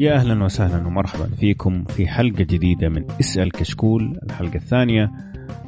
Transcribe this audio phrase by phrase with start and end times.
[0.00, 5.10] يا أهلا وسهلا ومرحبا فيكم في حلقة جديدة من اسأل كشكول الحلقة الثانية.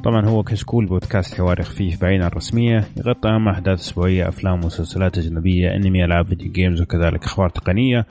[0.03, 5.75] طبعا هو كشكول بودكاست حواري خفيف بعيدا الرسمية يغطي أهم أحداث أسبوعية أفلام ومسلسلات أجنبية
[5.75, 8.05] أنمي ألعاب فيديو جيمز وكذلك أخبار تقنية.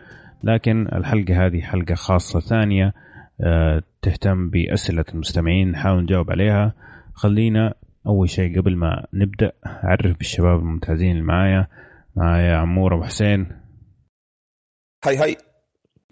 [0.45, 2.93] لكن الحلقة هذه حلقة خاصة ثانية
[3.41, 6.75] آه، تهتم بأسئلة المستمعين نحاول نجاوب عليها.
[7.15, 7.75] خلينا
[8.07, 11.67] أول شيء قبل ما نبدأ أعرف بالشباب الممتازين اللي معايا
[12.17, 13.47] معايا عمور أبو حسين.
[15.05, 15.37] هاي هاي.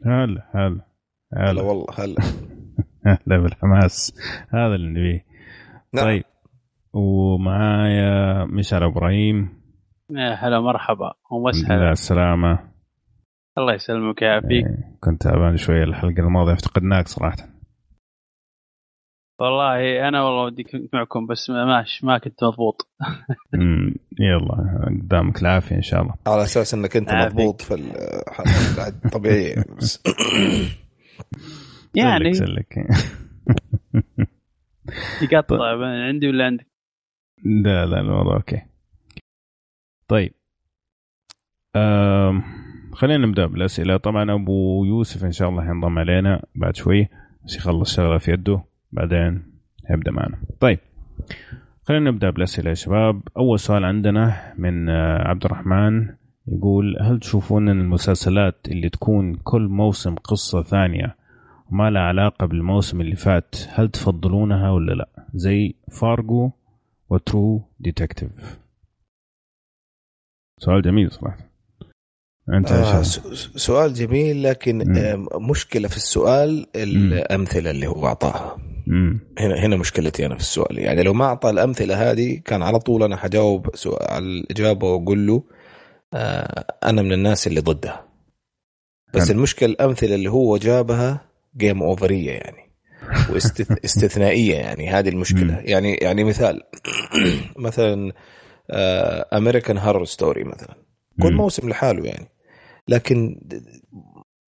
[0.06, 0.80] هلا هلا
[1.36, 1.62] هلا.
[1.62, 2.14] والله هلا.
[3.06, 4.14] هلا بالحماس.
[4.54, 5.24] هذا اللي نبيه.
[5.95, 6.04] نعم.
[6.04, 6.24] طيب
[6.92, 9.60] ومعايا مشعل إبراهيم.
[10.10, 11.12] يا هلا مرحبا.
[11.30, 11.84] ومسهلا.
[11.84, 12.70] لا السلامة
[13.59, 17.37] الله يسلمك ويعافيك إيه، كنت تعبان شوية الحلقة الماضية افتقدناك صراحة.
[19.41, 22.88] والله أنا والله ودي كنت معكم بس ما ماش ما كنت مضبوط.
[23.55, 26.15] أمم، يلا قدامك العافية إن شاء الله.
[26.27, 27.13] على أساس إنك أنت.
[27.13, 30.02] مضبوط في الحلقة بعد طبيعي بس.
[31.95, 32.33] يعني.
[32.33, 32.87] سلك.
[35.33, 35.57] يقطع
[36.07, 36.66] عندي ولا عندك؟
[37.45, 38.63] لا لا الوضع أوكي.
[40.09, 40.33] طيب.
[42.93, 43.96] خلينا نبدأ بالأسئلة.
[43.96, 47.09] طبعا أبو يوسف إن شاء الله حينضم علينا بعد شوي
[47.45, 48.70] بس يخلص شغله في يده.
[48.93, 49.43] بعدين
[49.91, 50.38] هيبدا معنا.
[50.60, 50.79] طيب
[51.83, 53.23] خلينا نبدأ بالأسئلة يا شباب.
[53.37, 56.09] أول سؤال عندنا من آه، عبد الرحمن
[56.49, 61.16] يقول هل تشوفون أن المسلسلات اللي تكون كل موسم قصة ثانية
[61.73, 66.50] وما لها علاقة بالموسم اللي فات هل تفضلونها ولا لا؟ زي Fargo
[67.10, 68.59] و True Detective
[70.59, 71.50] سؤال جميل صراحة.
[72.55, 73.03] أنت آه
[73.56, 74.97] سؤال جميل لكن مم.
[74.97, 78.55] آه، مشكلة في السؤال الأمثلة اللي هو أعطاها.
[78.55, 78.69] امم
[79.38, 83.03] هنا هنا مشكلتي أنا في السؤال يعني لو ما أعطى الأمثلة هذه كان على طول
[83.03, 85.43] أنا حجاوب سؤال الإجابة وأقول له
[86.15, 88.05] آه أنا من الناس اللي ضدها
[89.15, 89.37] بس حلو.
[89.37, 91.21] المشكلة الأمثلة اللي هو جابها
[91.56, 92.71] game over ية يعني
[93.31, 95.62] واستثنائية يعني هذه المشكلة مم.
[95.65, 96.62] يعني يعني مثال
[97.56, 98.12] مثلا
[99.33, 100.75] American Horror Story مثلا
[101.22, 101.34] كل.
[101.34, 102.28] موسم لحاله يعني
[102.88, 103.41] لكن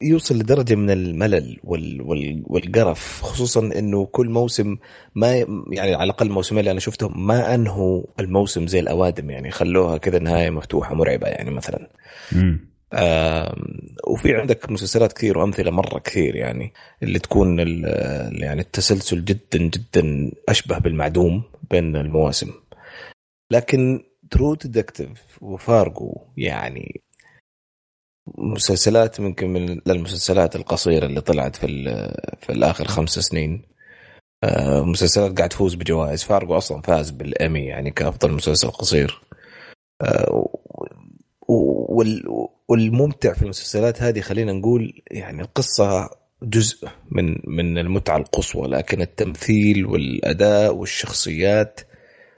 [0.01, 4.77] يوصل لدرجة من الملل وال وال والقرف خصوصا إنه كل موسم
[5.15, 5.35] ما
[5.71, 10.19] يعني على الأقل الموسمين اللي أنا شفتهم ما أنهوا الموسم زي الأوادم يعني خلوها كذا
[10.19, 11.89] نهاية مفتوحة مرعبة يعني مثلا.
[12.33, 13.55] امم آم،
[14.07, 16.73] وفي عندك مسلسلات كثير وأمثلة مرة كثير يعني
[17.03, 17.59] اللي تكون
[18.39, 22.51] يعني التسلسل جدا جدا أشبه بالمعدوم بين المواسم.
[23.51, 27.01] لكن True Detective و Fargo يعني
[28.37, 31.67] مسلسلات ممكن من المسلسلات القصيرة اللي طلعت في
[32.41, 33.61] في الآخر خمس سنين.
[34.43, 36.23] آه، مسلسلات قاعد تفوز بجوائز.
[36.23, 39.21] فارجو أصلا فاز بالأمي يعني كأفضل مسلسل قصير.
[40.01, 40.49] آه،
[42.69, 46.09] والممتع في المسلسلات هذه خلينا نقول يعني القصة
[46.43, 51.81] جزء من من المتعة القصوى لكن التمثيل والأداء والشخصيات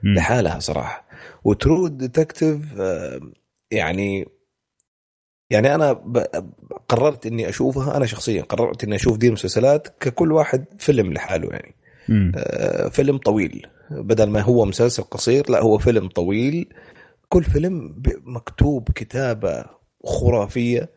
[0.03, 1.07] لحالها صراحة.
[1.43, 2.59] و True Detective
[3.71, 4.27] يعني
[5.51, 6.25] يعني أنا ب-
[6.89, 11.75] قررت إني أشوفها أنا شخصيا قررت إني أشوف دي المسلسلات ككل واحد فيلم لحاله يعني.
[12.35, 13.67] آه، فيلم طويل.
[13.91, 16.69] بدل ما هو مسلسل قصير لا هو فيلم طويل.
[17.29, 19.65] كل فيلم ب- مكتوب كتابة
[20.05, 20.89] خرافية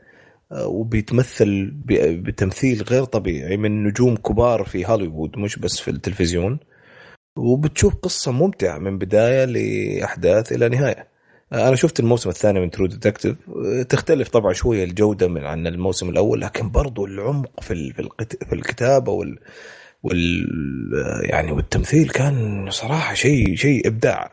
[0.52, 6.58] آه، وبيتمثل ب- بتمثيل غير طبيعي من نجوم كبار في هوليوود مش بس في التلفزيون.
[7.36, 11.13] وبتشوف قصة ممتعة من بداية لأحداث إلى نهاية.
[11.54, 13.36] آه، أنا شفت الموسم الثاني من True Detective
[13.88, 17.92] تختلف طبعا شوية الجودة من عن الموسم الأول لكن برضو العمق في
[18.46, 19.38] في الكتابة وال
[20.02, 20.46] وال
[21.22, 24.32] يعني والتمثيل كان صراحة شيء شيء إبداع.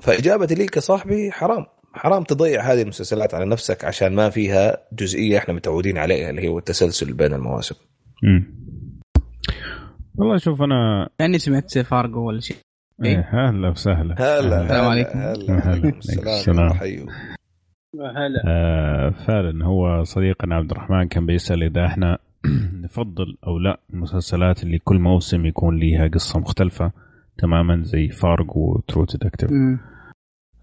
[0.00, 1.66] فاجابتي لي كصاحبي حرام.
[1.94, 6.58] حرام تضيع هذه المسلسلات على نفسك عشان ما فيها جزئية إحنا متعودين عليها اللي هو
[6.58, 7.74] التسلسل بين المواسم.
[8.24, 8.56] امم
[10.18, 12.56] والله شوف أنا يعني سمعت فارجو ولا شيء.
[13.04, 14.14] هلا وسهلا.
[14.18, 15.18] هلا السلام عليكم.
[15.18, 15.88] هلا.
[15.98, 16.72] السلام
[18.16, 22.18] هلا آه فعلا هو صديقنا عبد الرحمن كان بيسأل إذا إحنا
[22.84, 26.92] نفضل أو لا المسلسلات اللي كل موسم يكون ليها قصة مختلفة
[27.38, 29.50] تماما زي Fargo و True Detective.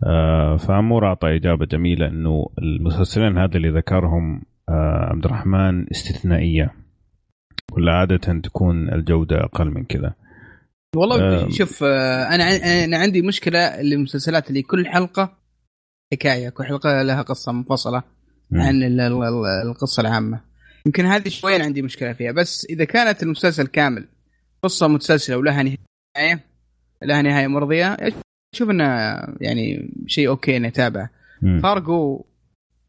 [0.07, 6.71] آه فعمر أعطى إجابة جميلة إنه المسلسلين هذا اللي ذكرهم آه عبد الرحمن استثنائية.
[7.73, 10.13] ولا عادة تكون الجودة أقل من كذا.
[10.95, 11.49] والله.
[11.51, 12.43] شوف آه، أنا
[12.85, 15.37] أنا عندي مشكلة المسلسلات اللي كل حلقة
[16.13, 18.03] حكاية كل حلقة لها قصة منفصلة.
[18.53, 20.41] عن ال- ال- ال- القصة العامة
[20.85, 24.07] يمكن هذه شوي أنا عندي مشكلة فيها بس إذا كانت المسلسل كامل
[24.63, 26.39] قصة متسلسلة ولها نهاية
[27.03, 27.97] لها نهاية مرضية
[28.53, 28.83] أشوف إنه
[29.41, 31.09] يعني شيء أوكي إني أتابعه.
[31.63, 32.23] فارجو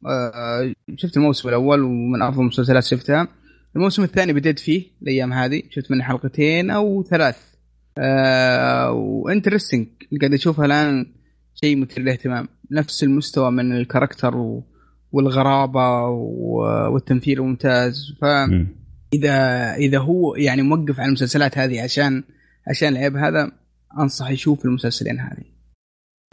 [0.06, 3.28] آه، شفت الموسم الأول ومن أفضل المسلسلات شفتها
[3.76, 7.53] الموسم الثاني بديت فيه الأيام هذه شفت منه حلقتين أو ثلاث
[7.98, 9.86] آه و interesting.
[10.08, 11.06] اللي قاعد أشوفها الآن
[11.54, 12.48] شيء مثير للاهتمام.
[12.70, 14.64] نفس المستوى من ال character و...
[15.12, 16.56] والغرابة و...
[16.92, 22.22] والتمثيل ممتاز فاذا اذا هو يعني موقف على المسلسلات هذه عشان
[22.68, 23.52] عشان العيب هذا
[23.98, 25.44] أنصح يشوف المسلسلين هذه.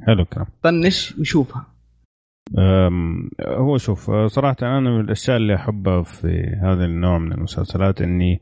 [0.07, 0.47] حلو الكلام.
[0.63, 1.65] طنش وشوفها.
[3.47, 8.41] هو شوف صراحة أنا من الأشياء اللي أحبها في هذا النوع من المسلسلات إني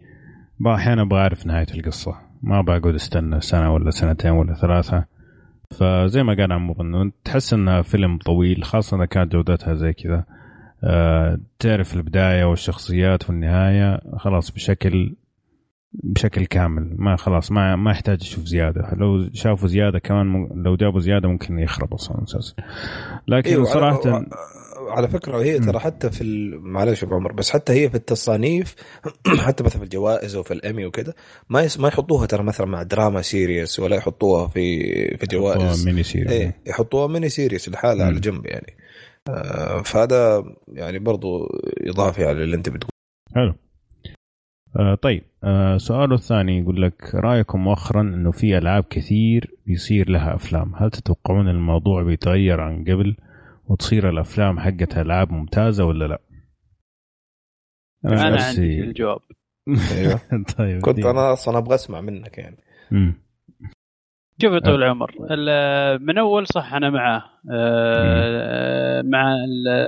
[0.68, 2.29] أحيانا أبغى أعرف نهاية القصة.
[2.44, 5.06] ما بقعد استنى سنة ولا سنتين ولا ثلاثة.
[5.72, 10.26] فزي ما قال عمو انه تحس انها فيلم طويل خاصة إذا كانت جودتها زي كذا.
[10.84, 15.16] أه تعرف البداية والشخصيات والنهاية خلاص بشكل
[15.94, 16.96] بشكل كامل.
[16.98, 18.94] ما خلاص ما ما يحتاج يشوف زيادة.
[18.98, 20.50] لو شافوا زيادة كمان.
[20.56, 22.56] لو جابوا زيادة ممكن يخرب أصلا المسلسل
[23.28, 24.26] لكن أيوة صراحة
[24.90, 26.62] على, فكرة هي ترى حتى في ال...
[26.62, 28.76] معلش أبو عمر بس حتى هي في التصانيف
[29.48, 31.14] حتى مثلا في الجوائز وفي الامي وكذا
[31.50, 31.80] ما يس...
[31.80, 34.80] ما يحطوها ترى مثلا مع drama series ولا يحطوها في
[35.18, 35.86] في جوائز.
[35.86, 38.78] mini series إيه يحطوها mini series لحالها على جنب يعني.
[39.30, 41.48] آه فهذا يعني برضو
[41.88, 42.92] إضافي على اللي أنت بتقول.
[43.36, 43.54] حلو.
[44.76, 50.36] آه طيب آه سؤاله الثاني يقول لك رأيكم مؤخرا إنه في ألعاب كثير بيصير لها
[50.36, 53.16] أفلام؟ هل تتوقعون الموضوع بيتغير عن قبل؟
[53.70, 56.22] وتصير الأفلام حقتها ألعاب ممتازة ولا لا؟
[58.06, 59.22] أنا, أنا عندي الجواب.
[59.98, 60.20] أيوه.
[60.58, 62.58] طيب كنت أنا أصلا أبغى أسمع منك يعني.
[64.42, 65.12] شوف يا طويل العمر
[66.02, 67.24] من أول صح أنا معاه
[69.04, 69.36] مع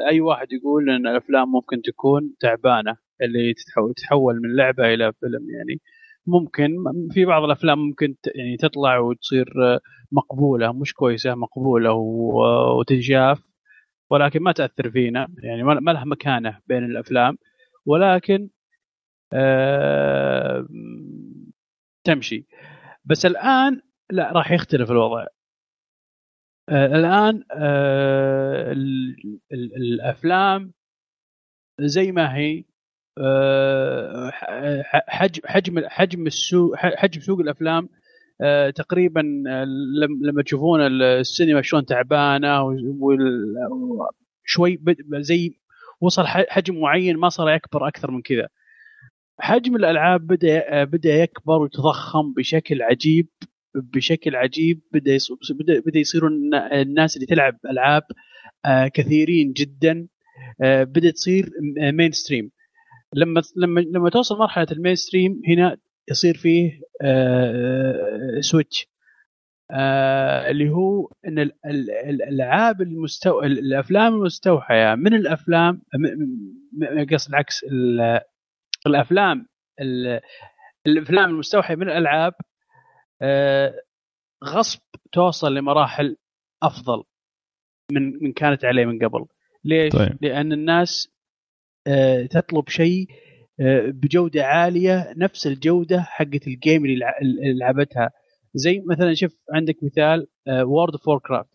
[0.10, 3.54] أي واحد يقول إن الأفلام ممكن تكون تعبانة اللي
[3.96, 5.82] تتحول من لعبة إلى فيلم يعني.
[6.28, 6.76] ممكن
[7.12, 9.54] في بعض الأفلام ممكن يعني تطلع وتصير
[10.12, 11.94] مقبولة مش كويسة مقبولة
[12.80, 13.51] وتنشاف.
[14.12, 17.38] ولكن ما تأثر فينا يعني ما لها مكانة بين الأفلام.
[17.86, 18.50] ولكن
[19.34, 20.68] آه
[22.04, 22.46] تمشي.
[23.06, 23.82] بس الآن
[24.12, 25.28] لا راح يختلف الوضع.
[26.70, 28.72] آه الآن آه
[29.78, 30.74] الأفلام
[31.80, 32.64] زي ما هي
[33.18, 34.32] آه
[35.08, 37.90] حجم حجم حجم السوق حجم سوق الأفلام
[38.76, 39.66] تقريبا آه،
[40.22, 42.64] لما تشوفون السينما شلون تعبانة
[43.00, 44.80] وشوي
[45.20, 45.58] زي
[46.02, 48.48] وصل حجم معين ما صار يكبر أكثر من كذا.
[49.40, 53.28] حجم الألعاب بدأ بدأ يكبر ويتضخم بشكل عجيب
[53.76, 54.82] بشكل عجيب.
[54.92, 55.18] بدأ
[55.60, 56.30] بدا بدأ يصيروا
[56.74, 58.04] الناس اللي تلعب ألعاب
[58.66, 60.08] آه، كثيرين جدا.
[60.62, 62.52] آه، بدأت تصير mainstream
[63.16, 65.78] لما لما لما توصل مرحلة ال mainstream هنا
[66.12, 66.82] يصير فيه
[68.40, 68.92] switch
[69.74, 71.40] آه، اللي هو إن
[72.06, 75.82] الألعاب المستوى الأفلام المستوحية من الأفلام
[77.12, 77.66] قصد العكس
[78.88, 79.48] الأفلام
[80.88, 82.34] الأفلام المستوحية من الألعاب
[83.22, 83.74] آه،
[84.44, 84.80] غصب
[85.12, 86.18] توصل لمراحل
[86.64, 87.04] أفضل
[87.92, 89.26] من من كانت عليه من قبل
[89.64, 90.18] ليش؟ طيب.
[90.22, 91.10] لأن الناس
[91.88, 93.08] آه، تطلب شيء
[93.90, 97.06] بجودة عالية نفس الجودة حقت ال game اللي
[97.60, 98.12] لعبتها
[98.54, 101.50] زي مثلا شوف عندك مثال World of Warcraft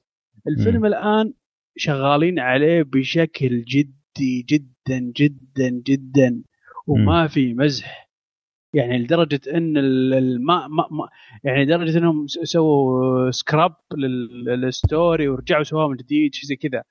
[0.49, 0.87] الفيلم م.
[0.87, 1.33] الآن
[1.77, 6.43] شغالين عليه بشكل جدي جدا جدا جدا
[6.87, 7.29] وما م.
[7.29, 8.07] في مزح
[8.75, 11.09] يعني لدرجة إن الماء ما ما
[11.45, 13.75] يعني لدرجة إنهم سووا سكراب
[14.47, 16.83] للستوري ورجعوا سووها من جديد شيء زي كذا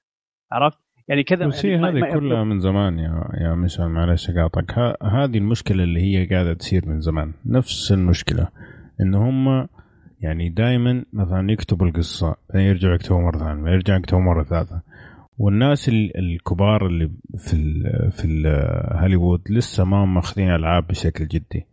[0.51, 4.79] عرفت؟ يعني كذا بس يعني هذه كلها من زمان يا يا مشعل معلش أقاطعك.
[5.03, 7.33] هذه المشكلة اللي هي قاعدة تصير من زمان.
[7.45, 8.47] نفس المشكلة
[9.01, 9.67] إن هم
[10.21, 14.81] يعني دائما مثلا يكتبوا القصة بعدين يرجعوا يكتبوا مرة ثانية يرجعوا يكتبوا مرة ثالثة.
[15.37, 18.27] والناس الكبار اللي في ال في
[18.91, 21.65] هوليوود لسه ما ماخذين ألعاب بشكل جدي.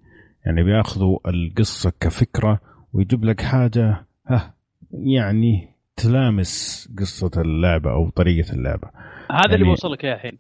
[0.47, 2.61] يعني بياخذوا القصة كفكرة
[2.93, 4.55] ويجيب لك حاجة ها
[4.93, 5.72] يعني
[6.03, 8.89] تلامس قصة اللعبة أو طريقة اللعبة.
[9.31, 9.55] هذا يعني...
[9.55, 10.39] اللي وصل لك يا الحين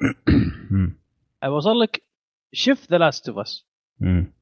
[1.49, 2.02] وصل لك
[2.52, 3.66] شوف The Last of Us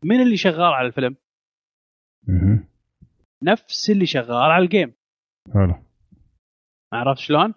[0.03, 1.17] مين اللي شغال على الفيلم؟
[3.43, 4.93] نفس اللي شغال على ال game.
[5.55, 5.75] حلو.
[6.93, 7.55] عرفت شلون؟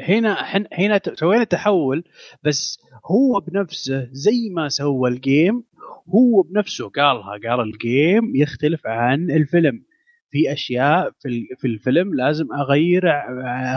[0.00, 0.36] هنا
[0.72, 2.04] هنا سوينا تحول
[2.42, 2.78] بس
[3.10, 5.64] هو بنفسه زي ما سوى ال game
[6.08, 9.84] هو بنفسه قالها قال ال game يختلف عن الفيلم.
[10.32, 13.02] في أشياء في في الفيلم لازم اغير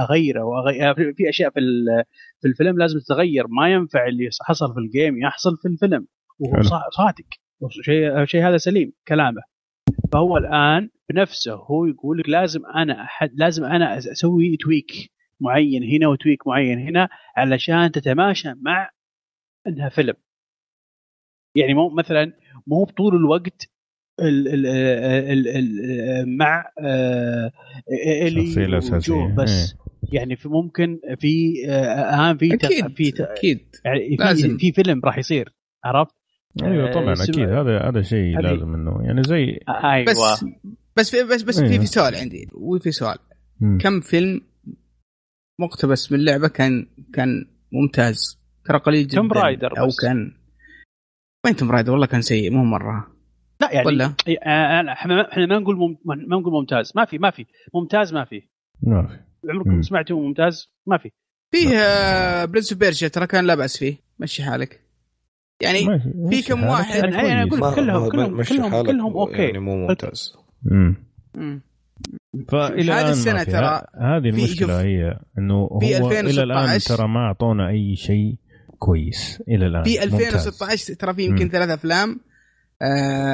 [0.03, 1.59] أغيره واغير في أشياء في
[2.41, 6.07] في الفيلم لازم تتغير ما ينفع اللي حصل في ال game يحصل في الفيلم
[6.39, 7.25] وهو صادق
[7.81, 9.41] شيء شيء هذا سليم كلامه.
[10.13, 16.07] فهو الآن بنفسه هو يقول لك لازم أنا أحد لازم أنا أسوي تويك معين هنا
[16.07, 18.89] وتويك معين هنا علشان تتماشى مع
[19.67, 20.13] إنها فيلم.
[21.55, 22.33] يعني مو مثلا
[22.67, 23.75] مو بطول الوقت
[24.19, 27.51] ال ال ال ال مع آه،
[28.25, 29.13] الشخصية الي الأساسية.
[29.13, 29.75] وجو بس
[30.12, 34.57] يعني في ممكن في آه، الان في أكيد في أكيد يعني لازم.
[34.57, 35.53] في, في فيلم راح يصير
[35.84, 36.15] عرفت؟
[36.63, 40.45] أيوه آه، طبعا أكيد هذا هذا شيء لازم إنه يعني زي أيوه بس
[40.98, 41.79] بس في بس بس في أيوه.
[41.79, 43.17] في سؤال عندي وفي سؤال
[43.60, 43.77] مم.
[43.77, 44.41] كم فيلم
[45.60, 50.01] مقتبس من اللعبه كان كان ممتاز ترى قليل جدا توم رايدر أو بس.
[50.01, 50.31] كان
[51.45, 53.14] وين توم رايدر والله كان سيء مو مرة
[53.62, 54.05] لا يعني ولا؟
[54.45, 55.97] آه، إحنا إحنا ما نقول مم...
[56.05, 58.41] ما نقول ممتاز ما في ما في ممتاز ما في
[58.83, 59.81] ما في عمركم.
[59.81, 61.12] سمعتوا ممتاز ما في
[61.51, 64.81] فيه آه، Prince of Persia ترى كان لا باس فيه مشي حالك
[65.62, 65.79] يعني
[66.29, 67.62] في كم واحد- أنا- أنا كويس.
[67.63, 69.41] أقول- كلهم- كلهم- كلهم- كلهم okay.
[69.43, 70.33] يعني مو ممتاز
[70.63, 70.95] مم.
[71.35, 71.62] مم.
[72.50, 73.51] فإلى هذه في.
[73.51, 78.35] ترى هذه المشكلة هي إنه هو إلى الآن 2016 ترى ما أعطونا أي شيء
[78.79, 80.13] كويس إلى الآن في ممتاز.
[80.13, 81.50] 2016 ترى في يمكن.
[81.50, 82.34] ثلاث أفلام آه،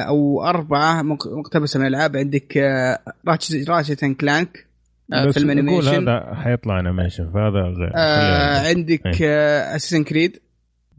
[0.08, 4.66] أو أربعة مق- مقتبسة من الالعاب عندك آه، Ratchet Ratchet and Clank
[5.12, 7.92] آه، فيلم animation هذا حيطلع animation فهذا غير.
[7.96, 9.76] آه، عندك إيه.
[9.76, 10.38] Assassin's Creed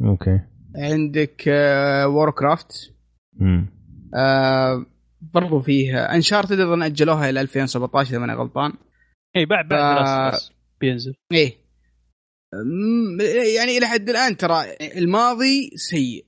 [0.01, 0.39] okay.
[0.75, 1.43] عندك
[2.05, 2.91] Warcraft
[3.39, 3.67] مم.
[5.33, 8.71] برضو فيه Uncharted أظن أجلوها إلى 2017 إذا ماني غلطان.
[8.71, 8.77] اي
[9.41, 10.49] إيه، بعد بعد ف-
[10.81, 11.13] بينزل.
[11.31, 11.53] إيه.
[12.53, 13.17] أمم،
[13.57, 14.63] يعني إلى حد الآن ترى
[14.97, 16.25] الماضي سيء.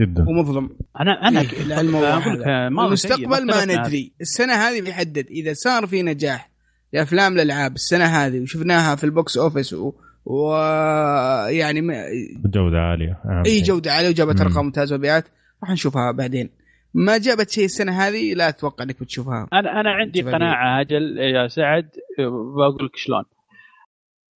[0.00, 0.24] جدا.
[0.28, 0.70] ومظلم.
[1.00, 2.68] أنا أنا إيه، الموضوع أقول لك هذا.
[2.68, 4.12] ما المستقبل ما ندري.
[4.20, 5.26] السنة هذه بيحدد.
[5.30, 6.50] إذا صار في نجاح
[6.92, 9.92] لافلام الألعاب السنة هذه وشفناها في ال box office و...
[10.24, 10.54] و...
[11.48, 12.04] يعني ما...
[12.44, 13.20] بجوده عالية.
[13.24, 13.64] أهم إي شيء.
[13.64, 14.40] جودة عالية وجابت.
[14.40, 15.24] ارقام ممتازه ومبيعات.
[15.62, 16.50] راح نشوفها بعدين.
[16.94, 19.48] ما جابت شيء السنة هذه لا أتوقع إنك بتشوفها.
[19.52, 21.88] أنا أنا عندي قناعة أجل يا سعد
[22.56, 23.24] بقول لك شلون.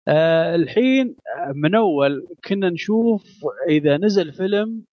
[0.08, 1.16] آه الحين
[1.56, 3.24] من أول كنا نشوف
[3.70, 4.91] إذا نزل فيلم آه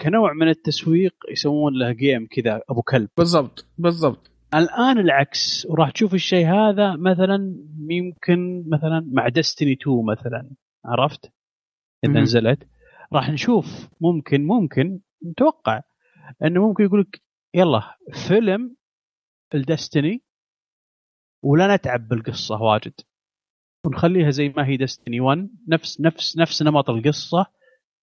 [0.00, 3.08] كنوع من التسويق يسوون له جيم كذا أبو كلب.
[3.16, 4.30] بالضبط بالضبط.
[4.54, 7.54] الآن العكس وراح تشوف الشيء هذا مثلا
[7.90, 10.50] يمكن مثلا مع ديستني 2 مثلا
[10.84, 11.32] عرفت؟
[12.04, 12.20] إذا.
[12.20, 12.68] نزلت.
[13.12, 15.82] راح نشوف ممكن ممكن نتوقع
[16.44, 17.22] إنه ممكن يقول لك
[17.54, 17.96] يلا
[18.28, 18.76] فيلم
[19.54, 20.22] الدستني
[21.42, 22.92] ولا نتعب بالقصة واجد.
[23.86, 27.46] ونخليها زي ما هي Destiny 1 نفس نفس نفس نمط القصة.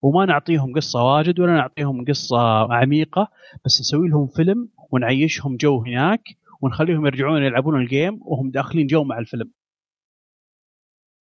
[0.03, 2.37] وما نعطيهم قصة واجد ولا نعطيهم قصة
[2.73, 3.27] عميقة
[3.65, 6.21] بس نسوي لهم فيلم ونعيشهم جو هناك
[6.61, 9.51] ونخليهم يرجعون يلعبون ال game وهم داخلين جو مع الفيلم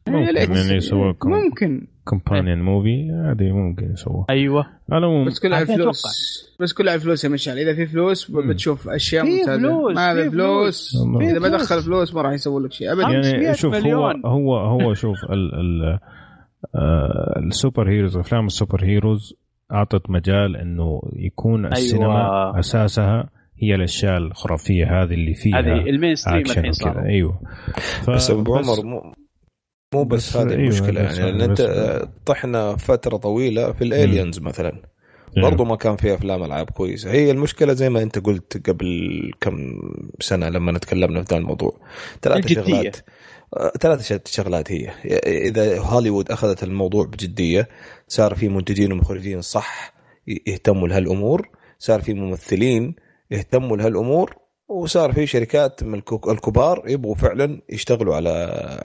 [0.09, 0.21] ممكن؟
[0.53, 6.01] يعني كم- ممكن companion movie هذه ممكن يسووها أيوه على العموم بس كلها عشان فلوس
[6.01, 6.15] أتوقع.
[6.61, 8.31] بس كلها فلوس يا مشعل إذا في فلوس.
[8.31, 10.97] بتشوف أشياء ممتازة ما في فلوس.
[11.21, 12.15] إذا ما دخل فلوس.
[12.15, 14.23] ما راح يسوي لك شيء ابدا 500 يعني شوف هو مليون.
[14.27, 15.99] هو هو شوف ال ال
[17.47, 19.35] ال superheroes أفلام ال superheroes
[19.73, 22.59] أعطت مجال إنه يكون السينما أيوة.
[22.59, 23.29] أساسها
[23.59, 26.73] هي الأشياء الخرافية هذه اللي فيها هذه ال mainstream action الحين وكذا.
[26.73, 27.41] صار أيوه.
[28.03, 29.13] ف- بس أبو عمر مو
[29.95, 33.85] مو بس, بس هذه أيوة، المشكلة بس- يعني لأن أنت بس- طحنا فترة طويلة في
[33.85, 34.73] ال aliens مثلا.
[35.37, 35.51] أيوة.
[35.51, 37.11] برضو ما كان في أفلام ألعاب كويسة.
[37.11, 38.87] هي المشكلة زي ما أنت قلت قبل
[39.41, 39.57] كم
[40.21, 41.77] سنة لما تكلمنا في ذا الموضوع.
[42.23, 42.47] ثلاث.
[42.53, 42.97] شغلات.
[42.97, 43.03] آه،
[43.81, 44.91] ثلاث شغلات هي.
[45.27, 47.69] إذا هوليوود أخذت الموضوع بجدية
[48.09, 49.95] صار في منتجين ومخرجين صح
[50.47, 52.95] يهتموا لهالأمور صار في ممثلين
[53.31, 54.37] يهتموا لهالأمور
[54.69, 58.31] وصار في شركات من الكبار يبغوا فعلا يشتغلوا على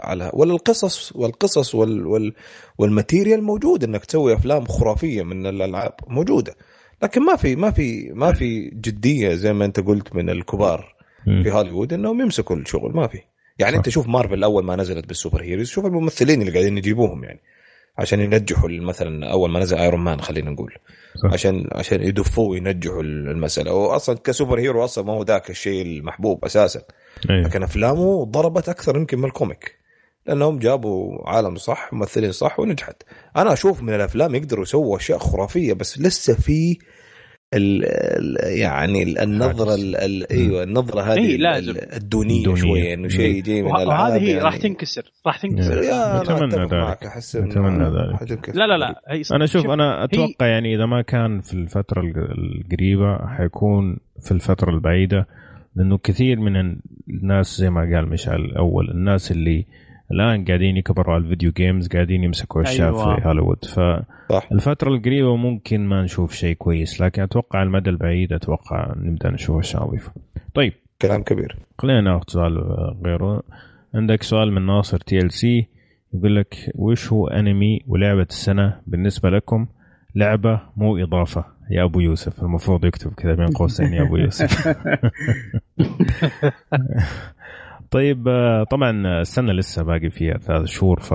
[0.04, 2.34] على ولا القصص والقصص وال وال
[2.78, 6.56] وال material موجود إنك تسوي أفلام خرافية من الألعاب موجودة.
[7.04, 10.96] لكن ما في ما في ما في جدية زي ما أنت قلت من الكبار.
[11.44, 13.22] في هوليوود إنهم يمسكوا الشغل ما في.
[13.60, 13.78] يعني صح.
[13.78, 17.40] أنت شوف مارفل أول ما نزلت بال superheroes شوف الممثلين اللي قاعدين يجيبوهم يعني
[17.98, 20.74] عشان ينجحوا مثلا أول ما نزل Iron Man خلينا نقول
[21.24, 21.34] صح.
[21.34, 26.82] عشان عشان يدفعوا وينجحوا المسألة واصلا ك superhero أصلا ما هو ذاك الشيء المحبوب أساسا
[27.30, 27.48] أيوة.
[27.48, 29.78] لكن أفلامه ضربت أكثر يمكن من ال comic
[30.28, 33.04] لأنهم جابوا عالم صح ممثلين صح ونجحت
[33.38, 36.80] أنا أشوف من الأفلام يقدروا يسووا أشياء خرافية بس لسه في
[37.54, 41.74] ال ال يعني ال- النظرة ال ال أيوه النظرة هذه إيه، لازم.
[41.96, 42.62] الدونية الدونية.
[42.62, 44.42] شوية إنه شيء يجي من وهذه هي يعني.
[44.44, 47.04] راح تنكسر راح تنكسر أتفق ذلك.
[47.36, 48.16] نتمنى ذلك.
[48.20, 48.58] حتنكسر.
[48.60, 48.96] لا لا لا
[49.36, 54.32] أنا شوف أنا هي- أتوقع يعني إذا ما كان في الفترة الق- القريبة حيكون في
[54.32, 55.28] الفترة البعيدة
[55.76, 56.78] لأنه كثير من
[57.10, 59.66] الناس زي ما قال مشعل الأول الناس اللي
[60.12, 63.16] الآن قاعدين يكبروا على ال video games قاعدين يمسكوا أشياء أيوة.
[63.16, 63.66] في هوليوود.
[63.66, 64.00] صح.
[64.50, 69.60] فالفتره القريبة ممكن ما نشوف شيء كويس لكن أتوقع على المدى البعيد أتوقع نبدأ نشوف
[69.60, 70.12] أشياء نظيفة.
[70.54, 70.74] طيب.
[71.02, 71.56] كلام كبير.
[71.78, 72.58] خلينا ناخذ سؤال
[73.06, 73.44] غيره.
[73.94, 75.68] عندك سؤال من ناصر TLC
[76.14, 79.68] يقول لك وش هو أنمي ولعبة السنة بالنسبة لكم؟
[80.16, 81.46] لعبة مو إضافة.
[81.72, 84.68] يا أبو يوسف المفروض يكتب كذا بين قوسين يا أبو يوسف.
[87.92, 91.14] طيب آه، طبعا السنة لسه باقي فيها ثلاث شهور ف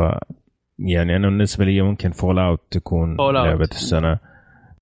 [0.78, 3.34] يعني أنا بالنسبة لي ممكن Fallout تكون Fallout.
[3.34, 4.18] لعبة السنة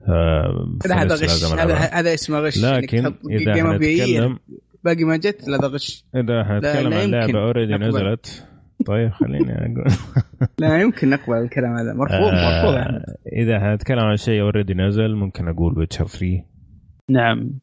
[0.08, 1.74] آه، هذا فلسه غش هذا.
[1.74, 4.38] هذا اسمه غش لكن إذا حنتكلم
[4.84, 7.74] باقي ما جت لا هذا غش إذا حنتكلم عن لعبة already.
[7.74, 8.46] نزلت
[8.86, 9.84] طيب خليني أقول
[10.58, 12.96] لا يمكن نقبل الكلام هذا مرفوض مرفوض يعني.
[12.96, 16.26] آه، إذا حنتكلم عن شيء already نزل ممكن أقول Witcher 3
[17.08, 17.60] نعم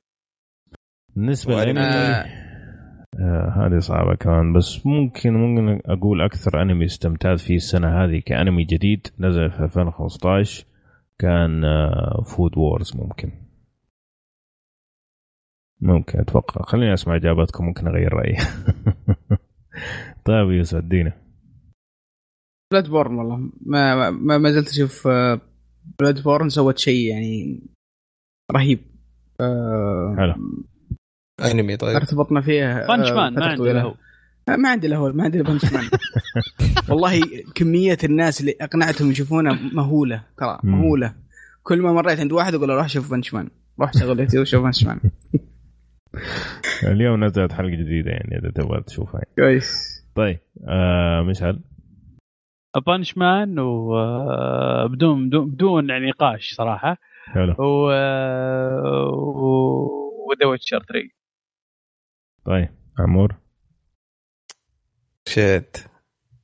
[1.15, 1.73] بالنسبة آه.
[1.77, 2.46] آه
[3.55, 4.53] هذه صعبة كمان.
[4.53, 10.65] بس ممكن ممكن أقول أكثر أنمي استمتعت فيه السنة هذه كأنمي جديد نزل في 2015
[11.19, 13.31] كان آه Food Wars ممكن.
[15.81, 16.65] ممكن أتوقع.
[16.65, 18.37] خليني أسمع اجاباتكم ممكن أغير رأيي.
[20.25, 21.13] طيب يوسف ادينا
[22.71, 23.51] Bloodborne والله.
[23.65, 25.07] ما ما, ما زلت أشوف
[25.99, 27.61] Bloodborne سوت شيء يعني
[28.51, 28.79] رهيب.
[29.41, 30.33] آه، حلو.
[31.45, 31.95] أنمي طيب.
[31.95, 33.81] ارتبطنا فيه آه، Punch Man ما عنده طويلة.
[33.83, 33.95] له
[34.49, 35.83] آه، ما عندي له ما عندي Punch Man
[36.89, 37.21] والله
[37.55, 40.59] كمية الناس اللي أقنعتهم يشوفونه مهولة ترى.
[40.63, 41.13] مهولة.
[41.63, 44.63] كل ما مريت عند واحد أقول له روح شوف Punch Man روح شغل يوتيوب شوف
[44.63, 44.99] Punch Man
[46.83, 49.35] اليوم نزلت حلقة جديدة يعني إذا تبغى تشوفها يعني.
[49.35, 49.97] كويس.
[50.15, 51.59] طيب آه مشعل؟
[52.87, 56.97] Punch Man وبدون بدون بدون يعني نقاش صراحة.
[57.25, 57.55] حلو.
[57.59, 57.91] و
[60.29, 60.99] وذا Witcher 3
[62.47, 62.69] طيب.
[62.99, 63.35] عمور؟
[65.27, 65.77] shit.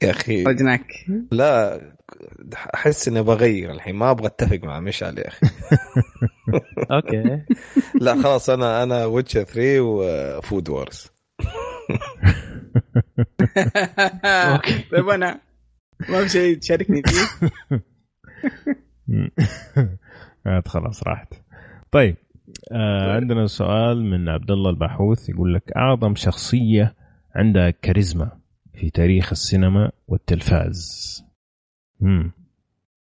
[0.03, 0.43] يا أخي.
[0.43, 0.87] رجناك
[1.31, 1.81] لا
[2.75, 5.47] أحس إني بغير الحين ما أبغى أتفق مع مشعل يا أخي.
[6.91, 7.45] okay.
[8.01, 11.11] لا خلاص أنا أنا Witcher 3 و Food Wars
[14.25, 14.79] okay.
[14.91, 15.41] طيب أنا.
[16.09, 17.49] ما في شيء تشاركني فيه؟
[20.45, 21.33] عاد خلاص راحت.
[21.91, 22.15] طيب.
[22.71, 26.95] آه عندنا سؤال من عبد الله البحوث يقول لك أعظم شخصية
[27.35, 28.31] عندها كاريزما
[28.73, 31.23] في تاريخ السينما والتلفاز؟
[32.01, 32.31] امم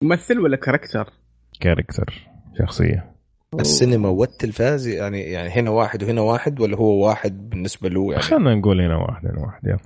[0.03, 1.13] ممثل ولا character؟
[1.59, 2.13] character
[2.59, 3.15] شخصية.
[3.59, 8.55] السينما والتلفاز يعني يعني هنا واحد وهنا واحد ولا هو واحد بالنسبة له؟ يعني خلينا
[8.55, 9.79] نقول هنا واحد هنا واحد يلا.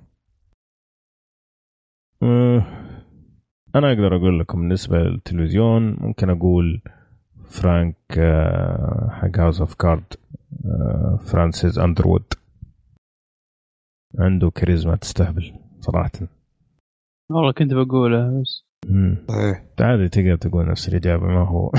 [2.23, 2.65] آه،
[3.75, 6.81] أنا أقدر أقول لكم بالنسبة للتلفزيون ممكن أقول
[7.61, 10.13] فرانك آه، حق House of Cards
[11.25, 12.23] فرانسيس اندروود
[14.19, 16.11] عنده كاريزما تستهبل صراحة.
[17.31, 18.65] والله كنت بقوله بس.
[19.27, 19.63] صحيح.
[19.79, 21.71] عادي تقدر تقول نفس الإجابة ما هو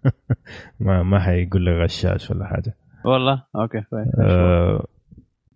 [0.80, 2.74] ما ما حيقول لك غشاش ولا حاجة.
[3.04, 3.84] والله؟ okay
[4.20, 4.86] آه،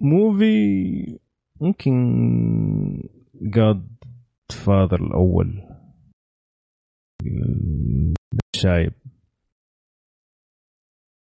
[0.00, 1.18] موفي
[1.60, 1.92] ممكن
[3.42, 5.62] Godfather الأول
[8.54, 8.92] الشايب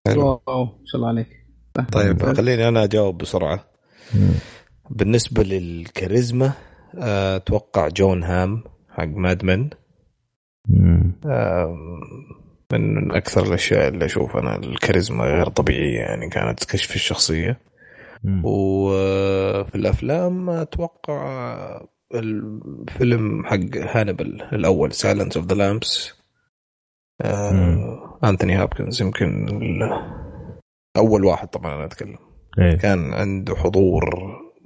[0.07, 0.41] حلو.
[0.47, 1.27] wow ما شاء الله عليك.
[1.91, 3.65] طيب خليني أنا أجاوب بسرعة.
[4.89, 6.51] بالنسبة للكاريزما
[6.97, 9.69] آه، أتوقع جون هام حق Mad Men.
[10.69, 11.11] من.
[12.71, 17.59] من أكثر الأشياء اللي أشوف أنا الكاريزما غير طبيعية يعني كانت كشف الشخصية.
[18.23, 18.41] مم.
[18.45, 21.81] وفي الأفلام أتوقع
[22.15, 26.22] الفيلم حق هانيبال الأول Silence of the Lambs
[28.23, 29.47] انثوني هابكنز يمكن
[30.97, 32.17] أول واحد طبعا أنا أتكلم
[32.59, 34.03] إيه كان عنده حضور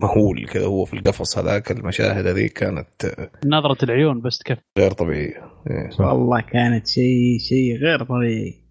[0.02, 3.06] مهول كذا هو في القفص هذاك المشاهد هذه كانت
[3.46, 5.90] نظرة العيون بس تكفي غير طبيعيه إيه.
[6.00, 8.64] والله كانت شيء شيء غير طبيعي.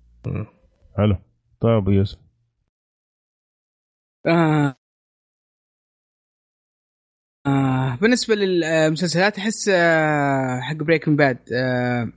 [0.97, 1.17] حلو
[1.61, 2.19] طيب أبو يوسف
[4.27, 4.77] آه.
[7.47, 7.99] آه.
[8.01, 10.61] بالنسبة للمسلسلات أحس آه.
[10.61, 12.12] حق Breaking Bad آه.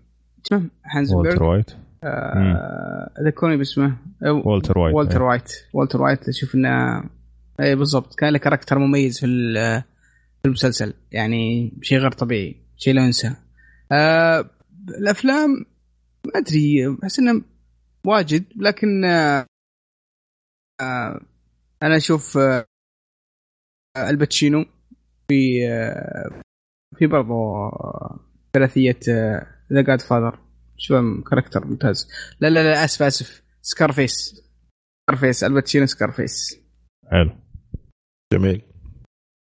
[0.46, 1.72] اسمه هايزنبرغ والتر وايت.
[2.04, 3.98] آه، ذكروني باسمه.
[4.26, 5.28] آه، والتر وايت والتر إيه.
[5.28, 5.52] وايت.
[5.74, 7.04] والتر وايت أشوف إنه
[7.60, 8.16] اي بالضبط.
[8.16, 9.82] كان له character مميز في ال-
[10.42, 10.94] في المسلسل.
[11.12, 13.36] يعني شيء غير طبيعي شيء لا ينسى
[13.92, 14.50] آه
[14.90, 15.50] الأفلام
[16.26, 17.42] ما أدري أحس إنه
[18.06, 19.46] واجد لكن آه
[20.82, 21.22] آه
[21.84, 22.66] أنا أشوف آه
[23.98, 24.66] الباتشينو
[25.28, 26.42] في آه
[26.96, 28.20] في برضه آه،
[28.54, 29.00] ثلاثيه
[29.74, 30.40] The Godfather
[30.78, 32.10] شو character ممتاز.
[32.40, 33.44] لا لا لا آسف آسف.
[33.62, 34.42] Scarface
[35.10, 36.60] Scarface الباتشينو Scarface
[37.12, 37.32] حلو.
[38.34, 38.62] جميل.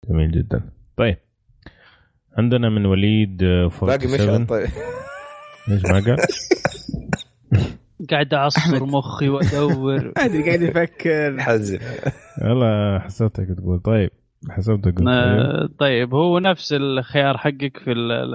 [0.09, 0.71] جميل جدا.
[0.97, 1.17] طيب.
[2.37, 4.69] عندنا من وليد آه، باقي 47 مشعل طيب.
[5.71, 6.17] إيش ما قال؟
[8.09, 10.03] قاعد أعصر مخي وأدور.
[10.05, 11.41] ما أدري قاعد يفكر.
[11.41, 11.79] حزن
[12.41, 13.79] والله حسيتك تقول.
[13.79, 14.09] طيب.
[15.08, 15.63] أيوه.
[15.63, 18.34] آه، طيب هو نفس الخيار حقك في ال- ال-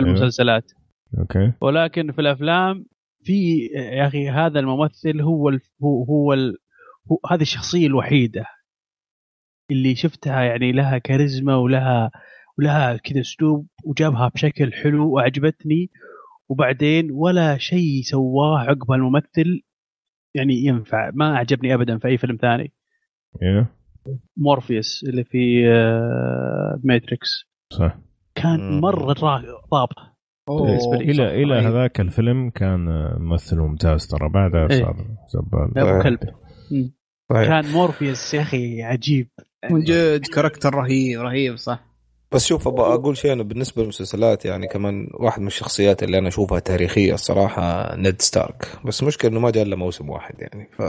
[0.00, 0.08] أيوه.
[0.08, 0.72] المسلسلات.
[1.18, 1.52] Okay.
[1.60, 2.84] ولكن في الأفلام
[3.24, 6.56] في يا أخي هذا الممثل هو ال هو هو, ال
[7.12, 8.44] هو هذه الشخصية الوحيدة
[9.70, 12.10] اللي شفتها يعني لها كاريزما ولها
[12.58, 15.90] ولها كذا أسلوب وجابها بشكل حلو وأعجبتني.
[16.48, 19.62] وبعدين ولا شيء سواه عقب الممثل
[20.34, 22.72] يعني ينفع ما عجبني ابدا في أي فيلم ثاني.
[23.42, 23.66] أيوه
[24.36, 27.44] مورفيوس اللي في آه، Matrix.
[27.72, 27.98] صح.
[28.34, 28.80] كان.
[28.80, 29.12] مرة
[29.72, 29.96] ضابط
[30.48, 31.10] بالنسبة لي.
[31.10, 31.54] إلى إلى.
[31.54, 34.28] هذاك الفيلم كان ممثل ممتاز ترى.
[34.28, 34.80] بعدها إيه.
[34.80, 35.78] صار زبال.
[35.78, 36.18] أبو كلب.
[37.30, 39.28] كان مورفيوس يا أخي عجيب.
[39.70, 41.86] من جد character رهيب رهيب صح.
[42.32, 46.28] بس شوف أبغى أقول شيء أنا بالنسبة للمسلسلات يعني كمان واحد من الشخصيات اللي أنا
[46.28, 48.68] أشوفها تاريخية الصراحة نيد ستارك.
[48.84, 50.82] بس المشكلة إنه ما جاء إلا موسم واحد يعني ف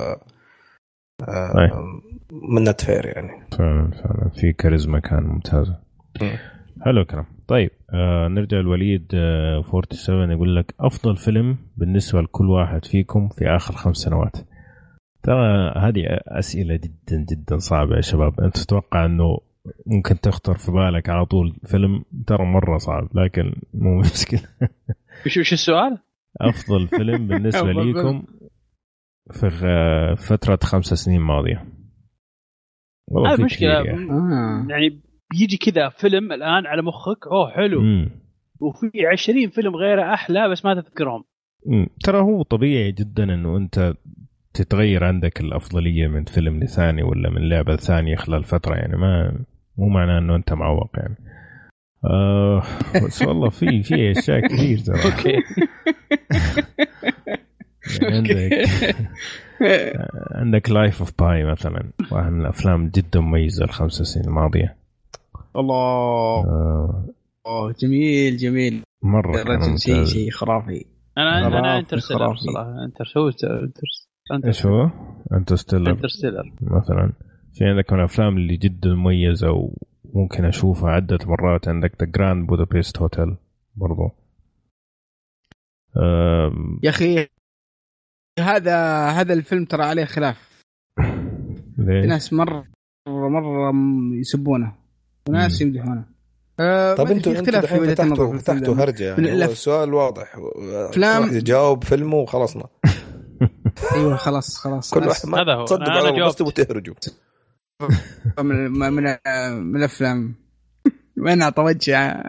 [1.21, 2.01] آه،.
[2.31, 5.77] من فير يعني فعلا فعلا في كاريزما كان ممتازة
[6.21, 6.37] مم.
[6.81, 12.85] حلو الكلام طيب آه نرجع لوليد آه 47 يقول لك أفضل فيلم بالنسبة لكل واحد
[12.85, 14.37] فيكم في آخر خمس سنوات
[15.23, 19.39] ترى هذه أسئلة جدا جدا صعبة يا شباب أنت تتوقع إنه
[19.85, 24.41] ممكن تخطر في بالك على طول فيلم ترى مرة صعب لكن مو مشكلة
[25.25, 25.97] وش وش السؤال؟
[26.41, 27.71] أفضل فيلم بالنسبة.
[27.83, 28.23] ليكم
[29.31, 31.65] في غ- فترة خمس سنين ماضية
[33.07, 33.29] والله
[33.61, 34.03] يا أخي.
[34.09, 34.65] آه.
[34.69, 38.09] يعني بيجي كذا فيلم الآن على مخك أوه حلو مم.
[38.59, 41.23] وفي 20 فيلم غيره أحلى بس ما تذكرهم
[41.65, 41.87] مم.
[42.03, 43.93] ترى هو طبيعي جدا إنه أنت
[44.53, 49.39] تتغير عندك الأفضلية من فيلم لثاني ولا من لعبة ثانية خلال فترة يعني ما
[49.77, 51.15] مو معناه إنه أنت معوق يعني
[52.05, 52.63] آه
[53.05, 55.29] بس والله في في أشياء كثير ترى أوكي
[56.31, 56.67] يعني
[58.13, 58.51] عندك
[60.41, 64.75] عندك Life of Pi مثلا واحد من الأفلام جدا مميزة الخمس سنين الماضية.
[65.55, 65.75] الله.
[65.75, 67.05] آه.
[67.47, 68.83] أوه، جميل جميل.
[69.03, 70.85] مرة كان الرجل شيء شيء خرافي.
[71.17, 72.35] أنا أنا Interstellar.
[72.35, 73.71] صراحة Interstellar
[74.45, 74.89] إيش هو؟
[75.33, 77.13] Interstellar Interstellar مثلا.
[77.53, 79.71] في عندك من الأفلام اللي جدا مميزة
[80.13, 81.67] وممكن أشوفها عدة مرات.
[81.67, 83.35] عندك The Grand Budapest Hotel
[83.75, 84.11] برضو.
[86.83, 87.27] يا أخي
[88.39, 90.37] هذا هذا الفيلم ترى عليه خلاف
[91.77, 92.65] ليه؟ ناس مرة
[93.07, 93.73] مرة
[94.13, 94.73] يسبونه
[95.29, 95.61] وناس.
[95.61, 96.05] يمدحونه
[96.59, 98.75] آه طب أنتوا في أنتوا دحين فتحتوا فتحتوا.
[98.75, 102.67] هرجة يعني السؤال واضح واحد يجاوب فيلمه وخلصنا
[103.95, 105.65] أيوه خلاص خلاص كل واحد هذا هو.
[105.75, 106.37] أنا على بس جاوبت.
[106.39, 106.93] تبغوا تهرجوا
[108.39, 110.35] من من من, الأفلام
[111.23, 112.23] وين اعطى وجه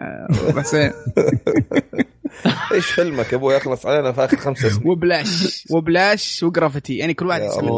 [0.57, 0.91] حسين
[2.73, 4.87] إيش فيلمك يا أبوي؟ يخلص علينا في آخر خمسة سنين.
[4.87, 7.69] وبلاش وبلاش وجرافيتي يعني كل واحد يا يسوي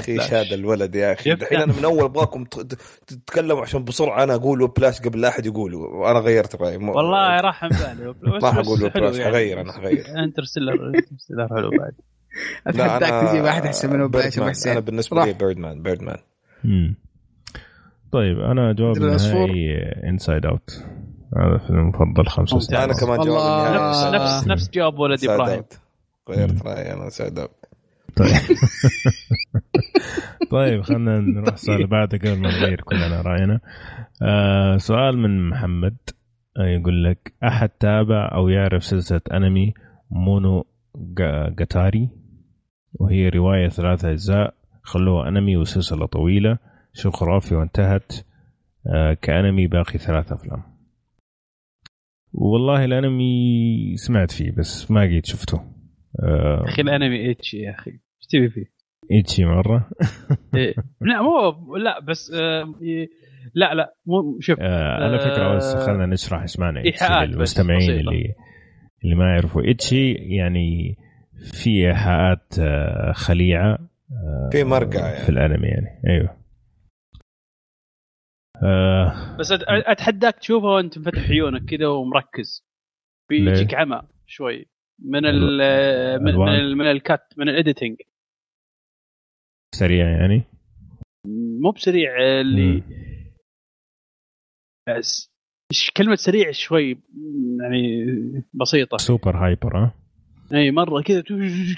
[0.00, 1.34] أخي إيش هذا الولد يا أخي.
[1.34, 2.44] دحين أنا من أول أبغاكم
[3.06, 6.78] تتكلموا عشان بسرعة أنا أقول وبلاش قبل لا أحد يقوله وأنا غيرت رأيي.
[6.78, 8.14] مو- والله راح عن بالي.
[8.42, 9.30] ما حقول وبلاش يعني.
[9.30, 11.92] حغير أنا حغير انترستيلر انترستيلر حلو بعد.
[12.76, 14.42] لا، اتحداك تجيب واحد أحسن من وبلاش بيردمان.
[14.48, 15.24] ابو حسين أنا بالنسبة.
[15.24, 16.16] لي بيردمان بيردمان.
[18.12, 19.44] طيب أنا العصفور.
[19.44, 19.76] النهائي
[20.08, 20.84] Inside Out
[21.36, 22.58] هذا فيلم المفضل خمسة.
[22.58, 23.18] سنين أنا كمان.
[23.20, 24.46] جوابي نفس نفس.
[24.48, 25.62] نفس جواب ولد إبراهيم.
[26.30, 27.08] غيرت رأيي أنا
[27.42, 27.50] Out.
[28.16, 28.28] طيب
[30.50, 33.60] طيب خلينا نروح السؤال اللي بعده قبل ما نغير كلنا رأينا
[34.22, 35.96] آه سؤال من محمد
[36.58, 39.74] آه يقول لك أحد تابع أو يعرف سلسلة أنمي
[40.10, 40.64] Mono
[40.96, 42.08] ga- gatari
[42.94, 46.58] وهي رواية ثلاثة أجزاء خلوها أنمي وسلسلة طويلة
[46.92, 48.12] شيء خرافي وانتهت
[48.86, 50.62] آه كأنمي باقي ثلاث أفلام
[52.38, 55.60] والله الانمي سمعت فيه بس ما قيد شفته
[56.22, 58.64] آه أخي الأنمي اتش يا أخي إيش تبي فيه؟
[59.10, 59.88] إيتشي مرة
[60.54, 60.74] إيه.
[61.00, 62.74] لا مو لا بس آه،
[63.54, 67.28] لا لا مو شوف آه على فكرة بس آه، خلينا نشرح إيش معنى إيتشي بس
[67.28, 67.90] للمستمعين.
[67.90, 68.34] اللي
[69.04, 70.96] اللي ما يعرفوا إيتشي يعني
[71.52, 73.78] في إيحاءات آه، خليعة
[74.12, 75.24] آه، في مرقع يعني.
[75.24, 76.36] في الأنمي يعني أيوه
[78.64, 79.36] آه.
[79.38, 82.66] بس أتحداك تشوفه وأنت مفتح عيونك كذا ومركز.
[83.30, 84.66] بيجيك عمى شوي.
[84.98, 85.58] من ال
[86.18, 86.48] من من, ألوان.
[86.48, 87.96] ال من ال cut من ال editing
[89.74, 90.42] سريع يعني؟
[91.60, 92.82] مو بسريع اللي.
[94.88, 95.36] بس.
[95.96, 96.98] كلمة سريع شوي
[97.60, 98.04] يعني
[98.54, 98.96] بسيطة.
[98.96, 99.94] super hyper ها؟
[100.54, 101.22] إي مرة كذا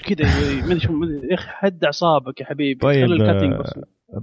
[0.05, 0.25] كذا
[0.65, 2.79] ما ادري يا أخي حد أعصابك يا حبيبي.
[2.79, 3.53] طيب، ال cutting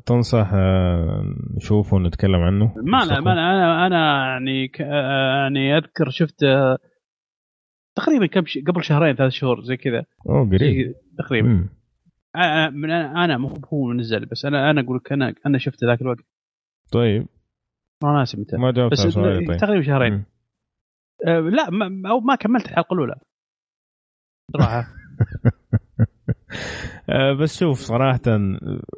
[0.06, 5.76] تنصح آه، نشوفه ونتكلم عنه؟ ما لا ما لا أنا أنا يعني ك- آه، يعني
[5.78, 6.78] أذكر شفت آه،
[7.96, 8.58] تقريبا كم ش...
[8.58, 10.04] قبل شهرين ثلاث شهور زي كذا.
[10.28, 10.94] أوه قريب.
[11.18, 11.48] تقريبا.
[11.48, 11.68] مم.
[12.36, 15.86] أنا من أنا أنا مو هو نزل بس أنا أنا أقول لك أنا أنا شفته
[15.86, 16.24] ذاك الوقت.
[16.92, 17.26] طيب.
[18.02, 18.56] ما ناسي متى.
[18.56, 19.56] ما جاوبت بس طيب.
[19.56, 20.12] تقريبا شهرين.
[20.12, 20.24] مم.
[21.26, 23.14] أه لا ما أو ما كملت الحلقة الأولى.
[24.52, 24.86] صراحة آه،
[27.40, 28.20] بس شوف صراحة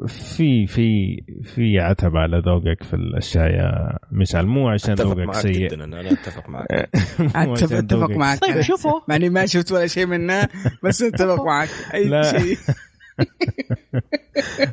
[0.06, 4.46] في في في عتب على ذوقك في الأشياء يا مشعل.
[4.46, 5.68] مو عشان أتفق ذوقك معك سيء.
[5.68, 6.66] جدا أنا أنا أتفق معك.
[7.36, 8.38] اتفق أتفق معك.
[8.38, 8.60] طيب.
[8.60, 9.00] شوفوا.
[9.08, 10.48] مع اني ما شفت ولا شيء منه.
[10.84, 11.68] بس أتفق معك.
[11.94, 12.22] أي.
[12.24, 12.56] شيء.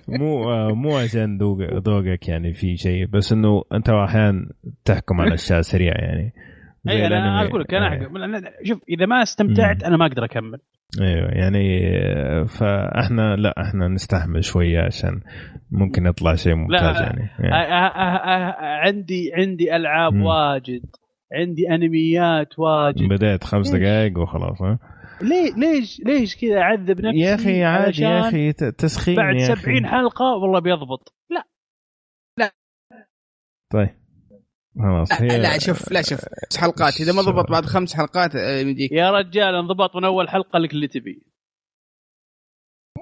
[0.07, 4.49] مو آه، مو عشان ذوق- ذوقك يعني في شيء بس إنه أنت أحيانا
[4.85, 6.33] تحكم على أشياء سريع يعني.
[6.89, 7.47] أي أنا.
[7.47, 7.87] أقول لك أنا.
[7.87, 8.17] أحكم.
[8.17, 10.59] أنا- شوف إذا ما استمتعت أنا ما أقدر أكمل.
[11.01, 11.79] أيوه يعني
[12.47, 15.21] فاحنا لا إحنا نستحمل شوية عشان
[15.71, 17.51] ممكن يطلع شيء ممتاز يعني, يعني.
[17.51, 20.23] أ- أ- أ- عندي عندي ألعاب مم.
[20.25, 20.81] واجد
[21.33, 24.79] عندي أنميات واجد بديت خمس؟ دقائق وخلاص ها
[25.21, 29.61] ليه ليش ليش كذا أعذب نفسي يا أخي عادي يا أخي تسخين بعد يا أخي.
[29.61, 31.13] 70 حلقة والله بيضبط
[32.39, 32.51] لا
[33.73, 33.89] طيب
[34.79, 36.19] خلاص هي لا شوف لا شوف
[36.57, 38.91] حلقات إذا ما ضبط بعد خمس حلقات آه، يمديك.
[38.91, 41.21] يا رجال انضبط من أول حلقة لك اللي تبي.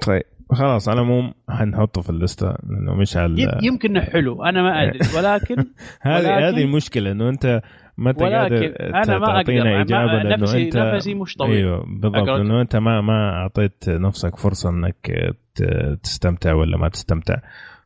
[0.07, 4.61] طيب خلاص على العموم حنحطه في الليسته لأنه مش على يم- يمكن إنه حلو أنا
[4.61, 5.55] ما أدري ولكن
[6.01, 7.61] هذه ولكن- هذه المشكلة إنه أنت
[7.97, 11.35] ما انت ولكن قادر أنا ما أقدر تعطينا إجابة ما- لأنه نفسي انت نفسي مش
[11.35, 11.57] طويل.
[11.57, 12.29] أيوه بالضبط.
[12.29, 15.11] لأنه أنت ما ما أعطيت نفسك فرصة إنك
[15.55, 17.35] ت- تستمتع ولا ما تستمتع.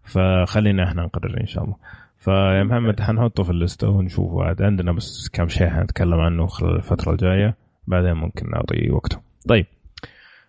[0.03, 1.75] فخلينا إحنا نقرر إن شاء الله.
[2.17, 7.11] فيا محمد حنحطه في الليستة ونشوفه عاد عندنا بس كم شيء حنتكلم عنه خلال الفترة
[7.11, 7.57] الجاية.
[7.87, 9.17] بعدين ممكن نعطي وقته.
[9.49, 9.65] طيب.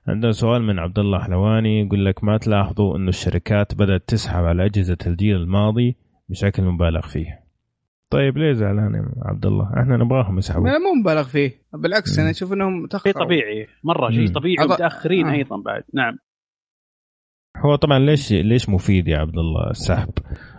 [0.08, 1.80] عندنا سؤال من عبد الله حلواني.
[1.80, 5.96] يقول لك ما تلاحظوا إنه الشركات بدأت تسحب على أجهزة الجيل الماضي
[6.28, 7.40] بشكل مبالغ فيه؟
[8.10, 10.68] طيب ليه زعلان يا عبد الله؟ إحنا نبغاهم يسحبوا.
[10.68, 11.62] لا مو مبالغ فيه.
[11.72, 12.22] بالعكس مم.
[12.22, 13.66] أنا أشوف إنهم شيء تاخروا طبيعي.
[13.84, 14.32] مرة شيء.
[14.32, 15.32] طبيعي أض- ومتأخرين آه.
[15.32, 15.82] أيضا بعد.
[15.94, 16.18] نعم.
[17.56, 20.10] هو طبعا ليش ليش مفيد يا عبد الله السحب؟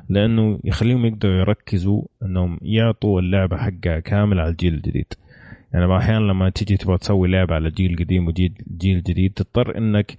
[0.10, 5.14] لأنه يخليهم يقدروا يركزوا إنهم يعطوا اللعبة حقها كامل على الجيل الجديد.
[5.74, 10.18] يعني أحيانا لما تيجي تبغى تسوي لعبة على جيل قديم وجيل جيل جديد تضطر إنك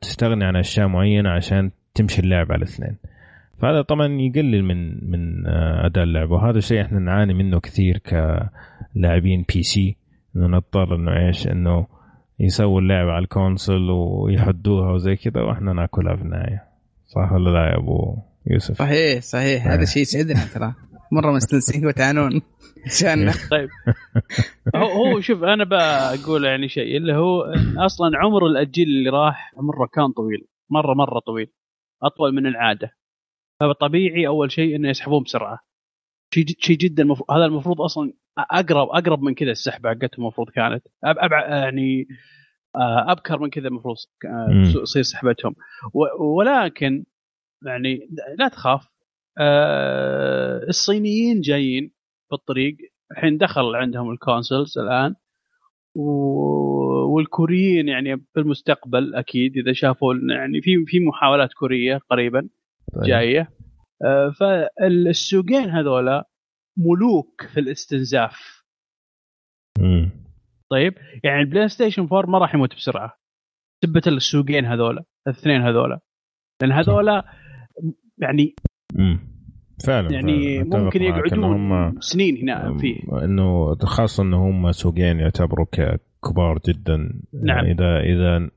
[0.00, 2.96] تستغني عن أشياء معينة عشان تمشي اللعبة على الاثنين.
[3.58, 9.44] فهذا طبعا يقلل من من آه، أداء اللعبة وهذا الشيء إحنا نعاني منه كثير كلاعبين
[9.54, 9.96] PC
[10.36, 11.86] إنه نضطر إنه إيش إنه
[12.40, 16.64] يسووا اللعبة على ال console ويحدوها وزي كذا وإحنا ناكلها في النهاية
[17.06, 18.18] صح ولا لا يا أبو
[18.50, 19.66] يوسف؟ صحيح صحيح.
[19.66, 19.70] آه.
[19.74, 20.74] هذا شيء يسعدنا ترى.
[21.12, 22.42] مرة مستانسين وتعانون.
[22.86, 23.68] عشاننا طيب.
[24.76, 27.42] هو هو شوف أنا بقول يعني شيء اللي هو
[27.78, 30.46] أصلا عمر الأجيل اللي راح عمره كان طويل.
[30.70, 31.52] مرة مرة طويل.
[32.02, 32.90] أطول من العادة.
[33.60, 35.58] فطبيعي أول شيء إنه يسحبون بسرعة.
[36.34, 40.50] شيء جد- شيء جدا مفروض هذا المفروض أصلا اقرب أقرب من كذا السحبه حقتهم المفروض
[40.50, 40.82] كانت.
[41.04, 42.06] أب أب يعني
[42.76, 44.72] آه، أبكر من كذا المفروض آه،.
[44.82, 45.54] تصير سحبتهم.
[45.94, 47.04] و- ولكن
[47.64, 48.88] يعني لا تخاف.
[49.38, 51.92] آه، الصينيين جايين
[52.28, 52.76] في الطريق
[53.12, 55.14] الحين دخل عندهم ال consoles الآن.
[57.14, 62.48] والكوريين يعني في المستقبل أكيد إذا شافوا يعني في في محاولات كورية قريبا
[62.94, 63.04] طيب.
[63.04, 63.50] جاية.
[64.04, 66.28] آه، فالسوقين هذولا
[66.76, 68.62] ملوك في الاستنزاف.
[69.78, 70.10] مم.
[70.70, 73.18] طيب؟ يعني ال PlayStation 4 ما راح يموت بسرعة.
[73.84, 76.00] سبة السوقين هذولا الاثنين هذولا.
[76.62, 77.24] لأن هذولا
[78.18, 78.54] يعني
[78.94, 79.18] مم.
[79.86, 80.84] فعلا يعني فعلاً.
[80.84, 85.66] ممكن يقعدون هم سنين هنا فيه إنه خاصة إنه هم سوقين يعتبروا
[86.24, 86.96] كبار جدا.
[87.32, 87.56] نعم.
[87.56, 88.50] يعني إذا إذا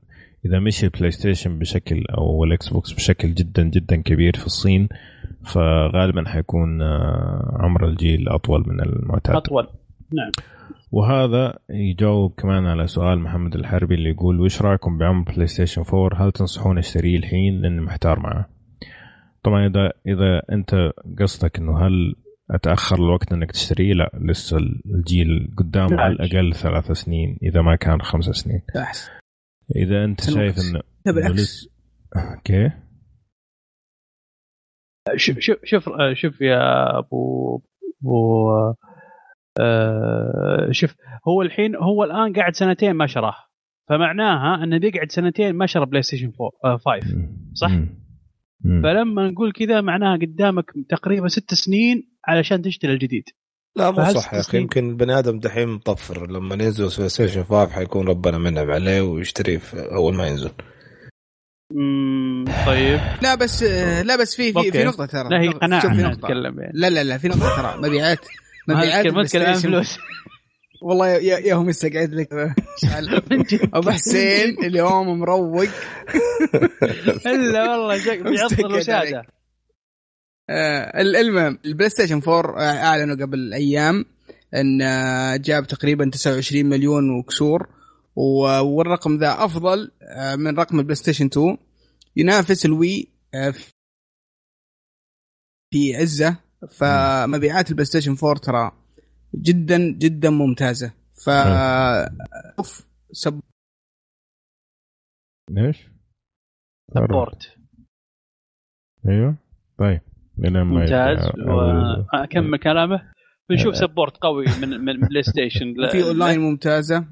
[0.44, 4.88] إذا مشي ال PlayStation بشكل أو ال Xbox بشكل جدا جدا كبير في الصين
[5.44, 9.36] فغالبا حيكون آه، عمر الجيل أطول من المعتاد.
[9.36, 9.66] أطول.
[10.14, 10.30] نعم.
[10.92, 16.32] وهذا يجاوب كمان على سؤال محمد الحربي اللي يقول وش رأيكم بعمر PlayStation 4 هل
[16.32, 18.48] تنصحون أشتريه الحين؟ لأني محتار معه.
[19.42, 22.14] طبعا إذا إذا أنت قصدك إنه هل
[22.50, 26.00] أتأخر الوقت إنك تشتريه لا لسه الجيل قدامه.
[26.00, 28.62] على الأقل ثلاث سنين إذا ما كان خمس سنين.
[28.76, 29.10] أحسن.
[29.76, 30.34] إذا أنت بالعكس.
[30.34, 31.68] شايف إنه بالعكس.
[32.16, 32.70] أوكي
[35.16, 37.56] شوف شوف شوف شوف يا أبو
[38.02, 38.50] أبو
[39.60, 40.96] آه، شوف
[41.28, 43.34] هو الحين هو الآن قاعد سنتين ما شراه.
[43.88, 46.32] فمعناها إنه بيقعد سنتين ما شرى بلاي ستيشن
[46.64, 47.70] 4 5 صح؟
[48.64, 48.82] مم.
[48.82, 53.24] فلما نقول كذا معناها قدامك تقريبا ست سنين علشان تشتري الجديد.
[53.76, 56.30] لا مو صح يا أخي؟ يمكن البني آدم دحين مطفر.
[56.30, 60.50] لما ينزل بلاي ستيشن 5 حيكون ربنا منعم عليه ويشتريه في أول ما ينزل.
[62.66, 63.00] طيب.
[63.22, 63.62] لا بس
[64.04, 64.70] لا بس في في.
[64.72, 65.28] في نقطة ترى.
[65.28, 66.10] لا هي نقطة- قناعة نقطة.
[66.10, 66.72] نتكلم يعني.
[66.74, 67.88] لا لا لا في نقطة ترى.
[67.88, 68.18] مبيعات.
[68.68, 69.98] مبيعات ما فلوس.
[70.82, 72.32] والله يا يا هم يستقعد لك.
[73.74, 75.68] أبو حسين اليوم مروق.
[77.26, 79.22] إلا والله شك- بيعطل الوساده
[80.50, 84.04] آه، المهم البلاي ستيشن 4 أعلنوا قبل أيام
[84.54, 87.68] إن آه، جاب تقريبا 29 مليون وكسور.
[88.16, 91.56] والرقم ذا أفضل آه، من رقم البلاي ستيشن 2
[92.16, 93.54] ينافس ال Wii آه،
[95.72, 96.36] في عزة.
[96.70, 98.72] فمبيعات البلاي ستيشن 4 ترى
[99.34, 100.92] جدا جدا ممتازة.
[101.12, 101.30] ف
[102.56, 103.40] شوف سب
[105.50, 105.88] ليش؟
[106.94, 107.56] support
[109.08, 109.36] أيوه.
[109.78, 110.00] طيب
[110.38, 111.30] ممتاز.
[112.14, 113.12] واكمل كلامه.
[113.50, 117.04] بنشوف support قوي من من بلاي ستيشن في اونلاين ممتازة.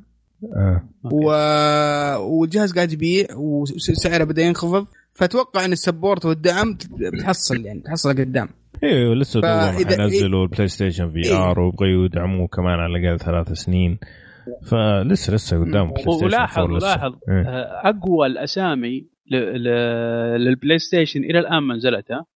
[0.56, 0.88] آه.
[1.04, 1.24] و...
[2.18, 4.86] والجهاز قاعد يبيع وسعره بدأ ينخفض.
[5.12, 6.78] فأتوقع إن ال support والدعم
[7.12, 8.48] بتحصل يعني تحصل قدام.
[8.84, 13.98] أيوه لسه فإذا- حينزلوا البلاي ستيشن VR ويبغوا يدعموه كمان على الأقل ثلاث سنين
[14.70, 16.86] فلسه لسه قدام بلاي ستيشن ولاحظ 4 لسه.
[16.88, 17.42] لاحظ إيه.
[17.48, 19.06] آه، أقوى الأسامي
[20.36, 22.26] للبلاي ستيشن إلى الآن ما نزلتها.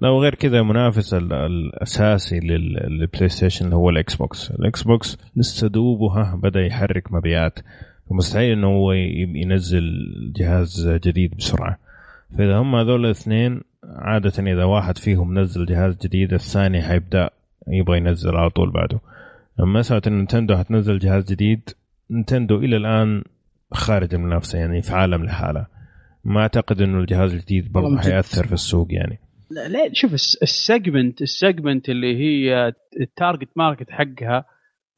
[0.00, 5.18] لا وغير كذا منافس ال- الأساسي لل- للبلاي ستيشن اللي هو الاكس بوكس الاكس بوكس
[5.36, 7.58] لسه دوبه ها بدأ يحرك مبيعات
[8.10, 9.82] فمستحيل إنه هو ينزل
[10.36, 11.78] جهاز جديد بسرعة
[12.38, 17.30] فإذا هم هذول الاثنين عادة إذا واحد فيهم نزل جهاز جديد الثاني حيبدأ
[17.68, 19.00] يبغى ينزل على طول بعده.
[19.60, 21.70] أما مساله إن نينتندو حتنزل جهاز جديد
[22.10, 23.24] نينتندو إلى الآن
[23.72, 25.66] خارج المنافسه يعني في عالم لحاله.
[26.24, 27.98] ما أعتقد إنه الجهاز الجديد برضه.
[27.98, 29.18] حيأثر في السوق يعني.
[29.50, 34.44] لا, لا شوف الس- ال segment ال segment اللي هي ال target market حقها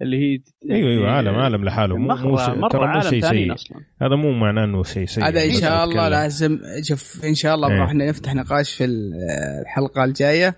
[0.02, 0.40] اللي هي
[0.74, 1.96] أيوه أيوه عالم عالم لحاله.
[1.96, 2.36] مو مو
[2.68, 3.54] ترى مو عالم شيء ثاني سيء.
[3.54, 3.78] أصلا.
[4.02, 5.24] هذا مو معناه إنه شيء سيء.
[5.24, 6.20] هذا إن شاء الله أتكلم.
[6.20, 7.78] لازم شوف إن شاء الله إيه.
[7.80, 10.54] راح نفتح نقاش في الحلقة الجاية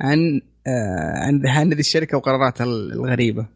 [0.00, 0.18] عن
[0.66, 3.46] آه، عن عن هذه الشركة وقراراتها الغريبة.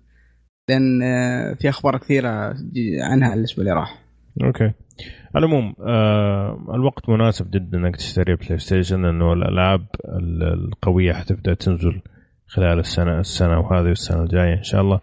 [0.68, 2.54] لأن آه، في أخبار كثيرة
[3.00, 4.04] عنها الأسبوع اللي راح.
[4.44, 4.72] أوكي.
[5.34, 11.54] على العموم آه الوقت مناسب جدا إنك تشتري بلاي ستيشن لأنه الألعاب ال- القوية حتبدأ
[11.54, 12.00] تنزل
[12.46, 15.00] خلال السنة السنة وهذه والسنة الجاية إن شاء الله.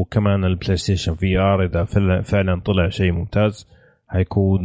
[0.00, 1.84] وكمان البلاي ستيشن VR إذا
[2.22, 3.68] فعلا- طلع شيء ممتاز
[4.08, 4.60] حيكون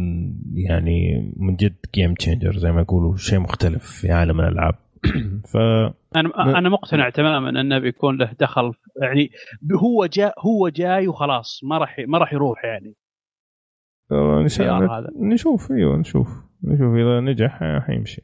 [0.54, 4.74] يعني من جد game changer زي ما يقولوا شيء مختلف في عالم الألعاب.
[5.52, 5.56] ف
[6.16, 9.30] أنا أنا مقتنع تماما انه بيكون له دخل يعني
[9.82, 12.94] هو جاء هو جاي وخلاص ما راح ما راح يروح يعني.
[14.12, 14.42] آه،.
[15.20, 16.28] نشوف أيوه نشوف.
[16.64, 18.22] نشوف إذا نجح حيمشي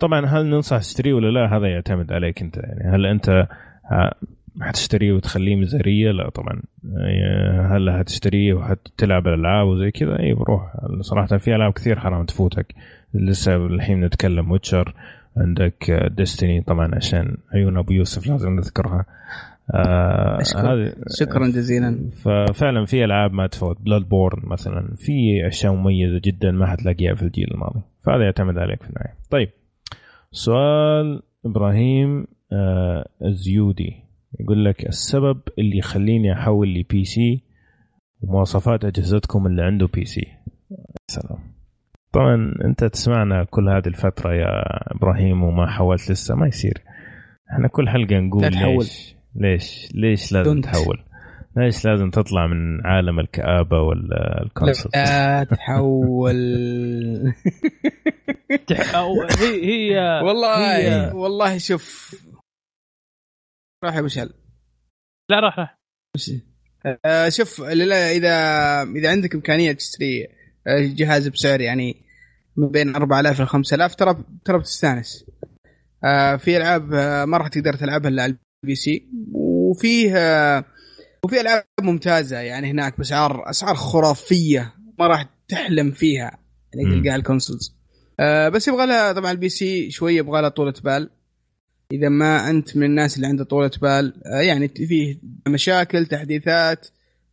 [0.00, 2.56] طبعا هل ننصح تشتريه ولا لا؟ هذا يعتمد عليك أنت.
[2.56, 3.48] يعني هل أنت
[3.92, 4.14] آه،
[4.60, 6.62] حتشتريه وتخليه ميزانية؟ لا طبعا.
[6.98, 10.72] آه، هل حتشتريه وحتلعب الالعاب وزي كذا؟ اي بروح.
[11.00, 12.74] صراحة في ألعاب كثير حرام تفوتك.
[13.14, 14.94] لسه الحين نتكلم ويتشر.
[15.36, 19.04] عندك Destiny طبعا عشان عيون أبو يوسف لازم نذكرها.
[19.74, 20.38] آه.
[20.56, 22.10] هذه شكرا جزيلا.
[22.24, 23.80] ففعلا في ألعاب ما تفوت.
[23.80, 24.88] Bloodborne مثلا.
[24.96, 27.80] في أشياء مميزة جدا ما حتلاقيها في الجيل الماضي.
[28.06, 29.14] فهذا يعتمد عليك في النهاية.
[29.30, 29.48] طيب
[30.32, 34.04] سؤال إبراهيم آه الزيودي.
[34.40, 37.42] يقول لك السبب اللي يخليني أحول ل PC
[38.20, 40.26] ومواصفات أجهزتكم اللي عنده PC
[41.10, 41.38] سلام
[42.12, 44.62] طبعا أنت تسمعنا كل هذه الفترة يا
[44.96, 46.82] إبراهيم وما حولت لسه ما يصير.
[47.52, 48.42] إحنا كل حلقة نقول.
[48.42, 50.60] ليش؟ ليش؟ ليش لازم.
[50.60, 50.98] تحول؟
[51.56, 56.34] ليش لازم تطلع من عالم الكآبة ولا ال console لا تحول.
[59.38, 62.14] هي هي والله هي- والله شوف.
[63.84, 64.30] راح يا ابو شهل
[65.30, 65.78] لا راح راح.
[67.04, 68.32] آه، شوف لا اذا
[68.82, 70.22] إذا عندك إمكانية تشتري
[70.66, 71.96] آه، جهاز بسعر يعني
[72.56, 75.30] من بين 4000 ل 5000 ترى ترى بتستانس.
[76.04, 76.82] آه، في ألعاب
[77.28, 79.08] ما راح تقدر تلعبها إلا على ال PC.
[79.32, 80.64] وفيه آه،
[81.24, 86.38] وفي ألعاب ممتازة يعني هناك بأسعار أسعار خرافية ما راح تحلم فيها
[86.74, 87.00] يعني.
[87.00, 87.74] تلقاها ال consoles
[88.20, 91.10] آه، بس يبغى لها طبعا ال PC شوية يبغى لها طولة بال
[91.92, 95.18] إذا ما أنت من الناس اللي عنده طولة بال آه، يعني فيه
[95.48, 96.88] مشاكل تحديثات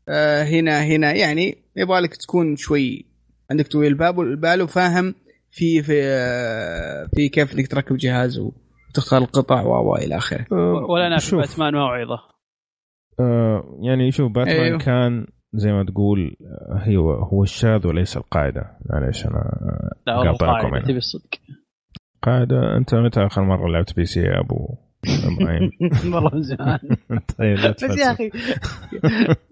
[0.09, 3.05] آه، هنا هنا يعني يبغى لك تكون شوي
[3.51, 5.15] عندك طويل البال البال وفاهم
[5.51, 8.39] في في آه، في كيف إنك تركب جهاز
[8.89, 10.45] وتختار القطع و إلى آخره
[10.89, 11.35] ولا أنا في.
[11.35, 12.31] بأتمان موعظه
[13.21, 14.77] آه يعني شوف باتمان أيوه.
[14.79, 20.69] كان زي ما تقول آه، هو هو الشاذ وليس القاعدة معليش أنا آه، لا قاطعكم
[20.69, 20.85] قاعدة.
[20.85, 21.29] تبي الصدق
[22.21, 24.75] قاعدة أنت متى آخر مرة لعبت PC يا أبو
[25.25, 25.71] إبراهيم
[26.15, 26.79] والله من زمان
[27.37, 28.11] طيب بس يا.
[28.11, 28.29] أخي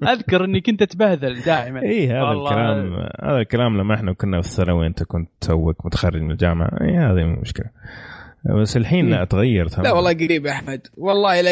[0.04, 2.32] أذكر إني كنت أتبهذل دائما اي هذا.
[2.32, 2.94] الكلام
[3.24, 7.26] هذا الكلام لما إحنا كنا في الثانوي أنت كنت توك متخرج من الجامعة اي هذه
[7.42, 7.66] مشكلة
[8.46, 9.84] بس الحين لا تغير تمام.
[9.84, 10.88] لا والله قريب يا أحمد.
[10.98, 11.52] والله لا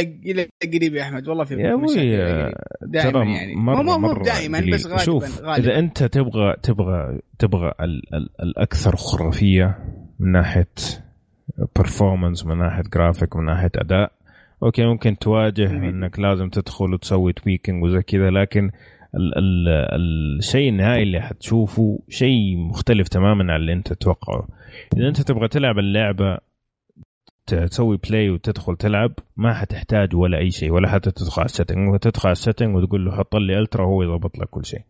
[0.74, 1.28] قريب يا أحمد.
[1.28, 1.96] والله في يا أبوي
[2.82, 3.56] دائما يعني.
[3.56, 4.60] مرة مو مو دائما.
[4.74, 5.58] بس غالبا شوف غالبا.
[5.58, 9.78] اذا أنت تبغى تبغى تبغى ال ال الأكثر خرافية
[10.20, 10.68] من ناحية
[11.76, 14.12] performance من ناحية جرافيك من ناحية أداء
[14.64, 15.90] أوكي ممكن تواجه جميل.
[15.90, 18.72] إنك لازم تدخل وتسوي tweaking وزي كذا لكن
[19.16, 19.68] ال ال
[20.38, 24.48] الشيء النهائي اللي حتشوفه شيء مختلف تماما عن اللي أنت تتوقعه.
[24.98, 26.47] إذا أنت تبغى تلعب اللعبة
[27.54, 32.00] تسوي play وتدخل تلعب ما حتحتاج ولا أي شيء ولا حتى تدخل على ال setting
[32.00, 34.82] تدخل على ال setting وتقول له حط لي ultra وهو يضبط لك كل شيء.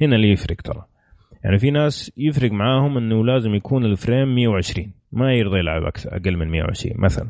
[0.00, 0.84] هنا اللي يفرق ترى.
[1.44, 6.16] يعني في ناس يفرق معاهم إنه لازم يكون ال frame 120 ما يرضى يلعب أكثر
[6.16, 7.28] أقل من 120 مثلا.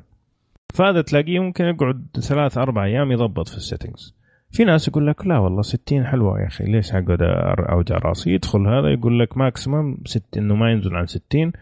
[0.74, 4.14] فهذا تلاقيه ممكن يقعد ثلاث أربع أيام يضبط في ال settings
[4.50, 7.22] في ناس يقول لك لا والله 60 حلوة يا أخي ليش أقعد
[7.70, 11.52] أوجع رأسي؟ يدخل هذا يقول لك maximum set إنه ما ينزل عن 60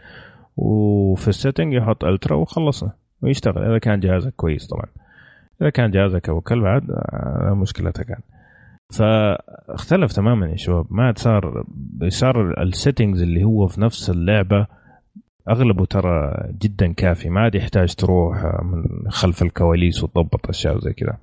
[0.56, 2.92] وفي ال setting يحط ultra وخلصنا
[3.24, 3.64] ويشتغل.
[3.64, 4.86] إذا كان جهازك كويس طبعا.
[5.62, 8.20] إذا كان جهازك أو كلب عاد آه، مشكلتك كان
[8.98, 10.86] فاختلف تماما يا شباب.
[10.90, 11.64] ما صار
[12.08, 14.66] صار ال settings اللي هو في نفس اللعبة
[15.50, 17.30] أغلبه ترى جدا كافي.
[17.30, 21.16] ما عاد يحتاج تروح من خلف الكواليس وتضبط أشياء زي كذا.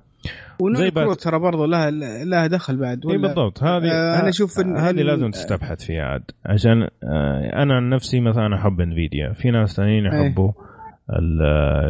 [0.60, 1.90] ونوع زي الكروت ترى برضه لها
[2.24, 3.62] لها دخل بعد إي ولا؟ بالضبط.
[3.62, 6.22] هذه آه، أنا أشوف إن- هذه لازم تستبحث فيها عاد.
[6.46, 10.20] عشان آه، أنا عن نفسي مثلا أحب انفيديا في ناس ثانيين إيه.
[10.26, 10.54] يحبوا ال-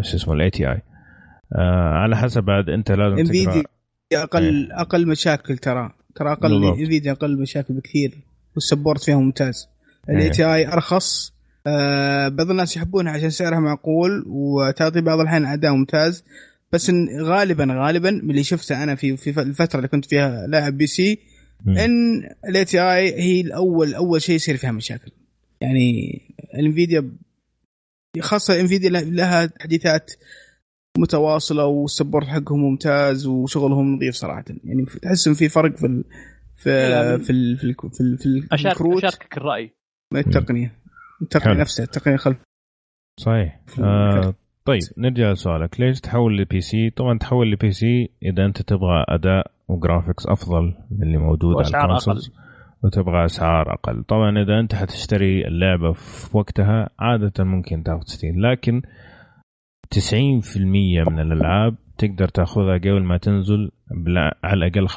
[0.03, 0.83] شو اسمه ال ATI
[2.03, 3.63] على حسب بعد انت لازم انفيديا
[4.13, 5.91] أقل أقل مشاكل ترى.
[6.15, 6.71] ترى أقل إيه.
[6.71, 8.19] انفيديا أقل مشاكل بكثير
[8.55, 9.69] وال support فيها ممتاز.
[10.11, 10.31] ال A.
[10.31, 11.33] TI أرخص.
[11.67, 16.25] آه بعض الناس يحبونها عشان سعرها معقول وتعطي بعض الاحيان أداء ممتاز.
[16.73, 20.79] بس إن غالبا غالبا من اللي شفته أنا في في الفترة اللي كنت فيها لاعب
[20.79, 21.19] PC
[21.65, 21.79] مم.
[21.79, 25.11] إن ال ATI هي الأول أول شيء يصير فيها مشاكل.
[25.61, 26.21] يعني
[26.55, 27.11] الانفيديا
[28.21, 30.13] خاصة انفيديا لها تحديثات
[30.99, 34.45] متواصلة وال support حقهم ممتاز وشغلهم نظيف صراحة.
[34.65, 36.05] يعني تحس إن في فرق في ال
[36.57, 39.05] في في ال في ال في, ال في ال- اشارك الكروت.
[39.05, 39.75] أشاركك الرأي.
[40.13, 40.73] من التقنية.
[41.23, 41.61] التقنية.
[41.61, 42.37] نفسها التقنية خلف.
[43.21, 43.61] صحيح.
[43.81, 44.35] آه.
[44.65, 45.81] طيب نرجع لسؤالك.
[45.81, 50.75] ليش تحول ل PC طبعا تحول ل PC إذا أنت تبغى أداء و graphics أفضل
[50.91, 52.31] من اللي موجود على ال consoles.
[52.85, 54.05] وتبغى أسعار أقل.
[54.05, 58.83] طبعا إذا أنت حتشتري اللعبة في وقتها عادة ممكن تاخذ 60 لكن
[59.95, 60.57] 90%
[61.11, 63.71] من الألعاب تقدر تاخذها قبل ما تنزل
[64.45, 64.95] على الأقل 25%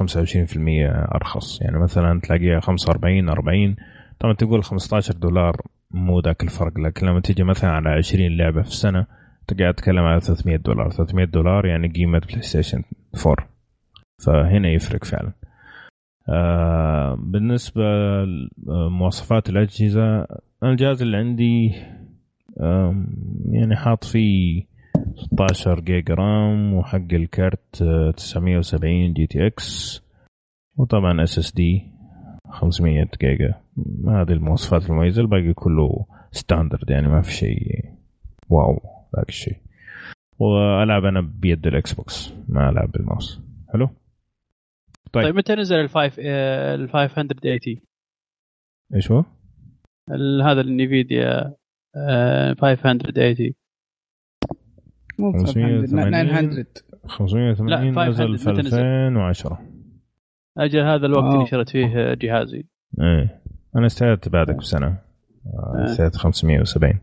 [1.15, 1.61] أرخص.
[1.61, 3.75] يعني مثلا تلاقيها 45 40
[4.19, 5.61] طبعا تقول 15 دولار
[5.91, 9.05] مو ذاك الفرق لكن لما تيجي مثلا على 20 لعبة في السنة
[9.47, 10.89] تقعد تتكلم على 300 دولار.
[10.89, 12.83] 300 دولار يعني قيمة بلاي ستيشن
[13.25, 13.47] 4
[14.25, 15.31] فهنا يفرق فعلا.
[16.29, 17.83] آه بالنسبة
[18.67, 20.15] لمواصفات الأجهزة
[20.63, 21.73] أنا الجهاز اللي عندي
[23.51, 24.63] يعني حاط فيه
[25.15, 30.01] 16 جيجا RAM وحق ال card آه، 970 GTX
[30.77, 31.83] وطبعا SSD
[32.49, 33.53] 500 جيجا.
[34.07, 37.85] هذه المواصفات المميزة الباقي كله standard يعني ما في شيء
[38.49, 38.81] wow
[39.15, 39.57] ذاك الشيء
[40.39, 43.41] وألعب أنا بيد الإكس بوكس ما ألعب بالماوس.
[43.73, 43.89] حلو؟
[45.15, 45.25] طيب.
[45.25, 46.21] طيب متى نزل ال 5
[46.75, 47.59] ال 580
[48.95, 49.23] إيش هو؟
[50.43, 51.55] هذا النيفيديا
[51.95, 53.53] آه، 580
[55.19, 56.11] مو 580.
[56.11, 56.65] 900
[57.07, 59.61] 580 لا، 500 نزل في متى نزل؟ 2010
[60.57, 61.35] أجل هذا الوقت آه.
[61.35, 62.65] اللي شريت فيه جهازي
[63.01, 63.41] إيه
[63.75, 64.87] أنا استعدت بعدك بسنة
[65.45, 66.99] آه، استعدت 570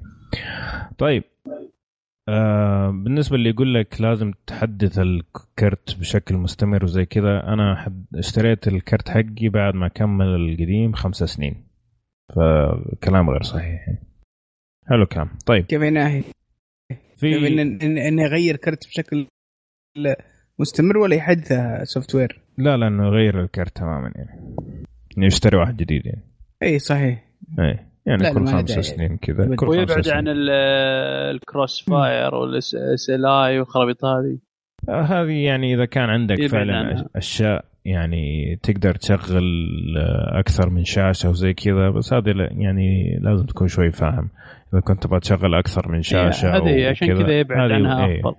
[0.99, 1.25] طيب
[2.29, 8.69] آه بالنسبة اللي يقول لك لازم تحدث الكرت بشكل مستمر وزي كذا أنا حد اشتريت
[8.69, 11.65] الكرت حقي بعد ما كمل القديم خمسة سنين.
[12.37, 14.03] فكلام غير صحيح يعني.
[14.87, 15.65] حلو كلام طيب.
[15.65, 16.23] كيف ناهي
[16.91, 17.49] ان في
[17.83, 19.27] ان إن يغير كرت بشكل
[20.59, 24.55] مستمر ولا يحدثه software لا لا انه يغير الكرت تماما يعني.
[25.19, 26.23] إنه يشتري واحد جديد يعني.
[26.63, 27.25] إي صحيح.
[27.59, 28.71] إيه يعني كل خمس.
[28.71, 29.45] سنين كذا.
[29.57, 30.17] كل خمس ويبعد سنين.
[30.17, 30.51] عن ال-
[31.35, 32.75] ال CrossFire وال
[33.11, 34.39] SLI والخرابيط هذه
[34.89, 37.05] آه، هذه يعني إذا كان عندك فعلا.
[37.17, 39.45] أشياء يعني تقدر تشغل
[39.99, 44.31] آه، أكثر من شاشة وزي كذا بس هذه لا- يعني لازم تكون شوي فاهم
[44.73, 48.35] إذا كنت تبغى تشغل أكثر من شاشة هذه عشان كذا يبعد عنها إيه، أفضل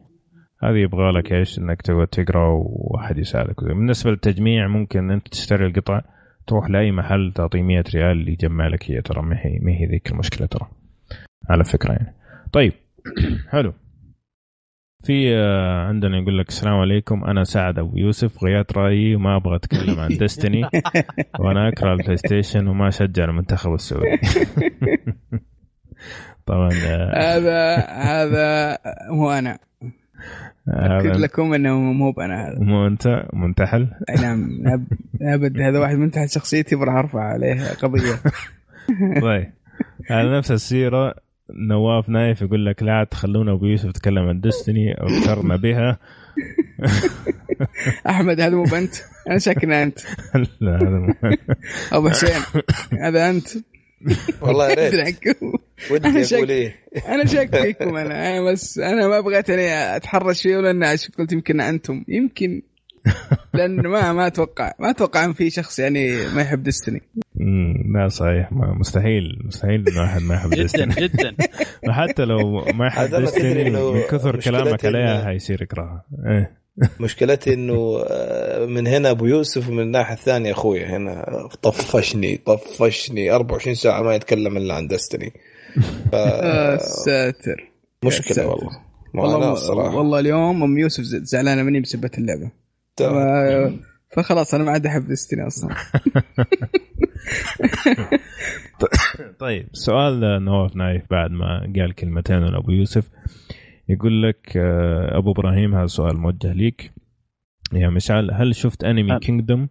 [0.63, 6.01] هذه يبغى لك إيش إنك تقعد تقرأ واحد يساعدك بالنسبة للتجميع ممكن أنت تشتري القطع
[6.47, 10.11] تروح لأي محل تعطيه 100 ريال يجمع لك هي ترى ما هي ما هي ذيك
[10.11, 10.67] المشكلة ترى.
[11.49, 12.15] على فكرة يعني.
[12.53, 12.73] طيب.
[13.51, 13.73] حلو.
[15.03, 17.23] في آه، عندنا يقول لك السلام عليكم.
[17.23, 20.61] أنا سعد أبو يوسف غيرت رأيي وما أبغى أتكلم عن ديستني
[21.39, 24.17] وأنا أكره البلاي ستيشن وما اشجع المنتخب السعودي
[26.45, 28.77] طبعا آه، هذا هذا
[29.11, 29.59] مو أنا.
[30.67, 32.59] أكد لكم إنه مو بأنا هذا.
[32.59, 37.67] مو أنت؟ منتحل؟ أي نعم أب- أبد هذا واحد من تحت شخصيتي براح أرفع عليه
[37.73, 38.11] قضية.
[39.21, 39.51] طيب.
[40.09, 41.15] على نفس السيرة
[41.69, 45.97] نواف نايف يقول لك لا تخلونا أبو يوسف يتكلم عن ديستني أو اذكرنا بها.
[48.09, 48.95] أحمد هذا مو بنت
[49.29, 49.99] أنا شاك إنه أنت.
[50.61, 51.13] لا هذا مو-
[51.91, 52.29] أبو حسين
[53.01, 53.47] هذا أنت.
[54.41, 55.37] والله يا ريت.
[55.91, 56.75] ودي أنا شك- أقول إيه.
[57.07, 58.29] أنا شاك فيكم أنا.
[58.37, 60.83] أنا بس أنا ما بغيت إني أتحرش فيه لأن
[61.19, 62.03] قلت يمكن أنتم.
[62.07, 62.61] يمكن.
[63.53, 67.01] لأن ما ما أتوقع ما أتوقع إن في شخص يعني ما يحب ديستني
[67.95, 68.51] لا صحيح.
[68.51, 69.23] ما مستحيل.
[69.45, 71.35] مستحيل إنه احد ما يحب جدا ديستني جدا.
[71.89, 76.63] وحتى لو ما يحب ديستني من كثر كلامك عليها حيصير يكرهها إيه.
[76.99, 81.25] مشكلتي إنه آه، من هنا أبو يوسف ومن الناحية الثانية أخوي هنا
[81.61, 83.31] طفشني طفشني.
[83.31, 85.33] 24 ساعة ما يتكلم إلا عن دستني
[86.11, 87.71] ف يا ساتر.
[88.05, 88.49] مشكلة ساتر.
[88.49, 88.83] والله.
[89.13, 92.51] والله الصراحه والله اليوم أم يوسف زعلانة مني بسبة اللعبة.
[92.95, 93.77] تمام.
[94.09, 95.75] ف- فخلاص أنا ما عاد أحب ديستني أصلا.
[99.39, 103.09] طيب سؤال نواف نايف بعد ما قال كلمتين من أبو يوسف.
[103.89, 106.91] يقول لك آه، أبو إبراهيم هذا سؤال موجه ليك.
[107.73, 109.19] يا مشعل هل شفت أنمي.
[109.19, 109.69] Kingdom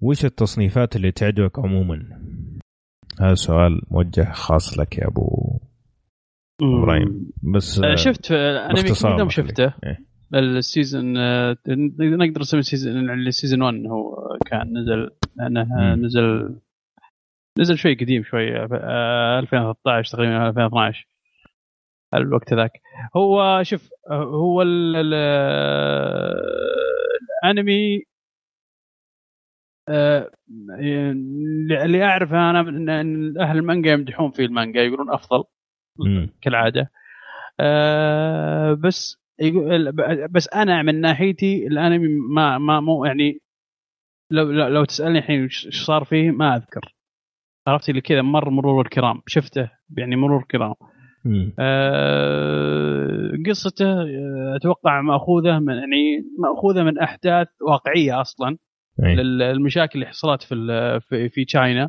[0.00, 2.22] وش التصنيفات اللي تعجبك عموما؟
[3.20, 5.58] هذا سؤال موجه خاص لك يا أبو
[6.62, 9.30] إبراهيم بس آه، آه، شفت آه، انمي بخليك.
[9.30, 9.98] شفته إيه.
[10.34, 11.12] ال season
[11.98, 14.16] نقدر نسمي ال season ال season 1 هو
[14.46, 15.94] كان نزل لأنه.
[15.94, 16.56] نزل
[17.58, 21.08] نزل شوي قديم شوي آه، 2013 تقريبا 2012
[22.14, 22.72] الوقت ذاك
[23.16, 25.14] هو شوف هو ال- ال-
[27.44, 28.02] الأنمي
[29.88, 32.88] اللي اللي أعرفه أنا ان
[33.40, 35.44] أهل المانجا يمدحون فيه المانجا يقولون أفضل
[35.98, 36.30] مم.
[36.42, 36.90] كالعادة
[37.60, 39.16] آه بس
[40.30, 43.40] بس أنا من ناحيتي الأنمي ما ما مو يعني
[44.30, 46.94] لو لو, لو تسألني الحين إيش صار فيه ما أذكر
[47.66, 50.74] عرفت اللي كذا مر مرور الكرام شفته يعني مرور كرام
[51.24, 51.52] مم.
[51.58, 58.58] آه قصته آه، أتوقع مأخوذة من يعني مأخوذة من أحداث واقعية أصلا.
[58.98, 60.54] للمشاكل اللي حصلت في
[61.08, 61.88] في في تشاينا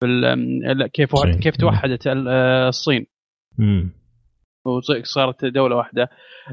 [0.00, 1.10] في كيف.
[1.42, 3.06] كيف توحدت آه، الصين.
[4.66, 6.08] وصارت دولة واحدة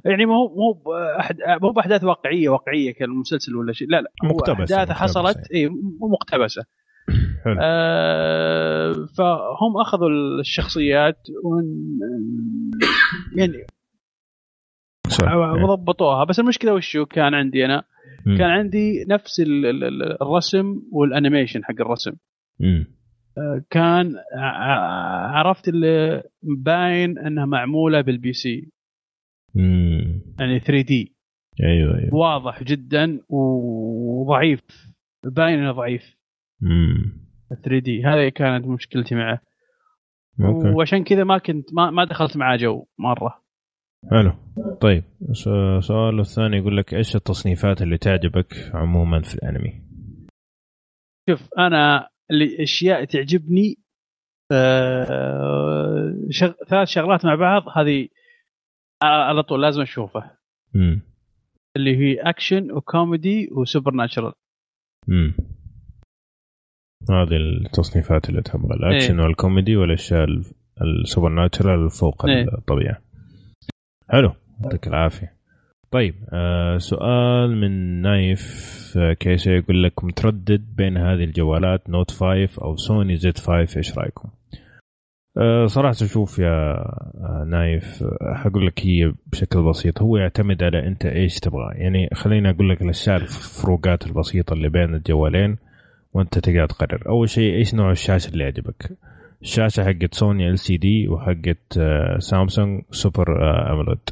[0.06, 4.82] يعني مو مو بأحد مو بأحداث واقعية واقعية كالمسلسل ولا شيء لا لا هو مقتبسة،
[4.82, 4.98] أحداث.
[4.98, 6.64] حصلت اي مو مقتبسة
[7.44, 11.64] حلو آه فهم أخذوا الشخصيات one
[13.36, 13.66] يعني
[15.08, 15.28] صح.
[15.32, 15.64] إيه.
[15.64, 17.84] وضبطوها بس المشكلة وشو كان عندي أنا
[18.26, 18.38] مم.
[18.38, 22.12] كان عندي نفس ال- ال- ال- الرسم وال animation حق الرسم.
[22.60, 22.86] مم.
[23.70, 28.72] كان ع- عرفت اللي باين انها معمولة بال PC.
[29.56, 30.22] مم.
[30.40, 31.16] يعني 3 D.
[31.64, 32.16] أيوه أيوه.
[32.16, 34.60] واضح جدا وضعيف.
[35.24, 36.16] باين إنه ضعيف.
[36.62, 37.24] مم.
[37.64, 38.04] 3 دي.
[38.06, 39.40] هذه كانت مشكلتي معه.
[40.76, 43.43] وعشان كذا ما كنت ما, ما دخلت معاه جو مرة.
[44.12, 44.34] حلو
[44.82, 45.04] طيب
[45.80, 49.82] سؤال الثاني يقول لك إيش التصنيفات اللي تعجبك عموما في الأنمي؟
[51.30, 53.78] شوف أنا اللي أشياء تعجبني
[54.52, 56.52] آه، شغ...
[56.70, 58.08] ثلاث شغلات مع بعض هذه
[59.04, 60.32] على طول لازم أشوفه
[60.76, 61.02] امم
[61.78, 64.34] اللي هي action و comedy و supernatural
[65.10, 65.34] امم
[67.10, 67.36] هذه
[67.66, 69.26] التصنيفات اللي تبغى الأكشن إيه.
[69.26, 70.46] والكوميدي والأشياء ال-
[70.82, 72.46] ال supernatural فوق إيه.
[72.58, 73.02] الطبيعة
[74.14, 74.34] حلو.
[74.64, 75.34] يعطيك العافية.
[75.92, 78.44] طيب آه سؤال من نايف
[78.98, 83.98] آه، كيسي يقول لك متردد بين هذه الجوالات Note 5 أو سوني Z 5 إيش
[83.98, 84.30] رأيكم؟
[85.38, 90.02] آه صراحة شوف يا آه، نايف آه، حقول لك هي بشكل بسيط.
[90.02, 91.74] هو يعتمد على أنت إيش تبغى.
[91.76, 95.58] يعني خليني أقول لك الأشياء الفروقات البسيطة اللي بين الجوالين
[96.14, 97.10] وأنت تقدر تقرر.
[97.10, 98.98] أول شيء إيش نوع الشاشة اللي يعجبك؟
[99.44, 101.80] الشاشة حقت سوني LCD وحقت
[102.20, 103.28] سامسونج Super
[103.72, 104.10] AMOLED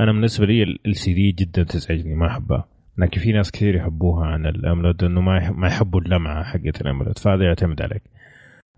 [0.00, 2.64] أنا بالنسبة لي ال LCD جدا تزعجني ما احبها
[2.98, 6.85] لكن في ناس كثير يحبوها عن ال AMOLED إنه ما ما يحبوا اللمعة حقت ال
[6.85, 8.02] AMOLED فهذا يعتمد عليك.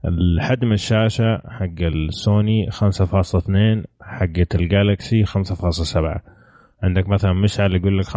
[0.05, 6.20] الحجم الشاشة حق السوني 5.2 حقت الجالكسي 5.7
[6.82, 8.14] عندك مثلا مشعل يقول لك 5.7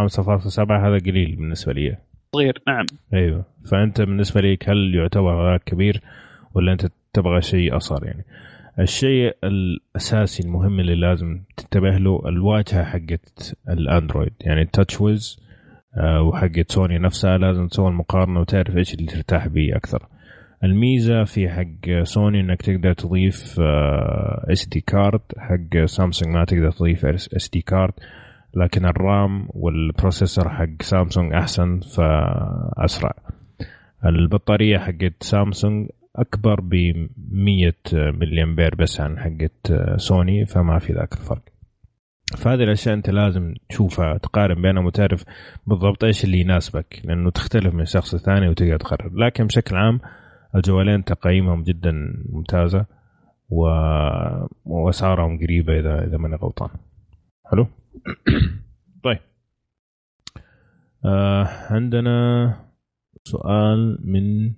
[0.60, 1.98] هذا قليل بالنسبة لي.
[2.36, 2.86] صغير نعم.
[3.14, 3.46] أيوه.
[3.72, 6.02] فأنت بالنسبة لك هل يعتبر هذا كبير
[6.56, 8.26] ولا أنت تبغى شيء أصغر يعني.
[8.80, 14.34] الشيء الأساسي المهم اللي لازم تنتبه له الواجهة حقت الأندرويد.
[14.42, 15.40] يعني ال TouchWiz
[16.22, 20.08] وحقت سوني نفسها لازم تسوي المقارنة وتعرف إيش اللي ترتاح به أكثر.
[20.64, 23.60] الميزة في حق سوني إنك تقدر تضيف
[24.52, 27.94] SD card حق سامسونج ما تقدر تضيف SD card
[28.56, 33.14] لكن ال RAM وال processor حق سامسونج أحسن فأسرع.
[34.06, 36.74] البطارية حقت سامسونج أكبر ب
[37.32, 41.42] 100 ملي امبير بس عن حقت سوني فما في ذاك الفرق.
[42.38, 45.26] فهذه الأشياء أنت لازم تشوفها تقارن بينهم وتعرف
[45.68, 49.12] بالضبط إيش اللي يناسبك لأنه تختلف من شخص ثاني وتقدر تقرر.
[49.14, 50.00] لكن بشكل عام
[50.56, 51.92] الجوالين تقييمهم جدا
[52.30, 52.86] ممتازة
[53.50, 53.68] و...
[54.66, 56.70] وأسعارهم قريبة اذا إذا ماني غلطان.
[57.52, 57.68] حلو؟
[59.06, 59.20] طيب.
[61.06, 62.48] آه عندنا
[63.24, 64.54] سؤال من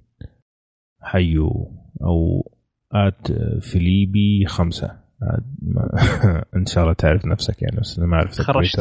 [1.05, 2.51] حيو أو
[2.93, 3.31] آت
[3.61, 5.05] فيليبي خمسة.
[6.57, 8.79] إن شاء الله تعرف نفسك يعني بس ما اعرف خرجت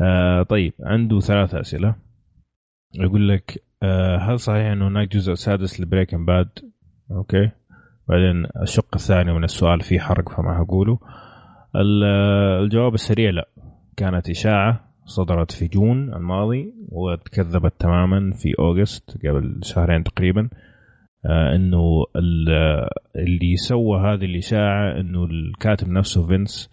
[0.00, 1.94] آه طيب عنده ثلاث أسئلة.
[2.94, 6.48] يقول لك آه هل صحيح أنه هناك جزء سادس لبريكن باد؟
[7.10, 7.50] Okay.
[8.08, 10.98] بعدين الشق الثاني من السؤال فيه حرق فما هقوله.
[12.62, 13.48] الجواب السريع لا.
[13.96, 14.91] كانت إشاعة.
[15.04, 20.48] صدرت في June الماضي وتكذبت تماما في August قبل شهرين تقريبا
[21.26, 22.04] آه إنه
[23.16, 26.70] اللي سوى هذه الإشاعة إنه الكاتب نفسه Vince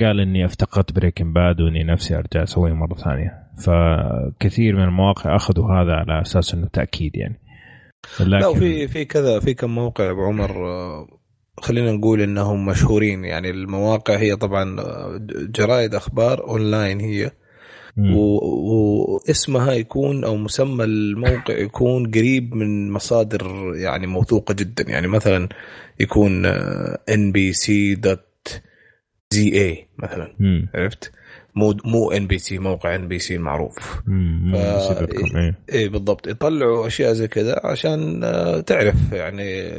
[0.00, 3.44] قال إني أفتقدت Breaking Bad وإني نفسي أرجع أسويه مرة ثانية.
[3.64, 7.40] فكثير من المواقع أخذوا هذا على أساس إنه تأكيد يعني.
[8.20, 8.30] لكن...
[8.30, 10.50] لا وفي في كذا في كم موقع أبو عمر
[11.56, 13.24] خلينا نقول إنهم مشهورين.
[13.24, 14.76] يعني المواقع هي طبعا
[15.28, 17.30] جرائد أخبار أونلاين هي.
[17.98, 24.84] واسمها يكون أو مسمى الموقع يكون قريب من مصادر يعني موثوقة جدا.
[24.88, 25.48] يعني مثلا
[26.00, 26.46] يكون
[27.08, 28.62] NBC dot
[29.30, 30.34] ZA مثلا.
[30.38, 30.68] مم.
[30.74, 31.12] عرفت؟
[31.54, 34.54] مو مو NBC موقع NBC المعروف ف...
[34.54, 35.88] إيه إيه.
[35.88, 36.26] بالضبط.
[36.26, 38.20] يطلعوا أشياء زي كذا عشان
[38.66, 39.72] تعرف يعني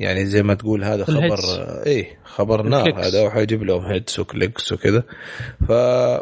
[0.00, 1.38] يعني زي ما تقول هذا خبر
[1.86, 5.02] إيه خبر نار هذا وحيجيب لهم هيدز وكليكس وكذا.
[5.68, 5.72] ف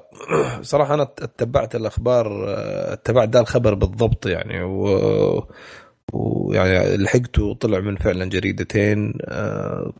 [0.73, 2.45] صراحة أنا اتبعت الأخبار
[2.93, 5.49] اتبعت ذا الخبر بالضبط يعني و
[6.13, 9.13] ويعني لحقته وطلع من فعلا جريدتين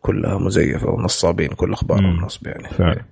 [0.01, 2.69] كلها مزيفة ونصابين كل اخبارهم نصب يعني.
[2.69, 3.05] فعلا.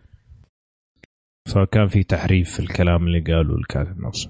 [1.45, 4.29] فكان في تحريف في الكلام اللي قاله الكاتب نفسه.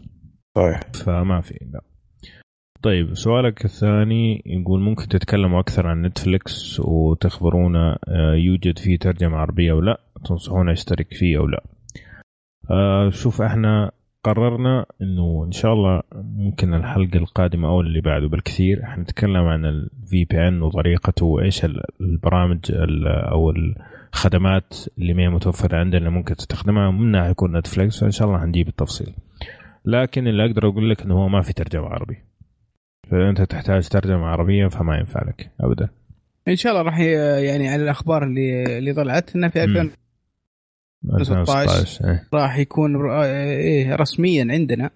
[0.55, 0.79] صحيح.
[1.05, 1.81] فما في لا
[2.83, 7.99] طيب سؤالك الثاني يقول ممكن تتكلموا أكثر عن Netflix وتخبرونا
[8.35, 11.63] يوجد فيه ترجمة عربية أو لا؟ تنصحونا أشترك فيه أو لا؟
[13.09, 13.91] شوف إحنا
[14.23, 18.85] قررنا إنه إن شاء الله ممكن الحلقة القادمة أو اللي بعده بالكثير.
[18.85, 21.65] حنتكلم عن ال VPN وطريقته وإيش
[22.01, 22.59] البرامج
[23.31, 23.53] أو
[24.13, 26.91] الخدمات اللي ما هي متوفرة عندنا ممكن تستخدمها.
[26.91, 29.13] منها حيكون نتفليكس فإن شاء الله حنجيب التفصيل.
[29.85, 32.17] لكن اللي أقدر أقول لك إنه هو ما في ترجمة عربي.
[33.11, 35.89] فإذا أنت تحتاج ترجمة عربية فما ينفع لك ابدا.
[36.47, 42.27] إن شاء الله راح يعني على الأخبار اللي اللي طلعت إنه في 2016 إيه.
[42.33, 44.89] راح يكون إيه رسميا عندنا.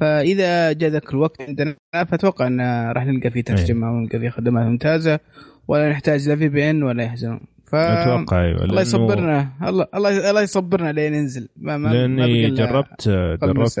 [0.00, 2.60] فإذا جاء ذاك الوقت عندنا فأتوقع إن
[2.92, 5.20] راح نلقى فيه ترجمة ونلقى فيه خدمات ممتازة
[5.68, 7.40] ولا نحتاج لا في بي إن ولا يحزنون.
[7.74, 9.52] ف أتوقع أيوه الله يصبرنا.
[9.62, 11.48] الله الله الله يصبرنا لين ينزل.
[11.56, 13.08] ما ما لأني ما جربت
[13.42, 13.80] جربت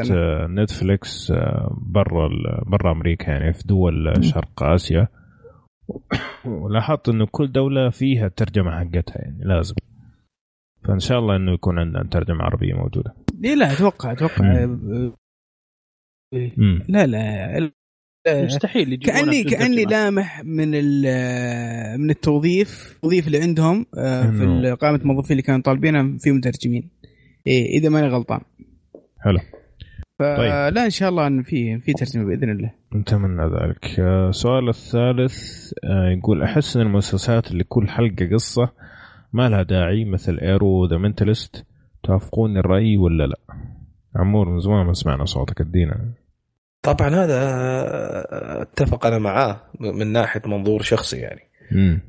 [0.50, 1.32] نتفليكس
[1.70, 2.28] برا
[2.66, 5.08] برا أمريكا يعني في دول شرق آسيا.
[6.44, 9.74] ولاحظت إنه كل دولة فيها الترجمة حقتها يعني لازم.
[10.84, 13.14] فإن شاء الله إنه يكون عندنا ترجمة عربية موجودة.
[13.40, 14.66] ليه لا أتوقع أتوقع.
[16.56, 16.82] مم.
[16.88, 17.70] لا لا
[18.28, 20.70] مستحيل كاني كأني لامح من
[22.00, 23.86] من التوظيف التوظيف اللي عندهم
[24.38, 26.90] في قائمه الموظفين اللي كانوا طالبينها في مترجمين.
[27.46, 28.40] إيه إذا ماني غلطان.
[29.20, 29.38] حلو.
[30.18, 30.78] فلا طيب.
[30.78, 32.72] إن شاء الله إن في في ترجمة بإذن الله.
[32.94, 34.00] نتمنى ذلك.
[34.00, 35.72] السؤال الثالث
[36.18, 38.70] يقول أحس إن المسلسلات اللي كل حلقة قصة
[39.32, 41.66] ما لها داعي مثل Arrow The Mentalist
[42.02, 43.38] توافقون الرأي ولا لا؟
[44.16, 46.12] عمور من زمان ما سمعنا صوتك ادينا.
[46.84, 51.53] طبعا هذا اتفق أنا معاه من ناحية منظور شخصي يعني.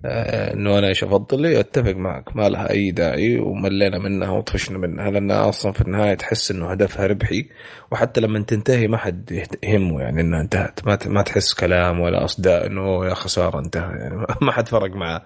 [0.06, 2.36] آه إنه أنا إيش أفضل أتفق معك.
[2.36, 7.08] ما لها أي داعي وملينا منها وطفشنا منها لانها أصلا في النهاية تحس إنه هدفها
[7.08, 7.50] ربحي
[7.92, 10.88] وحتى لما تنتهي ما حد يهمه يعني إنها انتهت.
[10.88, 14.26] ما ما تحس كلام ولا أصداء إنه يا خساره انتهى يعني.
[14.42, 15.22] ما حد فرق معاه.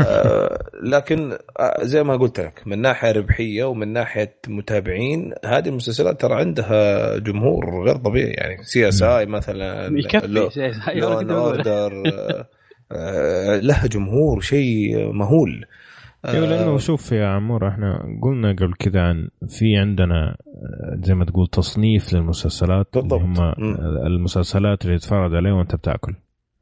[0.00, 1.38] آه لكن
[1.80, 7.84] زي ما قلت لك من ناحية ربحية ومن ناحية متابعين هذه المسلسلات ترى عندها جمهور
[7.86, 8.62] غير طبيعي يعني.
[8.62, 10.26] CSI مثلا يكفي
[10.94, 12.02] Law and Order
[13.62, 15.64] لها جمهور شيء مهول
[16.28, 21.14] إيوه لأنه آه، شوف يا عمور إحنا قلنا قبل كذا عن في عندنا آه، زي
[21.14, 23.22] ما تقول تصنيف للمسلسلات بالضبط.
[23.22, 23.76] اللي هم.
[24.06, 26.14] المسلسلات اللي تتفرج عليها وأنت بتأكل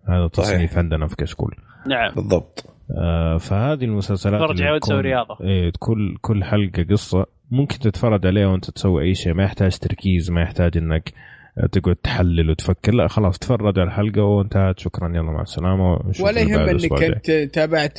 [0.09, 0.79] هذا تصنيف صحيح.
[0.79, 1.55] عندنا في كشكول
[1.87, 2.65] نعم بالضبط
[2.99, 5.37] آه فهذه المسلسلات عليها وتسوي رياضة.
[5.41, 10.31] إيه كل كل حلقة قصة ممكن تتفرج عليها وأنت تسوي أي شيء ما يحتاج تركيز
[10.31, 11.34] ما يحتاج إنك آه،
[11.73, 12.95] تقعد تحلل وتفكر.
[12.95, 14.79] لا خلاص تفرج على الحلقة وانتهت.
[14.79, 15.09] شكرا.
[15.09, 15.99] يلا مع السلامة.
[16.21, 17.03] ولا يهم إنك.
[17.03, 17.99] أنت تابعت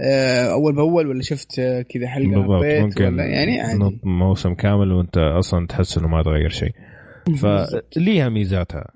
[0.00, 1.60] آه، أول بأول ولا شفت
[1.90, 2.64] كذا حلقة بالضبط.
[2.64, 4.00] ممكن ولا يعني عادي.
[4.04, 6.72] موسم كامل وانت أصلا تحس إنه ما تغير شيء.
[7.36, 8.90] فليها ميزاتها.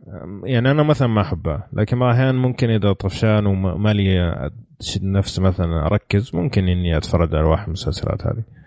[0.45, 1.69] يعني أنا مثلا ما أحبها.
[1.73, 4.33] لكن الاحيان ممكن إذا طفشان وما لي
[5.03, 8.62] نفس مثلا أركز ممكن إني أتفرج على واحد من المسلسلات هذه.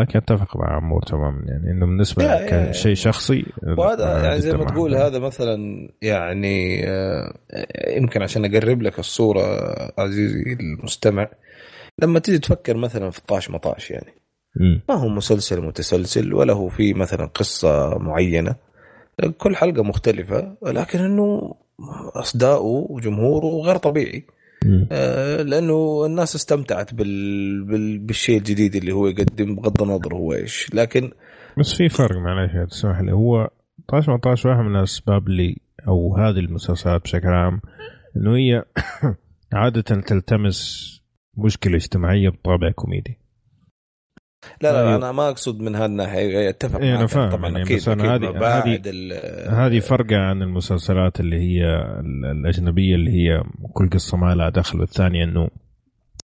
[0.00, 3.46] لكن أتفق مع عمور تماما يعني إنه بالنسبة كشيء شخصي
[3.78, 4.94] وهذا لا، يعني زي ما تقول.
[4.94, 7.34] هذا مثلا يعني آه،
[7.88, 9.42] يمكن عشان أقرب لك الصورة
[9.98, 11.28] عزيزي المستمع
[11.98, 14.14] لما تيجي تفكر مثلا في طاش مطاش يعني.
[14.88, 18.54] ما هو مسلسل متسلسل ولا هو في مثلا قصة معينة
[19.38, 21.54] كل حلقة مختلفة لكن إنه
[22.14, 24.18] أصداؤه وجمهوره غير طبيعي.
[24.18, 24.37] آه،
[25.50, 27.64] لأنه الناس استمتعت بال...
[27.64, 27.98] بال...
[27.98, 30.74] بالشيء الجديد اللي هو يقدم بغض النظر هو إيش.
[30.74, 31.10] لكن
[31.58, 33.12] بس في فرق معلش تسمح لي.
[33.12, 33.50] هو
[33.88, 35.56] طاش مطاش واحد من الأسباب اللي
[35.88, 37.60] أو هذه المسلسلات بشكل عام
[38.16, 38.64] إنه هي
[39.52, 40.88] عادة تلتمس
[41.36, 43.18] مشكلة اجتماعية بطابع كوميدي.
[44.62, 44.96] لا لا أيوه.
[44.96, 49.66] أنا ما أقصد من هذا الناحية أتفق إيه، معك فاهم طبعا يعني، أكيد أكيد هذه-
[49.66, 51.64] هذه- فرقة عن المسلسلات اللي هي
[52.00, 55.48] ال- الأجنبية اللي هي كل قصة ما لها دخل والثانية إنه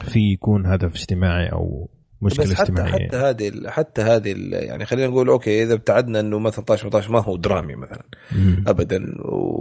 [0.00, 1.88] في يكون هدف اجتماعي أو
[2.22, 6.38] مشكلة بس حتى اجتماعية حتى هذه حتى هذه يعني خلينا نقول okay إذا ابتعدنا إنه
[6.38, 8.02] مثلا طاش مطاش ما هو درامي مثلا
[8.32, 8.64] مم.
[8.66, 9.04] ابدا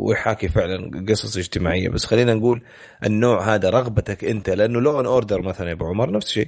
[0.08, 2.62] ويحاكي فعلا قصص اجتماعية بس خلينا نقول
[3.06, 6.48] النوع هذا رغبتك أنت لأنه Law and Order مثلا يا أبو عمر نفس الشيء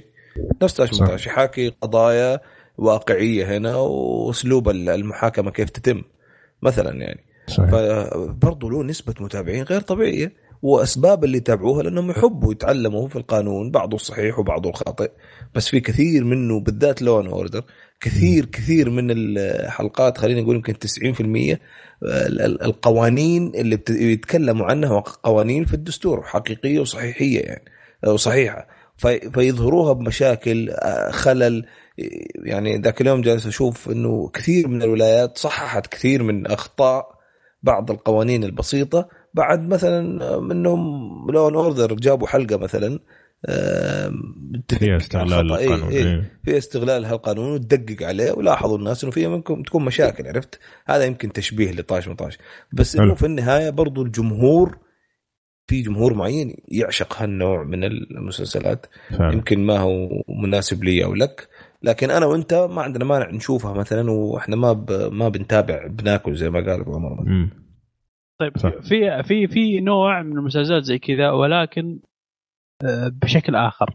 [0.62, 1.02] نفس طاش صح.
[1.02, 2.40] مطاش يحاكي قضايا
[2.78, 6.02] واقعية هنا وأسلوب ال- المحاكمة كيف تتم
[6.62, 7.24] مثلا يعني.
[7.46, 7.70] صحيح.
[7.70, 10.32] فبرضه له نسبة متابعين غير طبيعية
[10.62, 15.10] وأسباب اللي يتابعوها لأنهم يحبوا يتعلموا في القانون بعضه الصحيح وبعضه الخاطئ
[15.54, 17.62] بس في كثير منه بالذات Law and Order
[18.00, 21.20] كثير كثير من الحلقات خلينا نقول يمكن 90%
[22.02, 27.64] ال- ال- القوانين اللي يتكلموا عنها قوانين في الدستور حقيقية وصحيحية يعني
[28.06, 31.64] وصحيحة في- فيظهروها بمشاكل آه، خلل
[32.44, 37.06] يعني ذاك اليوم جالس أشوف إنه كثير من الولايات صححت كثير من أخطاء
[37.62, 40.86] بعض القوانين البسيطة بعد مثلا منهم
[41.30, 43.00] لون اوردر جابوا حلقة مثلا
[44.78, 45.52] فيها استغلال.
[45.52, 46.04] إيه، القانون إيه.
[46.04, 46.38] إيه.
[46.44, 51.32] في استغلال هالقانون وتدقق عليه ولاحظوا الناس إنه فيها ممكن تكون مشاكل عرفت هذا يمكن
[51.32, 52.38] تشبيه لطاش مطاش
[52.72, 53.14] بس إنه.
[53.14, 54.78] في النهاية برضو الجمهور
[55.66, 58.86] في جمهور معين يعشق هالنوع من المسلسلات
[59.18, 60.08] فعلا يمكن ما هو
[60.42, 61.48] مناسب لي أو لك
[61.82, 64.90] لكن أنا وأنت ما عندنا مانع نشوفها مثلا وإحنا ما ب...
[65.12, 67.48] ما بنتابع بناكل زي ما قال ابو عمر.
[68.40, 68.72] طيب صح.
[68.82, 71.98] في في في نوع من المسلسلات زي كذا ولكن
[72.84, 73.94] آه، بشكل آخر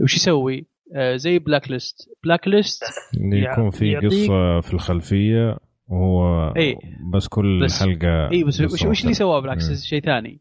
[0.00, 0.66] وش يسوي؟
[0.96, 2.82] آه، زي بلاك ليست Blacklist
[3.14, 5.56] يكون في يعطيك- قصة في الخلفية
[5.88, 6.74] وهو إيه.
[7.14, 9.14] بس كل بس- حلقة اي بس وش, وش اللي.
[9.14, 9.56] سواه Black.
[9.56, 10.40] list شيء ثاني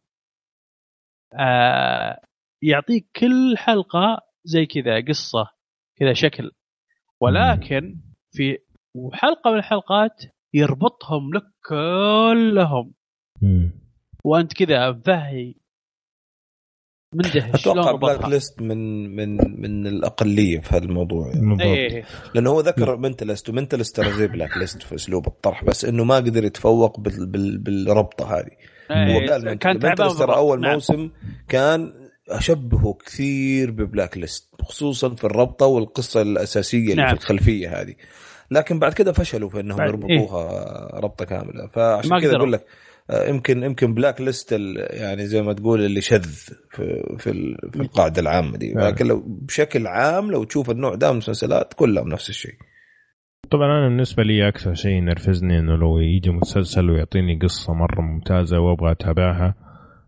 [1.39, 2.19] آه
[2.61, 5.47] يعطيك كل حلقة زي كذا قصة
[5.99, 6.51] كذا شكل.
[7.21, 7.95] ولكن
[8.31, 8.57] في
[8.95, 10.23] وحلقه من الحلقات
[10.53, 12.93] يربطهم لك كلهم.
[14.23, 15.53] وأنت كذا فهي
[17.15, 21.63] مندهش أتوقع Blacklist من من من الأقلية في هذا الموضوع يعني.
[21.63, 22.05] إيه.
[22.36, 26.15] لأنه هو ذكر Mentalist و Mentalist ترى زي Blacklist في أسلوب الطرح بس إنه ما
[26.15, 28.74] قدر يتفوق بال بال بالربطة هذه.
[28.91, 30.29] إيه، قال كان تعبان.
[30.29, 30.73] أول نعم.
[30.73, 31.09] موسم
[31.49, 31.93] كان
[32.29, 37.15] أشبهه كثير ب Blacklist خصوصا في الربطة والقصة الأساسية اللي نعم.
[37.15, 37.93] في الخلفية هذه
[38.51, 42.36] لكن بعد كده فشلوا في إنهم بعد- يربطوها ربطة كاملة فعشان كذا.
[42.36, 42.65] أقول لك
[43.09, 44.51] آه، يمكن يمكن بلاك ليست
[44.89, 46.23] يعني زي ما تقول اللي شذ
[46.71, 47.31] في في
[47.75, 48.88] القاعدة العامة دي نعم.
[48.88, 52.55] لكن لو بشكل عام لو تشوف النوع ده من المسلسلات كلهم نفس الشيء
[53.51, 58.59] طبعا أنا بالنسبة لي أكثر شيء ينرفزني إنه لو يجي مسلسل ويعطيني قصة مرة ممتازة
[58.59, 59.55] وأبغى أتابعها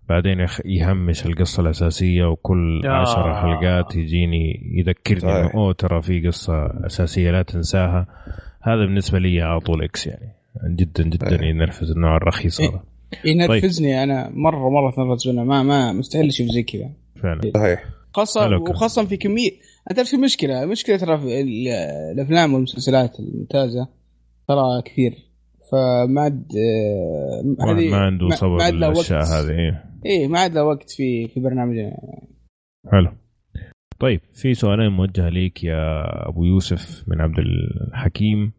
[0.09, 2.89] بعدين يهمش القصة الأساسية وكل آه.
[2.89, 5.51] عشر حلقات يجيني يذكرني إنه.
[5.53, 8.07] أوه ترى في قصة أساسية لا تنساها
[8.61, 10.33] هذا بالنسبة لي على طول إكس يعني
[10.69, 11.41] جدا جدا صحيح.
[11.41, 12.83] ينرفز النوع الرخيص هذا
[13.25, 16.89] ينرفزني أنا مرة مرة تنرفز منه ما ما مستحيل أشوف زي كذا
[17.21, 17.83] فعلا صحيح
[18.49, 18.69] كان.
[18.69, 19.51] وخاصة في كمية
[19.95, 21.41] تعرف في مشكلة مشكلة ترى
[22.11, 23.87] الأفلام والمسلسلات الممتازة
[24.47, 25.27] ترى كثير.
[25.71, 29.11] فما عاد آه، هذه ما عنده صبر وقت.
[29.11, 29.83] هذه إيه.
[30.05, 31.91] إيه ما عاد له وقت في في برنامجنا
[32.91, 33.11] حلو.
[33.99, 38.53] طيب في سؤالين موجهه ليك يا أبو يوسف من عبد الحكيم.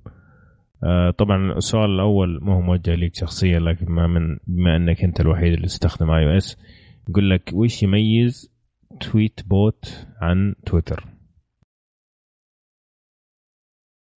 [0.85, 5.21] آه طبعا السؤال الأول ما هو موجه ليك شخصيا لكن ما من بما إنك أنت
[5.21, 6.57] الوحيد اللي تستخدم iOS
[7.09, 8.53] يقول لك وش يميز
[9.01, 11.18] Tweetbot عن تويتر؟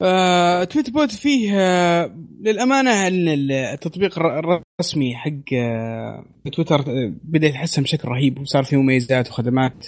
[0.02, 6.86] آه، Tweetbot فيه آه، للأمانة إن التطبيق الر- الرسمي حق آه، تويتر
[7.24, 9.88] بدا يتحسن بشكل رهيب وصار فيه مميزات وخدمات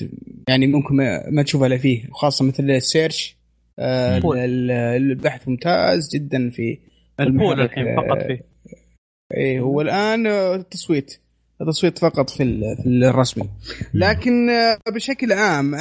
[0.50, 3.38] يعني ممكن ما, ما تشوفها إلا فيه وخاصة مثل ال search
[3.80, 6.78] البحث ممتاز جدا في
[7.20, 8.42] ال poll الحين فقط فيه.
[9.38, 11.20] إيه هو الان آه، تصويت
[11.68, 13.50] تصويت فقط في ال- في الرسمي.
[13.94, 14.48] لكن
[14.96, 15.76] بشكل عام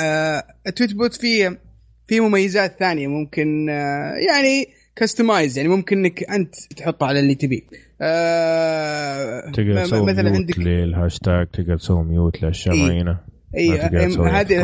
[0.67, 1.59] التويت بوت فيه
[2.07, 7.61] في مميزات ثانية ممكن آه، يعني customize يعني ممكن إنك أنت تحطها على اللي تبيه.
[8.01, 12.83] آه، تقدر تسوي مثلا mute عندك للهاشتاج تقدر تسوي mute لاشياء إيه.
[12.87, 13.19] معينه
[13.57, 14.63] اي هذه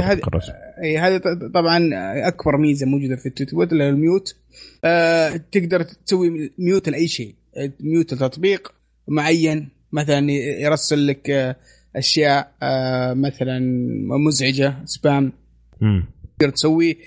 [0.99, 1.91] هذه ط- طبعا
[2.29, 4.37] أكبر ميزة موجودة في التويت بوت اللي ال mute.
[4.85, 7.35] آه تقدر تسوي mute لأي شيء.
[7.81, 8.73] mute لتطبيق
[9.09, 11.57] معين مثلا يرسل لك آه،
[11.97, 13.59] أشياء آه مثلا
[14.27, 15.33] مزعجة spam
[15.81, 16.05] مم.
[16.39, 16.99] تقدر تسوي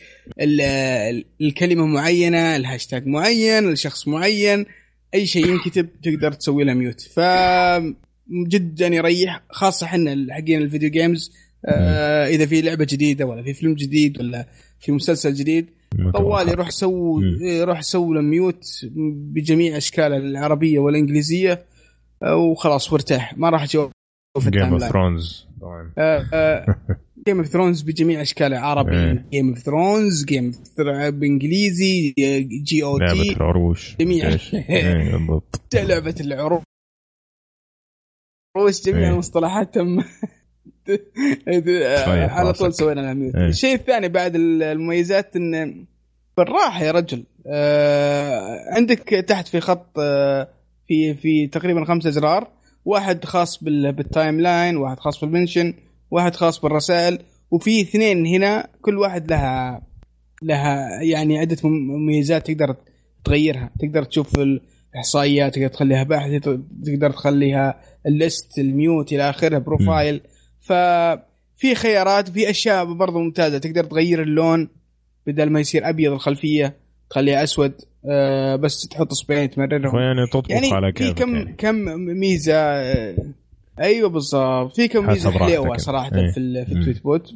[0.41, 4.65] ال- ال- الكلمة معينة الهاشتاج معين لشخص معين
[5.13, 7.19] أي شيء ينكتب تقدر تسوي له mute ف
[8.47, 11.31] جدا يريح خاصة إحنا حقين ال video games
[11.65, 14.47] آه إذا في لعبة جديدة ولا في فيلم جديد ولا
[14.79, 15.69] في مسلسل جديد
[16.13, 17.19] طوال يروح سو.
[17.41, 18.65] يروح سوي له mute
[19.33, 21.65] بجميع اشكاله العربية والإنجليزية
[22.23, 23.91] آه، وخلاص وارتاح ما راح تشوف
[24.49, 24.83] Game of.
[24.83, 25.47] Thrones
[27.27, 29.23] Game of Thrones بجميع اشكاله عربي.
[29.31, 30.51] Game of Thrones Game
[31.09, 32.13] بإنجليزي
[32.63, 34.37] G O لعبة T العروش جميع.
[34.53, 36.61] إيه، بالضبط لعبة العروش
[38.85, 39.13] جميع إيه.
[39.13, 39.99] المصطلحات تم
[41.47, 42.59] على راسك.
[42.59, 43.47] طول سوينا إيه.
[43.47, 45.85] الشيء الثاني بعد المميزات إن
[46.37, 50.47] بالراحة يا رجل آه عندك تحت في خط آه
[50.87, 52.47] في في تقريبا خمسة أزرار
[52.85, 55.73] واحد خاص بال- بال timeline واحد خاص بال mention
[56.11, 57.19] واحد خاص بالرسائل
[57.51, 59.81] وفي اثنين هنا كل واحد لها
[60.43, 62.75] لها يعني عدة مم- مميزات تقدر
[63.25, 66.31] تغيرها تقدر تشوف الإحصائيات تقدر تخليها بحث
[66.85, 70.21] تقدر تخليها ال list ال mute إلى آخره profile.
[70.59, 74.69] ففي خيارات في أشياء برضو ممتازة تقدر تغير اللون
[75.27, 76.75] بدل ما يصير أبيض الخلفية
[77.09, 77.73] تخليها أسود
[78.09, 79.99] آه بس تحط اصبعين تمررهم.
[79.99, 81.53] يعني تطبخ يعني على في كيفك كم يعني.
[81.53, 83.15] كم ميزة آه،
[83.79, 84.75] أيوه بالضبط.
[84.75, 85.77] في كم ميزه يعني.
[85.77, 86.31] صراحة إيه.
[86.31, 86.71] في في.
[86.71, 87.33] التويت بوت.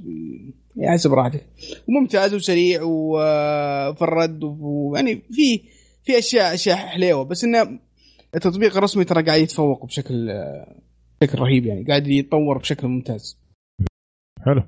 [0.75, 1.45] يعني حسب راحتك.
[1.88, 5.61] وممتاز وسريع وفي الرد ويعني في
[6.03, 7.23] في اشياء أشياء حليوة.
[7.23, 7.79] بس إنه
[8.36, 10.31] التطبيق الرسمي ترى قاعد يتفوق بشكل
[11.21, 11.83] بشكل رهيب يعني.
[11.83, 13.39] قاعد يتطور بشكل ممتاز.
[14.45, 14.63] حلو.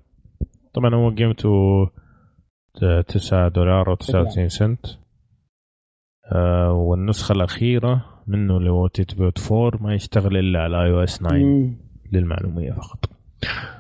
[0.74, 1.50] طبعا هو قيمته
[3.08, 4.86] 9 دولار أو 99 سنت.
[6.32, 11.32] آه والنسخة الأخيرة منه اللي هو تويت بوت 4 ما يشتغل إلا على iOS 9
[11.34, 11.78] مم.
[12.12, 13.10] للمعلومية فقط.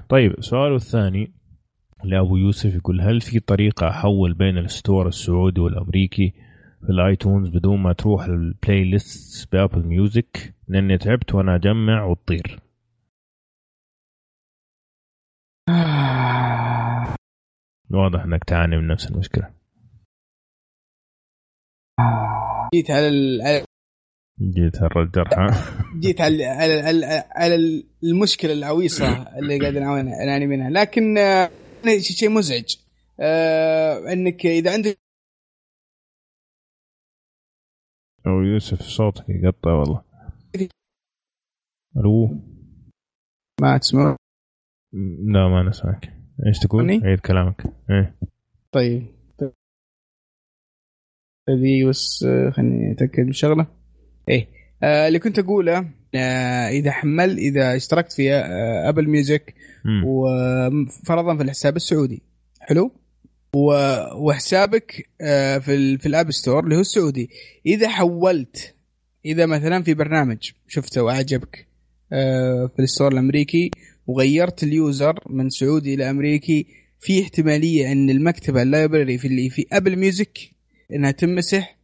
[0.09, 1.31] طيب سؤاله الثاني
[2.03, 6.33] لأبو يوسف يقول هل في طريقة أحول بين ال store السعودي والأمريكي
[6.81, 12.59] في الآيتونز بدون ما تروح ال playlist بأبل ميوزك؟ لأني تعبت وأنا أجمع وتطير.
[17.91, 19.53] واضح أنك تعاني من نفس المشكلة.
[22.75, 23.07] جيت على
[24.41, 25.49] على- جيت الجرح ها
[25.99, 27.55] جيت على على على, على
[28.03, 30.69] المشكلة العويصة اللي قاعد نعاني منها.
[30.69, 31.49] لكن آه،
[31.85, 32.75] شيء شيء مزعج.
[33.19, 34.97] آه، إنك إذا عندك
[38.25, 40.03] أبو يوسف صوتك يقطع والله.
[41.97, 42.41] ألو؟
[43.61, 44.15] ما تسمع.
[45.33, 46.13] لا ما نسمعك.
[46.47, 47.63] إيش تقول؟ عيد كلامك.
[47.89, 48.19] إيه.
[48.71, 49.17] طيب.
[51.49, 53.76] هذه بس خليني أتأكد من شغلة.
[54.29, 54.47] إيه.
[54.83, 59.53] آه اللي كنت أقوله آه إذا حمل إذا اشتركت في آه ابل ميوزك.
[60.05, 62.21] وفرضا في الحساب السعودي.
[62.59, 62.91] حلو؟
[63.55, 67.29] و- وحسابك آه، في ال- في ال App Store اللي هو السعودي.
[67.65, 68.75] إذا حولت
[69.25, 71.67] إذا مثلا في برنامج شفته وأعجبك
[72.13, 73.71] آه، في ال store الأمريكي
[74.07, 76.65] وغيرت ال user من سعودي إلى أمريكي
[76.99, 80.37] في احتمالية إن المكتبة ال library في اللي في ابل ميوزك
[80.93, 81.76] إنها تمسح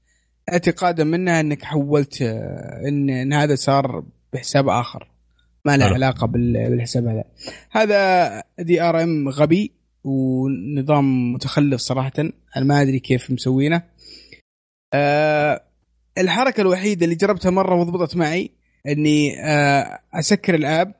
[0.51, 5.09] اعتقادا منها انك حولت آه، ان, إن هذا صار بحساب آخر.
[5.65, 5.85] ما له.
[5.85, 7.23] علاقة بال- بالحساب هذا.
[7.71, 9.71] هذا DRM غبي
[10.03, 12.11] ونظام متخلف صراحة.
[12.57, 13.83] أنا ما أدري كيف مسوينه.
[14.93, 15.63] أه
[16.17, 18.51] الحركة الوحيدة اللي جربتها مرة وضبطت معي
[18.87, 20.93] إني أه أسكر ال app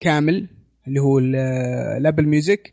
[0.00, 0.48] كامل
[0.88, 1.36] اللي هو ال-
[1.96, 2.72] الأبل ميوزك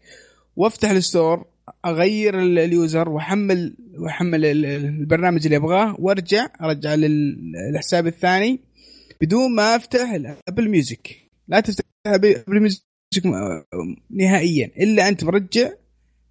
[0.55, 1.45] وأفتح ال store
[1.85, 8.59] أغير ال- ال user واحمل وأحمل ال- البرنامج اللي أبغاه وأرجع أرجع لل- للحساب الثاني
[9.21, 11.17] بدون ما أفتح الابل ميوزك
[11.47, 12.81] لا تفتح ابل ميوزك
[14.09, 15.69] نهائيا إلا أنت مرجع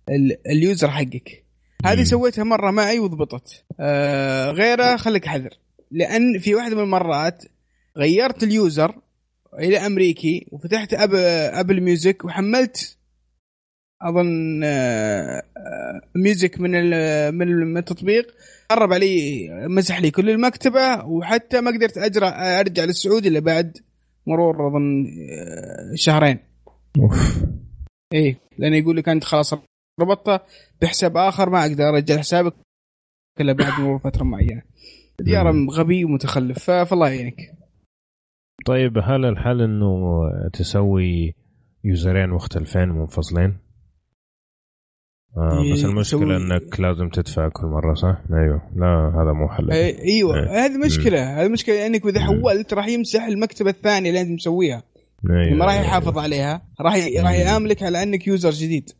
[0.08, 1.44] ال- ال user حقك.
[1.84, 2.02] هذه.
[2.04, 3.64] سويتها مرة معي وضبطت.
[3.80, 5.50] آه غيرها خليك حذر.
[5.90, 7.44] لأن في واحدة من المرات
[7.96, 8.94] غيرت ال user
[9.58, 12.97] إلى أمريكي وفتحت أب ابل ميوزك وحملت
[14.02, 16.70] أظن آه، آه، music من
[17.34, 18.34] من ال- من التطبيق.
[18.70, 23.78] قرب علي مسح لي كل المكتبة وحتى ما قدرت اجرى أرجع للسعودي إلا بعد
[24.26, 26.38] مرور أظن آه، شهرين.
[26.98, 27.44] أوف.
[28.12, 29.54] إيه لأنه يقول لك أنت خلاص
[30.00, 30.40] ربطته
[30.82, 32.54] بحساب آخر ما أقدر أرجع حسابك
[33.40, 34.62] إلا بعد مرور فترة معينة.
[35.20, 37.36] ديار غبي ومتخلف فالله يعينك.
[38.66, 40.22] طيب هل الحل إنه
[40.52, 41.34] تسوي
[41.84, 43.58] يوزرين مختلفين منفصلين؟
[45.38, 49.70] آه بس إيه، المشكلة إنك لازم تدفع كل مرة صح؟ أيوه لا هذا مو حل
[49.72, 50.64] إيه، إيوه إيه.
[50.64, 52.20] هذه مشكلة هذه مشكلة انك إذا.
[52.20, 54.82] حولت راح يمسح المكتبة الثانية اللي أنت مسويها
[55.30, 55.56] أيوة.
[55.58, 57.40] ما راح يحافظ عليها راح ي- راح مم.
[57.40, 58.90] يعاملك على أنك يوزر جديد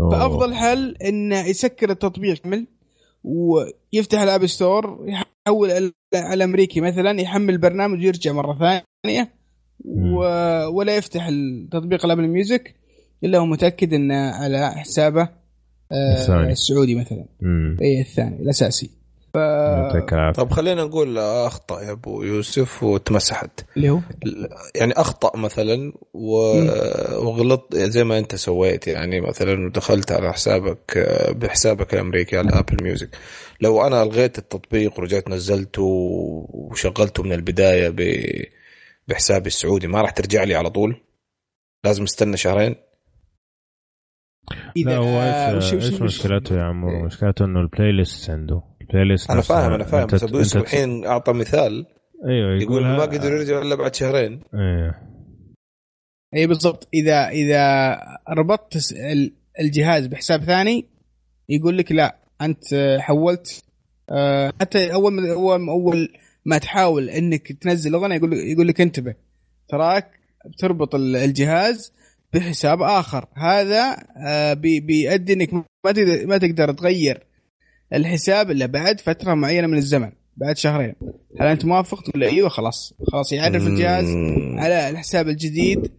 [0.00, 0.10] أوه.
[0.10, 2.66] فأفضل حل انه يسكر التطبيق كامل
[3.24, 5.70] ويفتح ال App Store يحول
[6.14, 8.58] على الامريكي مثلا يحمل البرنامج ويرجع مرة
[9.04, 9.32] ثانية
[9.84, 10.18] و...
[10.68, 12.74] ولا يفتح التطبيق الابل ميوزك
[13.24, 15.28] إلا هو متأكد إنه على حسابه
[15.92, 16.52] الثاني.
[16.52, 17.24] السعودي مثلا.
[17.40, 17.76] مم.
[17.82, 18.90] اي الثاني الأساسي.
[19.34, 19.38] ف...
[20.36, 23.60] طب خلينا نقول أخطأ يا أبو يوسف وتمسحت.
[23.76, 24.00] اللي هو؟
[24.74, 26.36] يعني أخطأ مثلا و...
[27.26, 32.84] وغلط زي ما أنت سويت يعني مثلا دخلت على حسابك آه، بحسابك الأمريكي على Apple
[32.84, 33.16] Music
[33.60, 35.82] لو أنا ألغيت التطبيق ورجعت نزلته
[36.50, 38.00] وشغلته من البداية ب...
[39.08, 41.02] بحسابي السعودي ما راح ترجع لي على طول؟
[41.84, 42.74] لازم استنى شهرين؟
[44.76, 47.02] لا هو آه، إيش وش- وش- مشكلته يا عمور؟ إيه.
[47.02, 48.62] مشكلته إنه ال playlist عنده.
[48.80, 51.86] ال playlist أنا فاهم أنا فاهم أنت- بس ابو يوسف الحين أعطى مثال.
[52.28, 54.40] أيوه يقول ها- ما قدر يرجع إلا بعد شهرين.
[54.54, 54.94] أيوه
[56.34, 56.88] اي بالضبط.
[56.94, 57.96] اذا إذا
[58.28, 58.94] ربطت
[59.60, 60.86] الجهاز بحساب ثاني
[61.48, 63.62] يقول لك لا أنت حولت.
[64.10, 66.08] آه، حتى أول ما اول أول
[66.44, 69.14] ما تحاول إنك تنزل أغنية يقول لك يقول لك انتبه.
[69.68, 70.10] تراك
[70.46, 71.92] بتربط ال- الجهاز
[72.32, 73.26] بحساب آخر.
[73.34, 73.96] هذا
[74.26, 77.22] آه، بي- بيؤدي إنك ما تقدر ما تقدر تغير
[77.92, 80.94] الحساب إلا بعد فترة معينة من الزمن بعد شهرين.
[81.40, 82.94] هل أنت موافق؟ تقول أيوه خلاص.
[83.12, 84.04] خلاص يعرف الجهاز.
[84.58, 85.90] على الحساب الجديد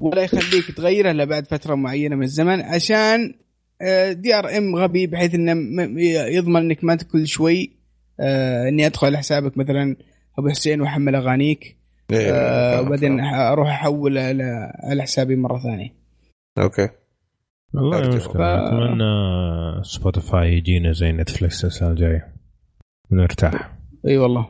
[0.00, 3.34] ولا يخليك تغيره إلا بعد فترة معينة من الزمن عشان
[4.10, 5.52] دي ار ام غبي بحيث إنه
[6.28, 7.76] يضمن إنك ما كل شوي
[8.20, 9.96] آه، إني أدخل على حسابك مثلا
[10.38, 11.76] أبو حسين وأحمل أغانيك.
[12.12, 13.20] آه، فاهم، وبعدين.
[13.20, 15.94] أروح أحول على على حسابي مرة ثانية.
[16.58, 16.88] okay.
[17.74, 18.08] والله.
[18.08, 19.04] مشكلة ف- أتمنى
[19.82, 22.32] Spotify يجينا زي Netflix السنة الجاية.
[23.10, 23.76] ونرتاح
[24.06, 24.46] إي والله.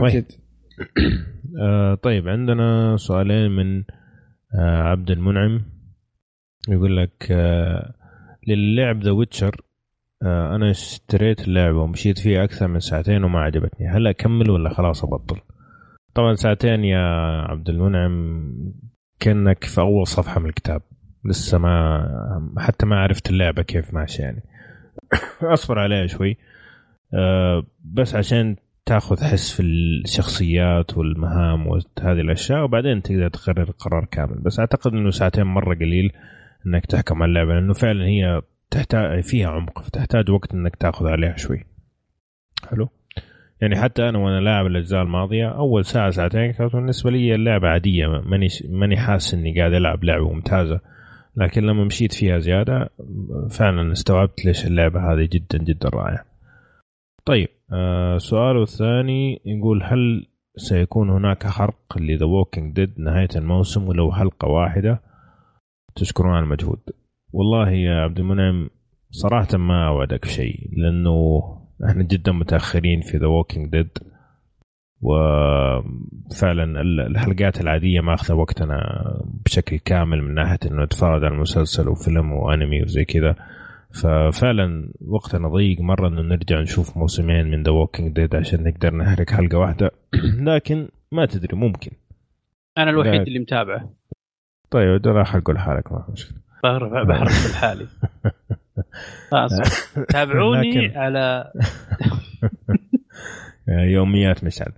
[0.00, 0.24] طيب.
[1.62, 3.84] آه طيب عندنا سؤالين من
[4.54, 5.62] آه عبد المنعم.
[6.68, 7.94] يقول لك آه
[8.48, 9.60] للعبة The Witcher
[10.22, 13.88] آه أنا اشتريت اللعبة ومشيت فيها أكثر من ساعتين وما عجبتني.
[13.88, 15.40] هل أكمل ولا خلاص أبطل؟
[16.14, 17.06] طبعا ساعتين يا
[17.48, 18.44] عبد المنعم
[19.20, 20.82] كأنك في أول صفحة من الكتاب.
[21.24, 24.42] لسه ما حتى ما عرفت اللعبة كيف ماشيه يعني.
[25.42, 26.36] أصبر عليها شوي.
[27.14, 28.56] آه بس عشان
[28.86, 34.38] تاخذ حس في الشخصيات والمهام وهذه الأشياء وبعدين تقدر تقرر قرار كامل.
[34.38, 36.12] بس أعتقد إنه ساعتين مرة قليل
[36.66, 41.36] إنك تحكم على اللعبة لأنه فعلا هي تحتاج فيها عمق فتحتاج وقت إنك تاخذ عليها
[41.36, 41.64] شوي.
[42.68, 42.88] حلو؟
[43.62, 48.06] يعني حتى أنا وأنا لاعب الأجزاء الماضية أول ساعة ساعتين كانت بالنسبة لي اللعبة عادية
[48.06, 50.80] ماني ماني حاسس إني قاعد ألعب لعبة ممتازة.
[51.36, 52.88] لكن لما مشيت فيها زيادة
[53.50, 56.24] فعلا استوعبت ليش اللعبة هذه جدا جدا رائعة.
[57.24, 63.88] طيب آه سؤاله الثاني يقول هل سيكون هناك حرق ل The Walking Dead نهاية الموسم
[63.88, 65.00] ولو حلقة واحدة؟
[65.94, 66.80] تشكرون على المجهود.
[67.32, 68.70] والله يا عبد المنعم
[69.10, 71.40] صراحة ما أوعدك شيء لأنه
[71.88, 73.98] إحنا جدا متأخرين في The Walking Dead
[75.00, 78.76] وفعلا الحلقات العادية ماخذة وقتنا
[79.44, 83.36] بشكل كامل من ناحية إنه نتفرج على المسلسل وفيلم وأنمي وزي كذا.
[83.94, 89.30] ففعلا وقتنا ضيق مرة إنه نرجع نشوف موسمين من The Walking Dead عشان نقدر نحرق
[89.30, 89.90] حلقة واحدة.
[90.54, 91.90] لكن ما تدري ممكن.
[92.78, 93.20] أنا الوحيد.
[93.20, 93.90] اللي متابعه.
[94.70, 96.38] طيب راح أقول حالك ما في مشكلة.
[96.64, 98.58] بحرق بحرق لحالي خلاص
[100.08, 101.52] تابعوني لكن- على
[103.94, 104.72] يوميات مشعل.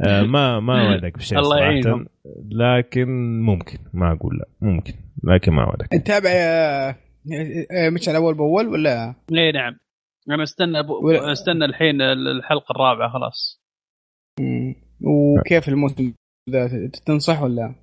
[0.00, 2.06] آه، ما ما اوعدك بشيء الله صراحة، يعينهم.
[2.50, 3.08] لكن
[3.42, 3.78] ممكن.
[3.94, 4.44] ما أقول لا.
[4.60, 4.94] ممكن.
[5.24, 5.62] لكن ما
[6.26, 9.76] يا آه، مشعل أول بأول ولا؟ اي نعم.
[10.30, 10.80] أنا استنى.
[11.02, 13.62] ولا- استنى الحين الحلقة الرابعة خلاص.
[15.00, 16.12] وكيف الموسم
[16.50, 17.74] ذا؟ تنصح ولا؟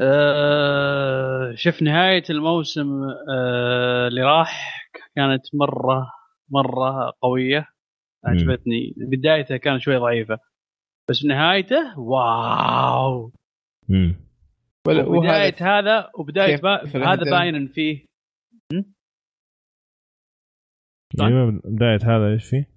[0.00, 3.02] أه شوف نهاية الموسم
[3.34, 4.82] أه اللي راح
[5.16, 6.12] كانت مرة
[6.48, 7.68] مرة قوية.
[8.24, 10.38] عجبتني بدايته كانت شوي ضعيفة
[11.10, 13.32] بس نهايته wow.
[13.88, 14.14] مم.
[14.86, 16.84] ولا وبداية هذا وبداية كيف- با...
[17.12, 18.04] هذا؟ باين ان فيه.
[21.18, 21.28] طيب.
[21.28, 22.68] أيوه بداية هذا إيش فيه؟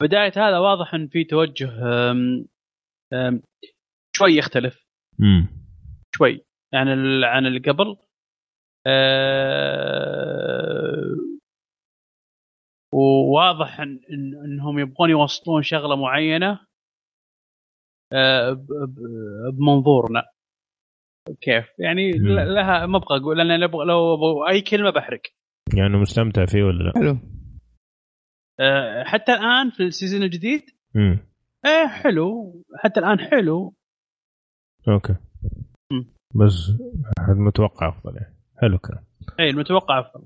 [0.00, 1.70] بداية هذا واضح إن في توجه
[2.10, 2.46] أم...
[3.12, 3.42] أم...
[4.16, 4.86] شوي يختلف.
[5.20, 5.48] امم
[6.16, 6.45] شوي.
[6.76, 7.24] عن ال...
[7.24, 7.96] عن اللي قبل.
[8.86, 9.96] أه...
[12.92, 14.00] وواضح إن...
[14.10, 14.44] إن...
[14.44, 16.60] إنهم يبغون يوصلون شغلة معينة
[18.12, 18.52] أه...
[18.52, 18.66] ب...
[18.66, 18.98] ب...
[19.52, 20.22] بمنظورنا.
[21.40, 25.20] كيف؟ يعني لها ما أبغى أقول لأن لو أي كلمة بحرق.
[25.76, 27.18] يعني مستمتع فيه ولا لا؟ حلو.
[28.60, 29.04] أه...
[29.04, 30.62] حتى الآن في ال season الجديد؟
[30.96, 31.18] امم
[31.66, 32.62] إيه حلو.
[32.76, 33.74] حتى الآن حلو.
[34.88, 35.16] okay.
[35.92, 36.15] مم.
[36.38, 36.72] بس
[37.28, 38.34] متوقع أفضل يعني.
[38.56, 39.04] حلو كلام
[39.40, 40.24] اي المتوقع أفضل.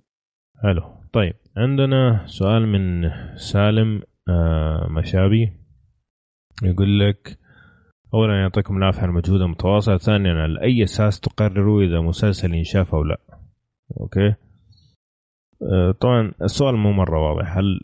[0.63, 0.83] حلو.
[1.13, 5.53] طيب عندنا سؤال من سالم آه مشابي.
[6.63, 7.39] يقول لك
[8.15, 13.05] اولا يعطيكم العافية على المجهود المتواصل ثانيا على أي أساس تقرروا إذا مسلسل ينشاف أو
[13.05, 13.21] لا؟
[14.01, 14.35] أوكي.
[15.73, 17.57] آه طبعا السؤال مو مرة واضح.
[17.57, 17.81] هل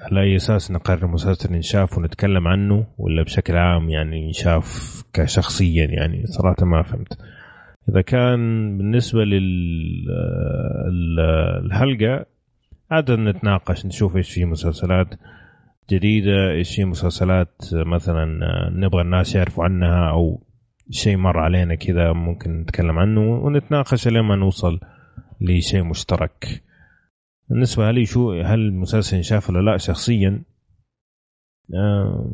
[0.00, 6.26] على أي أساس نقرر مسلسل ينشاف ونتكلم عنه ولا بشكل عام يعني ينشاف كشخصيا يعني؟
[6.26, 7.18] صراحة ما فهمت.
[7.88, 8.38] إذا كان
[8.78, 9.24] بالنسبة
[11.64, 12.26] للحلقه
[12.90, 15.08] عادة نتناقش نشوف إيش في مسلسلات
[15.90, 18.24] جديدة إيش في مسلسلات مثلا
[18.70, 20.42] نبغى الناس يعرفوا عنها أو
[20.90, 24.80] شيء مر علينا كذا ممكن نتكلم عنه ونتناقش لين ما نوصل
[25.40, 26.62] لشيء مشترك.
[27.50, 30.42] بالنسبة لي شو هل المسلسل شاف ولا لا شخصيا؟
[31.74, 32.30] آه،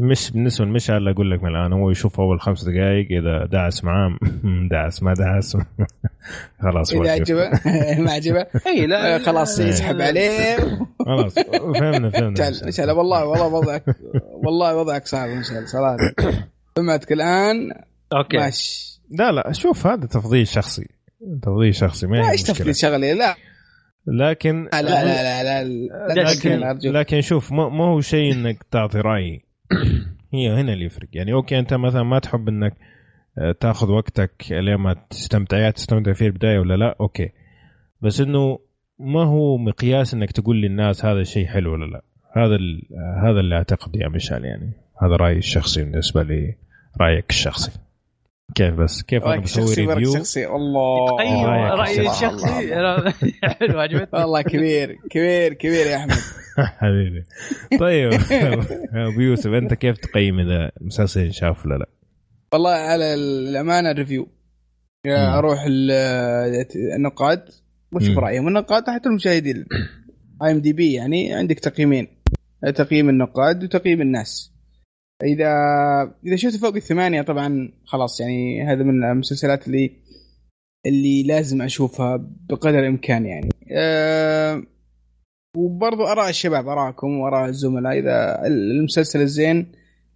[0.00, 4.18] مش بالنسبة لمشعل أقول لك من الآن هو يشوف أول خمس دقائق إذا دعس معاه
[4.70, 5.56] دعس ما دعس
[6.62, 7.10] خلاص إذا وقف.
[7.10, 7.50] عجبه
[8.04, 8.46] ما عجبه.
[8.66, 9.14] إي لا.
[9.14, 10.56] آه، خلاص يسحب عليه.
[11.06, 12.30] خلاص فهمنا فهمنا.
[12.30, 13.84] مشعل مشعل والله والله وضعك
[14.44, 15.96] والله وضعك صعب مشعل صراحة.
[16.76, 17.56] سمعتك الآن؟
[18.12, 18.36] okay.
[18.36, 19.00] ماشي.
[19.10, 20.86] لا لا شوف هذا تفضيل شخصي
[21.42, 22.42] تفضيل شخصي ما لا إيش.
[22.42, 23.34] تفضيل شغلي؟ لا.
[24.06, 26.30] لكن لا لا لا لا, لا, لا
[26.74, 29.40] لكن- لكن شوف ما ما هو شيء إنك تعطي رأي.
[30.34, 31.08] هي هنا اللي يفرق.
[31.12, 32.74] يعني okay أنت مثلا ما تحب إنك
[33.38, 37.28] آه، تأخذ وقتك لين ما تستمتع؟ يا تستمتع فيه البداية ولا لا؟ okay.
[38.00, 38.58] بس إنه
[38.98, 42.02] ما هو مقياس إنك تقول للناس هذا الشيء حلو ولا لا؟
[42.36, 44.72] هذا آه، هذا اللي أعتقد يا مشعل يعني.
[45.02, 46.54] هذا رأيي الشخصي بالنسبة لي
[47.00, 47.72] رايك الشخصي.
[48.54, 51.06] كيف بس؟ كيف أنا بسوي review شخصي الله.
[51.18, 52.74] رأيك رأيي الشخصي.
[53.42, 56.12] حلو عجبتني والله كبير كبير كبير يا أحمد.
[56.80, 57.24] حبيبي.
[57.78, 58.10] طيب
[58.94, 61.86] أبو يوسف أنت كيف تقيم إذا المسلسل ينشاف ولا لا؟
[62.52, 64.28] والله على الأمانة review
[65.06, 65.12] مم.
[65.12, 67.44] أروح ال- النقاد.
[67.92, 68.18] واشوف مم.
[68.18, 69.64] رايهم النقاد حتى المشاهدين.
[70.44, 72.08] اي ام دي بي يعني عندك تقييمين.
[72.74, 74.52] تقييم النقاد وتقييم الناس.
[75.22, 75.52] اذا
[76.26, 79.90] إذا شفت فوق الثمانية طبعا خلاص يعني هذا من المسلسلات اللي
[80.86, 82.16] اللي لازم أشوفها
[82.48, 83.48] بقدر الإمكان يعني.
[83.72, 84.62] أه
[85.56, 87.98] وبرضو آراء الشباب آراءكم وآراء الزملاء.
[87.98, 89.72] إذا المسلسل الزين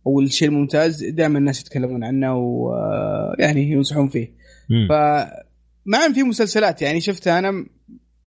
[0.07, 4.29] أو الشيء الممتاز دائما الناس يتكلمون عنه ويعني ينصحون فيه.
[4.71, 4.89] مم.
[4.89, 7.51] فمع إن في مسلسلات يعني شفتها أنا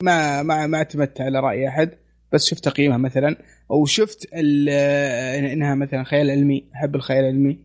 [0.03, 1.91] ما ما ما اعتمدت على رأي أحد
[2.33, 3.37] بس شفت تقييمها مثلا.
[3.71, 4.69] أو شفت ال-
[5.53, 7.59] إنها مثلا خيال علمي أحب الخيال العلمي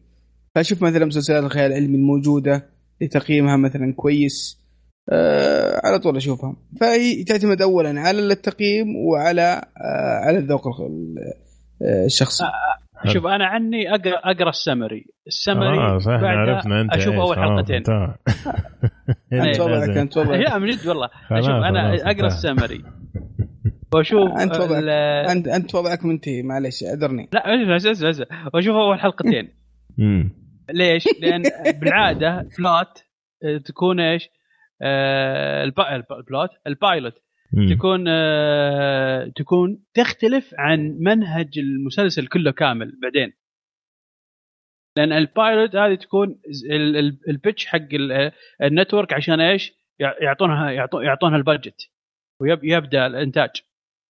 [0.55, 2.65] فأشوف مثلا مسلسلات الخيال العلمي الموجودة
[3.01, 4.65] لتقييمها مثلا كويس
[5.11, 12.43] آه على طول أشوفها فهي تعتمد اولا على التقييم وعلى آه على الذوق آه الشخصي
[13.07, 17.13] شوف أنا عني أقرأ أقرأ السمري السمري آه صح عرفنا أنت أشوف.
[17.15, 17.75] اول حلقتين.
[17.75, 19.97] انت وضعك.
[19.97, 22.27] انت وضعك لا من جد والله أشوف أنا أقرأ.
[22.27, 22.83] السمري
[23.95, 24.83] واشوف أنت وضعك
[25.29, 29.53] انت أنت وضعك منتهي معلش أعذرني لا اسمع اسمع اسمع وأشوف أول حلقتين.
[30.69, 31.43] ليش؟ لأن
[31.79, 33.03] بالعادة pilot
[33.43, 34.29] آه، تكون إيش؟
[34.81, 37.13] آه الب- الب- ال pilot ال pilot
[37.53, 37.75] مم.
[37.75, 43.33] تكون آه تكون تختلف عن منهج المسلسل كله كامل بعدين
[44.97, 48.31] لأن ال pilot هذه تكون ز- ال- ال- ال pitch حق ال-
[48.63, 51.89] ال network عشان إيش؟ يع- يعطونها يعطو- يعطونها ال budget
[52.41, 53.49] ويبدا الإنتاج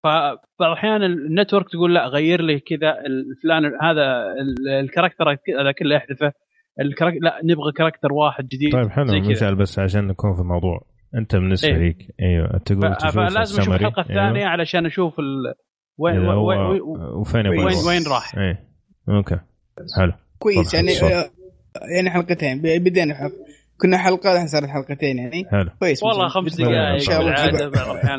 [0.06, 0.38] فبعض
[0.70, 5.28] الاحيان ال network تقول لا غير لي كذا الفلان هذا ال- ال character
[5.60, 6.32] هذا كله احذفه
[6.80, 10.80] ال character لا نبغى character واحد جديد طيب حلو مشعل بس عشان نكون في الموضوع
[11.14, 11.78] أنت بالنسبة إيه.
[11.78, 13.74] ليك إيوه تقول ف- تشوف فلازم أشوف.
[13.74, 14.48] الحلقة الثانية أيوة.
[14.50, 15.54] علشان أشوف ال...
[15.98, 16.80] وين هو- وين وين,
[17.20, 17.58] وفين وين.
[17.88, 18.64] وين راح إيه
[19.08, 19.36] أوكي
[20.00, 21.08] حلو كويس يعني صح.
[21.96, 23.34] يعني حلقتين بدينا حلقة.
[23.80, 25.44] كنا حلقة الحين صارت حلقتين يعني.
[25.50, 25.70] حلو.
[25.80, 26.02] كويس.
[26.02, 27.10] والله خمس دقائق.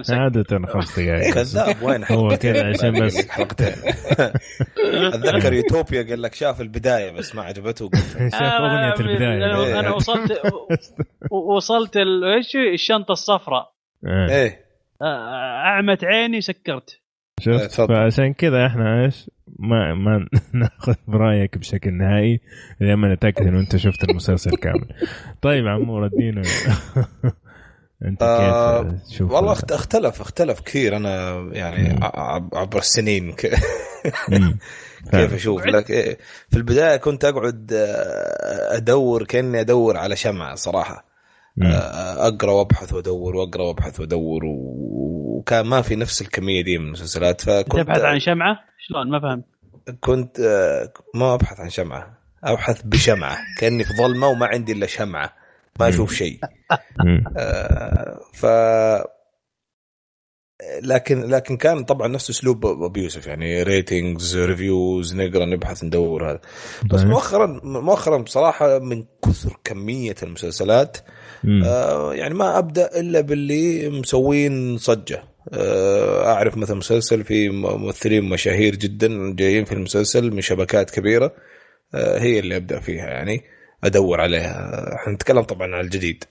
[0.09, 1.75] عادة خمس دقائق كذاب.
[1.83, 3.27] وين هو كذا عشان بس.
[3.29, 3.67] حلقتين.
[5.13, 7.89] أتذكر يوتوبيا قال لك شاف البداية بس ما عجبته.
[8.31, 9.45] شاف أغنية أنا- البداية.
[9.45, 10.41] أنا أنا وصلت
[11.31, 13.71] وصلت إيش الشنطة الصفراء.
[14.05, 14.29] إيه.
[14.35, 14.65] إيه
[15.01, 17.01] أعمت عيني سكرت.
[17.47, 17.95] إيه، شفت تفضل.
[17.95, 19.29] فعشان كذا إحنا إيش؟
[19.59, 22.39] ما ما ناخذ برأيك بشكل نهائي
[22.81, 24.87] لما نتأكد إنه أنت شفت المسلسل كامل.
[25.41, 26.41] طيب عمور ادينا
[28.05, 30.97] أنت آه، كيف تشوف والله اخت- اختلف اختلف كثير.
[30.97, 32.03] أنا يعني مم.
[32.53, 33.55] عبر السنين ك-.
[35.11, 36.17] كيف أشوف؟ لك إيه،
[36.49, 41.05] في البداية كنت أقعد آه، أدور كأني أدور على شمعة صراحة.
[41.63, 47.41] آه، أقرأ وأبحث وأدور وأقرأ وأبحث وأدور وكان ما في نفس الكمية دي من المسلسلات
[47.41, 49.45] فكنت تبحث عن شمعة؟ شلون؟ ما فهمت.
[49.99, 52.17] كنت آه، ما أبحث عن شمعة.
[52.43, 53.37] أبحث بشمعة.
[53.59, 55.33] كاني في ظلمة وما عندي إلا شمعة.
[55.79, 56.39] ما أشوف شيء.
[57.37, 58.45] آه، ف
[60.83, 63.27] لكن لكن كان طبعا نفس أسلوب أبو يوسف.
[63.27, 66.39] يعني ratings reviews نقرا نبحث ندور هذا.
[66.85, 67.01] بس.
[67.01, 70.97] مؤخرا مؤخرا بصراحة من كثر كمية المسلسلات.
[71.65, 75.23] آه، يعني ما أبدأ إلا باللي مسوين صجة.
[76.25, 81.33] أعرف مثلا مسلسل في ممثلين مشاهير جدا جايين في المسلسل من شبكات كبيرة
[81.95, 83.43] آه، هي اللي أبدأ فيها يعني
[83.83, 84.95] أدور عليها.
[84.95, 86.23] إحنا نتكلم طبعا عن الجديد.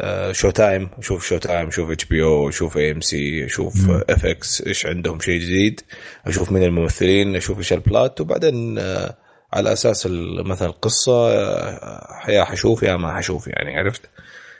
[0.00, 4.02] آه، Showtime أشوف Showtime أشوف HBO أشوف AMC أشوف مم.
[4.10, 5.80] FX إيش عندهم شيء جديد؟
[6.26, 9.16] أشوف مين الممثلين أشوف إيش البلات وبعدين آه،
[9.52, 10.08] على أساس
[10.44, 14.10] مثلا القصة آه، يا حشوف يا ما حشوف يعني عرفت؟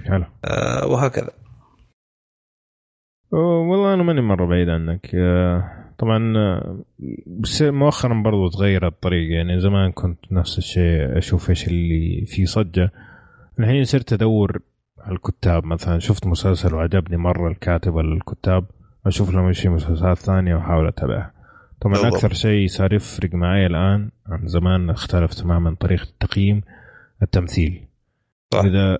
[0.06, 0.24] حلو.
[0.44, 1.30] آه، وهكذا.
[3.32, 5.10] والله أنا ماني مرة بعيد عنك.
[5.14, 6.78] آه، طبعا آه،
[7.26, 9.34] بس مؤخرا برضو تغير الطريقة.
[9.34, 12.92] يعني زمان كنت نفس الشيء أشوف إيش اللي فيه صجه
[13.58, 14.58] الحين صرت أدور
[15.00, 15.98] على الكتاب مثلا.
[15.98, 18.64] شفت مسلسل وعجبني مرة الكاتب ولا الكتاب.
[19.06, 21.32] أشوف لهم إيش في مسلسلات ثانية وأحاول أتابعها.
[21.80, 22.14] طبعا بالضبط.
[22.14, 26.62] أكثر شيء صار يفرق معي الآن عن زمان اختلف تماما طريقة التقييم
[27.22, 27.85] التمثيل.
[28.54, 28.64] صح.
[28.64, 28.98] إذا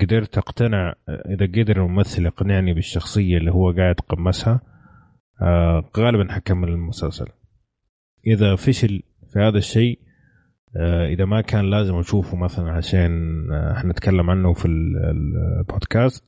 [0.00, 4.60] قدرت أقتنع إذا قدر الممثل يقنعني بالشخصية اللي هو قاعد يتقمصها
[5.42, 7.26] آه غالبا حكمل المسلسل.
[8.26, 9.02] إذا فشل
[9.32, 9.98] في هذا الشيء
[10.76, 16.24] آه إذا ما كان لازم أشوفه مثلا عشان آه حنتكلم عنه في ال- ال- البودكاست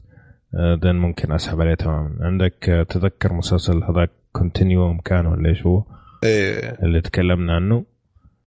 [0.54, 2.16] آه then ممكن أسحب عليه تماما.
[2.20, 5.84] عندك آه تذكر مسلسل هذاك كونتينيوم كان ولا إيش هو؟
[6.24, 6.78] إيه.
[6.82, 7.86] اللي تكلمنا عنه.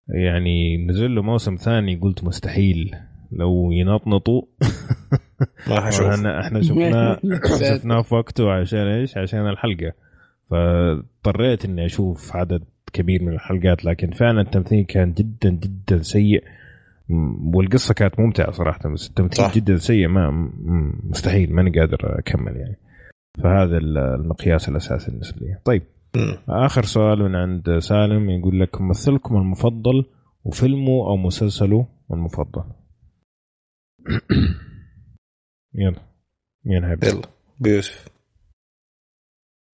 [0.09, 2.91] يعني نزل له موسم ثاني قلت مستحيل.
[3.33, 4.43] لو ينطنطوا.
[5.69, 7.19] ما حشوف إحنا إحنا شفناه
[7.77, 9.93] شفناه في وقته عشان إيش؟ عشان الحلقة.
[10.51, 16.45] فاضطريت إني أشوف عدد كبير من الحلقات لكن فعلا التمثيل كان جدا جدا سيء.
[17.09, 18.89] م- والقصة كانت ممتعة صراحة.
[18.93, 19.55] بس التمثيل صح.
[19.55, 21.55] جدا سيء ما م- مستحيل.
[21.55, 22.77] ماني قادر أكمل يعني.
[23.43, 25.57] فهذا ال- المقياس الأساسي بالنسبة لي.
[25.65, 25.83] طيب.
[26.17, 26.37] مم.
[26.49, 30.05] آخر سؤال من عند سالم يقول لك ممثلكم المفضل
[30.45, 32.63] وفيلمه أو مسلسله المفضل؟
[35.75, 36.03] يلا
[36.65, 37.29] مين هيبدا يلا
[37.61, 38.09] بيوسف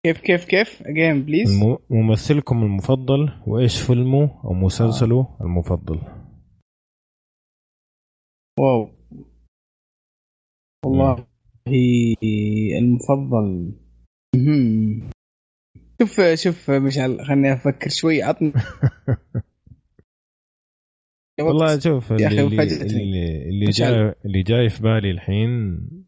[0.07, 6.01] كيف كيف كيف؟ اجين بليز ممثلكم المفضل وإيش فيلمه أو مسلسله المفضل؟
[8.61, 8.91] واو.
[10.87, 11.27] والله
[12.79, 13.73] المفضل.
[14.37, 15.11] مهم.
[16.03, 18.23] شوف شوف مشعل خليني أفكر شوي.
[18.23, 18.53] عطني
[21.41, 22.43] والله شوف يا اللي.
[22.43, 23.67] اللي, اللي.
[23.71, 25.51] جاي اللي جاي في بالي الحين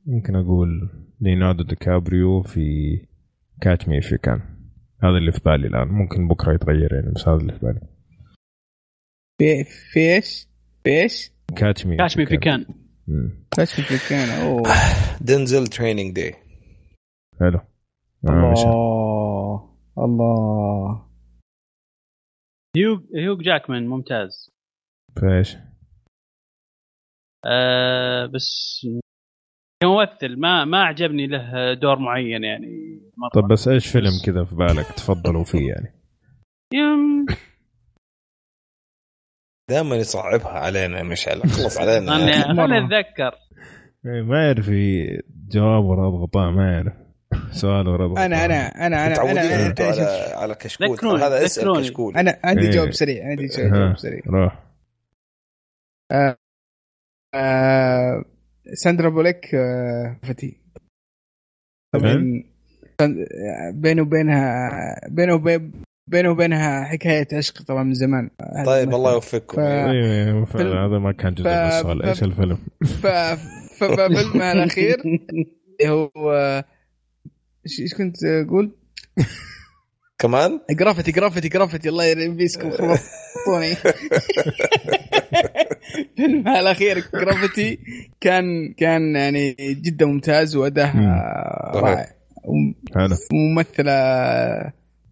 [0.07, 0.91] ممكن أقول
[1.21, 2.99] ليوناردو دي كابريو في
[3.61, 4.41] Catch Me If You Can
[5.03, 5.89] هذا اللي في بالي الآن.
[5.89, 7.81] ممكن بكرة يتغير يعني بس هذا اللي في بالي.
[9.39, 10.49] في في إيش؟
[10.85, 12.67] في إيش؟ Catch Me Catch Me If You Can
[13.61, 14.63] بس If You Can أوه.
[15.21, 16.35] دنزل Training Day
[17.41, 17.59] حلو.
[18.29, 19.71] آه، الله.
[19.99, 21.09] الله.
[22.77, 24.58] هيوغ هيوغ جاكمان ممتاز.
[25.17, 25.57] فايش؟
[27.47, 28.81] آه بس
[29.83, 33.43] كممثل ما ما عجبني له دور معين يعني مرة.
[33.43, 35.95] طب بس إيش فيلم كذا في بالك تفضلوا فيه يعني؟
[36.75, 37.27] يم.
[39.71, 42.13] دائما يصعبها علينا مشعل خلص علينا.
[42.13, 43.35] خلني أتذكر.
[44.07, 44.71] إيه، ما يعرف
[45.49, 46.93] جواب وراء غطاء ما يعرف.
[47.51, 51.23] سؤال وراء غطاء أنا أنا أنا أنا متعودين أنا أنتوا أنا, على على كشكول.
[51.23, 51.81] هذا اسأل.
[51.81, 52.17] كشكول.
[52.17, 52.71] أنا عندي إيه.
[52.71, 54.21] جواب سريع عندي ها، جواب سريع.
[54.27, 54.68] روح.
[56.13, 56.37] آه،
[58.75, 60.61] ساندرا بوليك آه، فتي.
[61.95, 62.45] طبعا
[63.73, 64.71] بينه وبينها
[65.09, 65.73] بينه وبين
[66.11, 68.31] بينه وبينها حكاية عشق طبعا من زمان.
[68.67, 69.57] طيب الله يوفقكم.
[69.57, 69.61] ف...
[69.61, 70.45] أيوه.
[70.45, 72.03] فعلا هذا ما كان جزء ف- السؤال.
[72.03, 73.07] إيش الفيلم؟ ف...
[73.79, 75.03] ففيلمها الأخير
[75.87, 76.11] هو
[77.67, 78.77] إيش كنت أقول؟
[80.19, 83.77] كمان؟ Gravity Gravity Gravity الله يلبسكم خبطوني
[86.17, 87.79] فيلمها الأخير Gravity
[88.21, 90.97] كان كان يعني جدا ممتاز وأداء.
[91.75, 92.07] رائع.
[92.95, 93.15] حلو.
[93.33, 93.93] وممثلة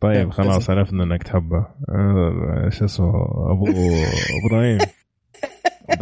[0.00, 1.66] طيب طيب، خلاص عرفنا إنك تحبه.
[1.88, 3.08] آه، شو اسمه
[3.52, 3.66] ابو
[4.46, 4.78] إبراهيم.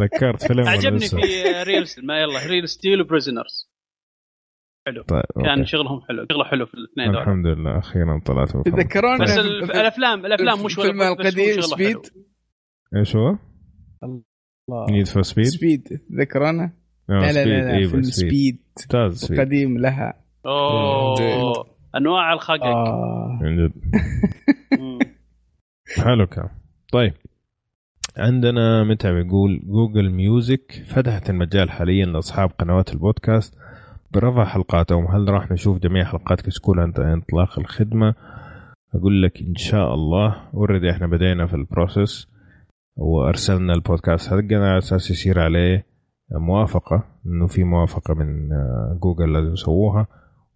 [0.01, 1.15] ذكرت فيلم عجبني؟ في
[1.63, 3.69] Real ما يلا Real Steel و Prisoners
[4.87, 5.03] طيب
[5.35, 5.65] كان أوكي.
[5.65, 7.21] شغلهم حلو شغله حلو في الاثنين دول.
[7.21, 8.49] الحمد لله أخيرا طلعت.
[8.67, 12.01] تذكرون بس ال- في- الأفلام؟ الأفلام مش بس هو القديم Speed حلو.
[12.99, 13.35] إيش هو؟
[14.69, 16.71] Need for Speed؟ Speed تذكرونه؟
[17.09, 20.13] لا لا لا, لا فيلم Speed Speed ممتاز Speed قديم لها.
[20.45, 21.65] أوه.
[21.95, 22.65] أنواع الخقق.
[22.65, 23.39] آه.
[26.03, 26.49] حلو كان
[26.91, 27.13] طيب.
[28.17, 33.57] عندنا متعب يقول Google Music فتحت المجال حاليا لأصحاب قنوات البودكاست.
[34.11, 35.07] برفع حلقاتهم.
[35.07, 38.15] هل راح نشوف جميع حلقات كشكول عند إنطلاق الخدمة؟
[38.95, 40.35] أقول لك إن شاء الله.
[40.53, 42.34] already إحنا بدينا في ال process
[42.95, 45.85] وأرسلنا البودكاست حقنا على أساس يصير عليه
[46.31, 50.07] موافقة إنه في موافقة من آه، جوجل لازم يسووها.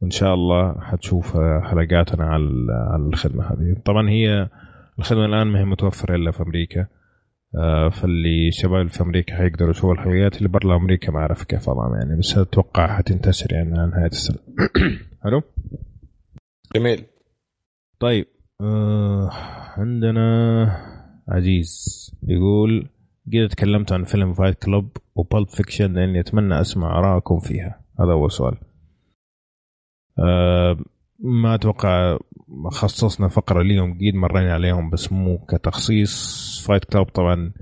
[0.01, 3.81] وإن شاء الله حتشوف آه، حلقاتنا على على الخدمة هذه.
[3.85, 4.49] طبعا هي
[4.99, 6.87] الخدمة الآن ما هي متوفرة إلا في أمريكا
[7.55, 11.95] آه، فاللي الشباب في أمريكا حيقدروا يشوفوا الحلقات اللي برا أمريكا ما أعرف كيف وضعهم
[11.95, 14.37] يعني بس أتوقع حتنتشر يعني على نهايه السنة.
[15.23, 15.41] حلو
[16.75, 17.05] جميل.
[17.99, 18.25] طيب
[18.61, 19.29] آه
[19.77, 20.98] عندنا
[21.29, 21.71] عزيز
[22.23, 22.89] يقول
[23.33, 27.81] قد تكلمت عن فيلم Fight Club و Pulp Fiction لأني أتمنى أسمع ارائكم فيها.
[27.99, 28.57] هذا اول سؤال
[30.19, 30.77] آه
[31.19, 32.17] ما أتوقع
[32.71, 36.65] خصصنا فقرة ليهم قيد مرينا عليهم بس مو كتخصيص.
[36.67, 37.53] Fight Club طبعا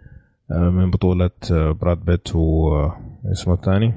[0.52, 2.98] آه من بطولة براد بيت و آه،
[3.31, 3.94] اسمه الثاني؟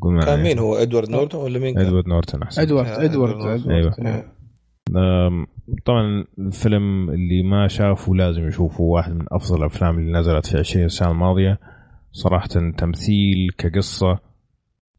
[0.00, 0.42] قول كان.
[0.42, 2.62] مين هو؟ إدوارد نورتون ولا مين كان؟ إدوارد نورتون أحسن.
[2.62, 3.60] إدوارد إدوارد إدوارد.
[3.60, 3.70] إدوارد.
[3.70, 3.96] أيوة.
[4.18, 4.35] آم،
[5.84, 10.88] طبعا الفيلم اللي ما شافه لازم يشوفه واحد من أفضل الأفلام اللي نزلت في 20
[10.88, 11.58] سنة الماضية
[12.12, 12.48] صراحة
[12.78, 14.18] تمثيل كقصة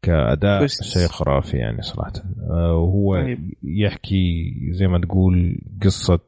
[0.02, 0.68] كأداء.
[0.68, 2.14] شيء خرافي يعني صراحة
[2.50, 3.54] آه، وهو طيب.
[3.64, 6.20] يحكي زي ما تقول قصة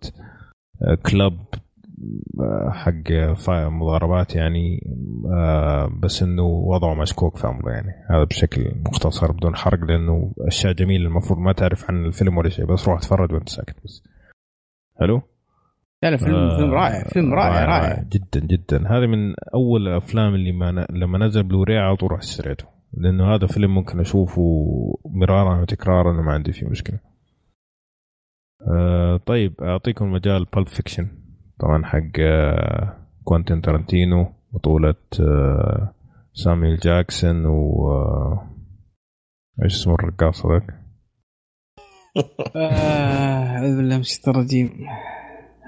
[0.81, 1.39] آه، كلب
[2.71, 3.11] حق
[3.51, 4.79] مضاربات يعني
[5.33, 7.91] آه، بس إنه وضعه مشكوك في أمره يعني.
[8.09, 12.65] هذا بشكل مختصر بدون حرق لأنه أشياء جميلة المفروض ما تعرف عن الفيلم ولا شيء
[12.65, 14.03] بس روح اتفرج وأنت ساكت بس.
[14.99, 15.21] حلو
[16.03, 18.77] لا لا فيلم آه، فيلم رائع فيلم رائع رائع جدا جدا.
[18.87, 20.85] هذه من أول الأفلام اللي ما ن...
[20.89, 24.41] لما نزل بلوري على طول رحت اشتريته لأنه هذا فيلم ممكن أشوفه
[25.05, 26.99] مرارا وتكرارا وما عندي فيه مشكلة.
[28.67, 31.07] آه طيب أعطيكم مجال Pulp Fiction
[31.59, 35.93] طبعا حق آه كوانتين تارانتينو بطولة آه
[36.33, 38.49] سامويل جاكسون و آه
[39.63, 40.79] إيش اسمه الرقاص ذاك؟
[42.55, 44.87] آه، اعوذ بالله من الشيطان الرجيم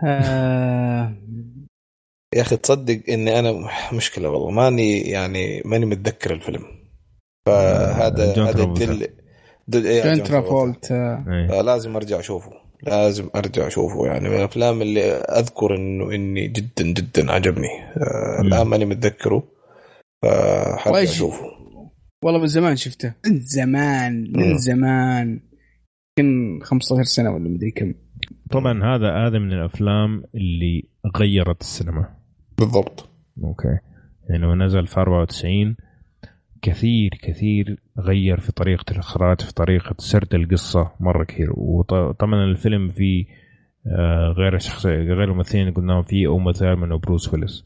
[0.05, 1.13] آه،
[2.35, 6.63] يا أخي تصدق إني أنا مشكلة والله ماني يعني ماني متذكر الفيلم
[7.47, 8.61] فهذا هذا.
[8.61, 9.07] يدل
[9.67, 9.85] دل...
[9.85, 10.23] إيه، جون.
[10.23, 11.47] ترافولت آه،.
[11.49, 12.51] فلازم أرجع أشوفه
[12.83, 14.07] لازم أرجع أشوفه.
[14.07, 17.67] يعني من الأفلام اللي أذكر إنه إني جدا جدا عجبني.
[17.97, 18.41] آه.
[18.41, 19.43] الآن ماني متذكره
[20.23, 21.45] فحرجع أشوفه.
[22.23, 23.13] والله من زمان شفته.
[23.27, 24.57] من زمان من.
[24.57, 25.39] زمان.
[26.19, 27.93] يمكن 15 سنة ولا مدري كم.
[28.51, 32.15] طبعا هذا هذا من الأفلام اللي غيرت السينما.
[32.57, 33.09] بالضبط.
[33.43, 33.77] أوكي.
[34.29, 35.75] يعني لو نزل في 94
[36.61, 41.49] كثير كثير غير في طريقة الإخراج في طريقة سرد القصة مرة كثير.
[41.57, 43.25] وطبعا الفيلم فيه
[43.87, 47.65] آه، غير الشخصية غير الممثلين اللي قلناهم فيه أوما ثيرمان وبروس ويلس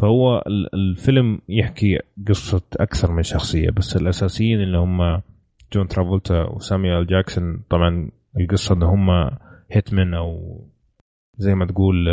[0.00, 5.22] فهو ال- الفيلم يحكي قصة أكثر من شخصية بس الأساسيين اللي هم
[5.72, 9.10] جون ترافولتا وسامويل جاكسون طبعا القصة إن هم
[9.70, 10.60] hitmen أو
[11.36, 12.08] زي ما تقول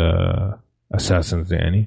[0.94, 1.86] assassins يعني.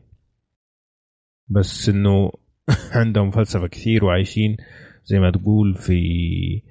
[1.47, 2.31] بس إنه
[2.91, 4.57] عندهم فلسفة كثير وعايشين
[5.05, 6.61] زي ما تقول في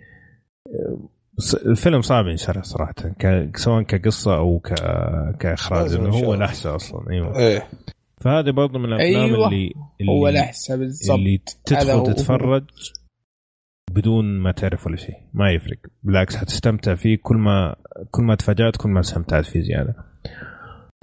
[1.38, 3.50] ص- الفيلم صعب ينشرح صراحة ك...
[3.56, 4.74] سواء كقصة أو ك...
[5.40, 6.34] كإخراج لأنه هو.
[6.34, 7.68] لحسه أصلا أيوه إيه
[8.20, 9.48] فهذه برضه من الأفلام أيوة.
[9.48, 11.40] اللي, اللي هو لحسه بالضبط اللي.
[11.64, 12.64] تدخل تتفرج
[13.90, 17.76] بدون ما تعرف ولا شيء ما يفرق بالعكس حتستمتع فيه كل ما
[18.10, 19.94] كل ما تفاجأت كل ما استمتعت فيه زيادة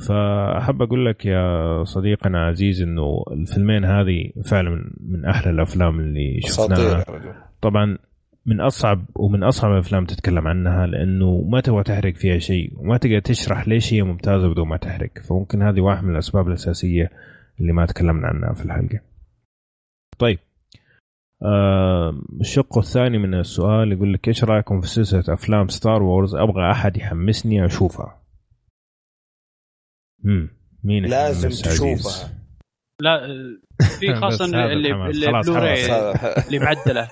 [0.07, 7.05] فأحب أقول لك يا صديقنا عزيز إنه الفيلمين هذه فعلا من- أحلى الأفلام اللي شفناها.
[7.61, 7.97] طبعا
[8.45, 13.19] من أصعب ومن أصعب الأفلام تتكلم عنها لأنه ما تبغى تحرق فيها شيء وما تقدر
[13.19, 15.09] تشرح ليش هي ممتازة بدون ما تحرق.
[15.29, 17.09] فممكن هذه واحدة من الأسباب الأساسية
[17.59, 18.99] اللي ما تكلمنا عنها في الحلقة.
[20.19, 20.39] طيب.
[21.43, 26.71] آه الشق الثاني من السؤال يقول لك إيش رأيكم في سلسلة أفلام Star Wars أبغى
[26.71, 28.15] أحد يحمسني أشوفها.
[30.25, 30.49] امم
[30.83, 32.29] مين لازم؟ تشوفها.
[33.01, 33.19] لا
[33.99, 34.91] في خاصة اللي.
[35.09, 35.85] اللي بلوراي.
[36.47, 37.07] اللي معدلة.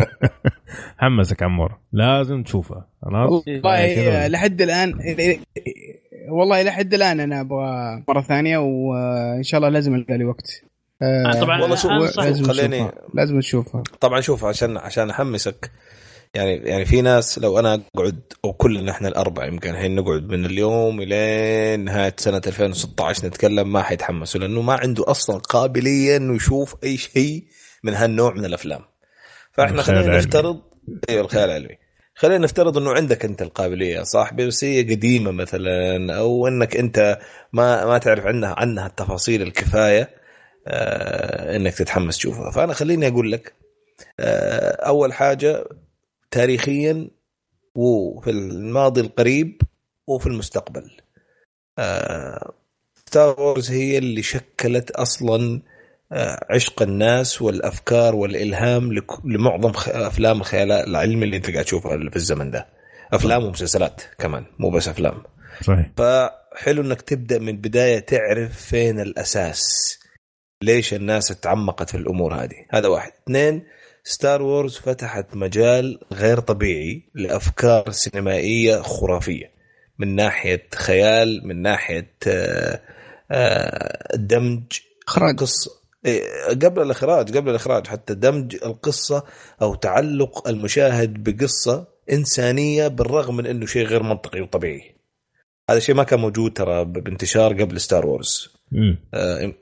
[0.98, 1.78] حمسك عمور.
[1.92, 2.88] لازم تشوفها.
[3.02, 4.28] خلاص؟ والله كذا.
[4.28, 4.94] لحد الآن
[6.28, 10.62] والله لحد الآن أنا أبغى مرة ثانية وإن شاء الله لازم ألقى لي وقت.
[11.02, 15.70] آه، طبعا والله شوف- لازم خليني- لازم نشوفها طبعا شوف عشان عشان أحمسك.
[16.34, 20.44] يعني يعني في ناس لو أنا أقعد أو كلنا إحنا الأربعة يمكن الحين نقعد من
[20.46, 26.74] اليوم إلين نهاية سنة 2016 نتكلم ما حيتحمسوا لأنه ما عنده أصلا قابلية إنه يشوف
[26.84, 27.44] أي شيء
[27.84, 28.80] من هالنوع من الأفلام.
[29.52, 30.18] فإحنا خلينا العلمي.
[30.18, 30.60] نفترض
[31.08, 31.78] أيوه الخيال العلمي.
[32.14, 37.18] خلينا نفترض إنه عندك أنت القابلية صاحبي بس هي قديمة مثلا أو إنك أنت
[37.52, 40.10] ما ما تعرف عنها عنها التفاصيل الكفاية
[40.66, 42.50] آه إنك تتحمس تشوفها.
[42.50, 43.52] فأنا خليني أقول لك
[44.20, 45.64] آه أول حاجة
[46.36, 47.08] تاريخيا
[47.74, 49.62] وفي الماضي القريب
[50.06, 50.90] وفي المستقبل.
[53.06, 55.62] Star Wars هي اللي شكلت أصلا
[56.12, 62.50] آه، عشق الناس والأفكار والإلهام لمعظم أفلام الخيال العلمي اللي أنت قاعد تشوفها في الزمن
[62.50, 62.66] ده.
[63.12, 65.22] أفلام ومسلسلات كمان مو بس أفلام.
[65.62, 65.90] صحيح.
[65.96, 69.98] فحلو إنك تبدأ من البداية تعرف فين الأساس
[70.62, 72.66] ليش الناس اتعمقت في الأمور هذه.
[72.70, 73.12] هذا واحد.
[73.22, 73.62] اثنين
[74.08, 79.50] Star Wars فتحت مجال غير طبيعي لأفكار سينمائية خرافية.
[79.98, 82.80] من ناحية خيال من ناحية آه،
[83.30, 84.62] آه، دمج
[85.08, 85.36] إخراج.
[85.36, 85.70] قصه
[86.06, 89.24] إيه، قبل الإخراج قبل الإخراج حتى دمج القصة
[89.62, 94.96] أو تعلق المشاهد بقصة إنسانية بالرغم من إنه شيء غير منطقي وطبيعي.
[95.70, 98.55] هذا الشيء ما كان موجود ترى بانتشار قبل Star Wars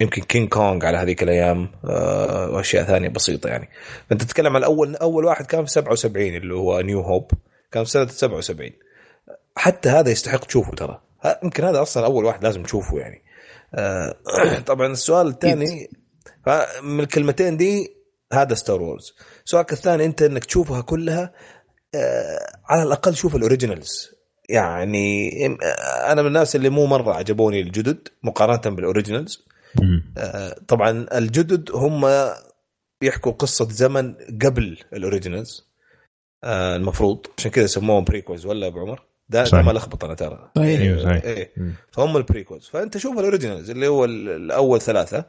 [0.00, 3.68] يمكن King Kong على هذيك الأيام آه، وأشياء ثانية بسيطة يعني.
[4.10, 7.30] فانت تتكلم عن أول أول واحد كان في 77 اللي هو New Hope
[7.72, 8.70] كان في سنة 77
[9.56, 11.00] حتى هذا يستحق تشوفه ترى.
[11.42, 13.22] يمكن هذا أصلا أول واحد لازم تشوفه يعني.
[13.74, 14.14] آه،
[14.66, 15.90] طبعا السؤال الثاني
[16.82, 17.96] من الكلمتين دي
[18.32, 21.32] هذا Star Wars سؤالك الثاني أنت إنك تشوفها كلها
[21.94, 24.13] آه، على الأقل شوف ال originals
[24.48, 25.30] يعني
[26.12, 29.44] أنا من الناس اللي مو مرة عجبوني الجدد مقارنة بال originals.
[30.18, 32.06] آه، طبعا الجدد هم
[33.02, 35.66] يحكوا قصة زمن قبل ال originals
[36.44, 39.64] آه، المفروض عشان كذا سموهم prequels ولا أبو عمر؟ ده, صحيح.
[39.64, 40.50] ما لخبط أنا ترى.
[40.56, 41.72] أيوه صحيح إيه مم.
[41.92, 45.24] فهم ال prequels فأنت شوف ال originals اللي هو ال- الأول ثلاثة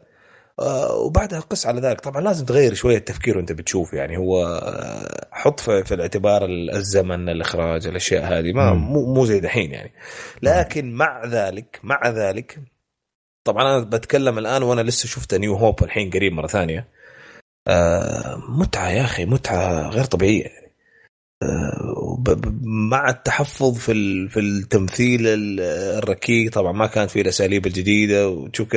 [1.05, 2.01] وبعدها قس على ذلك.
[2.01, 3.93] طبعا لازم تغير شوية التفكير وانت بتشوف.
[3.93, 8.73] يعني هو آه، حط في, الاعتبار ال- الزمن الإخراج الأشياء هذه ما.
[8.73, 9.91] مو مو زي دحين يعني.
[10.41, 12.59] لكن مع ذلك مع ذلك
[13.47, 16.87] طبعا أنا بتكلم الآن وأنا لسه شفت New Hope الحين قريب مرة ثانية.
[17.67, 20.45] آه، متعة يا أخي متعة غير طبيعية.
[20.47, 20.64] آه،
[22.89, 25.59] مع التحفظ في في التمثيل ال-
[26.03, 28.67] الركيك طبعا ما كانت فيه الأساليب الجديدة وتشوف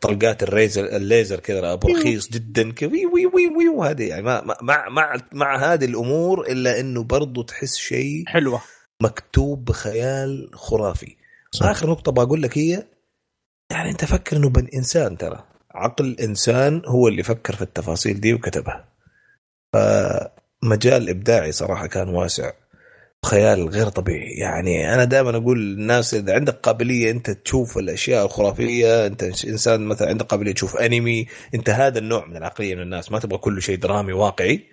[0.00, 5.16] طلقات الريزر الليزر كذا أبو رخيص جدا وي وي وي وي وهذه يعني مع مع
[5.32, 8.60] مع هذه الأمور إلا إنه برضو تحس شيء حلوة.
[9.02, 11.16] مكتوب بخيال خرافي.
[11.52, 11.66] صح.
[11.66, 12.82] آخر نقطة بقول لك هي
[13.72, 15.44] يعني أنت فكر إنه ابن إنسان ترى.
[15.74, 18.88] عقل إنسان هو اللي فكر في التفاصيل دي وكتبها.
[20.62, 22.52] فمجال إبداعي صراحة كان واسع.
[23.26, 24.30] خيال غير طبيعي.
[24.30, 30.08] يعني أنا دائما أقول للناس إذا عندك قابلية أنت تشوف الأشياء الخرافية أنت إنسان مثلا
[30.08, 33.12] عندك قابلية تشوف أنمي أنت هذا النوع من العقلية من الناس.
[33.12, 34.64] ما تبغى كل شيء درامي واقعي.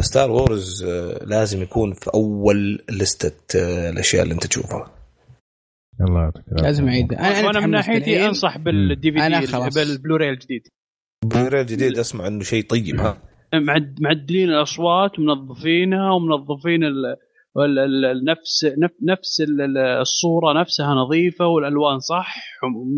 [0.00, 4.94] Star Wars آه، لازم يكون في أول لستة آه، الأشياء اللي أنت تشوفها.
[6.00, 6.44] الله يعطيك.
[6.62, 7.12] لازم أعيد.
[7.12, 8.26] أنا وأنا من ناحيتي.
[8.26, 9.74] أنصح بالدي في أنا دي خلاص.
[9.74, 10.68] بالبلوراي الجديد.
[11.24, 13.00] بلوري الجديد أسمع إنه شيء طيب.
[13.00, 13.27] ها.
[13.54, 17.06] معد- معدلين الأصوات ومنظفينها ومنظفين ال
[17.58, 22.34] ال- ال- ال- نفس نف- نفس ال- ال- الصورة نفسها نظيفة والألوان صح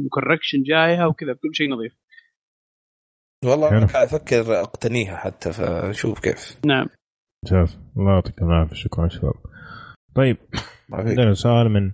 [0.07, 1.93] وكوركشن جايها وكذا كل شيء نظيف.
[3.45, 3.69] والله.
[3.69, 6.61] أنا أفكر أقتنيها حتى فشوف كيف.
[6.67, 6.87] نعم.
[7.45, 7.79] ممتاز.
[7.97, 8.75] الله يعطيك العافية.
[8.75, 9.35] شكرا شباب
[10.15, 10.37] طيب.
[10.93, 11.93] عندنا سؤال من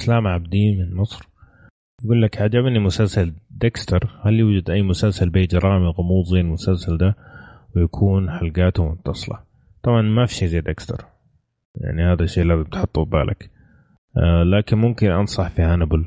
[0.00, 1.28] إسلام عبدين من مصر.
[2.04, 4.20] يقول لك عجبني مسلسل Dexter.
[4.24, 7.14] هل يوجد أي مسلسل به جرائم وغموض زي المسلسل ده؟
[7.76, 9.38] ويكون حلقاته متصله
[9.82, 11.04] طبعا ما في شيء زي Dexter.
[11.74, 13.50] يعني هذا الشيء لازم تحطه ببالك
[14.16, 16.04] آه لكن ممكن أنصح في هانبل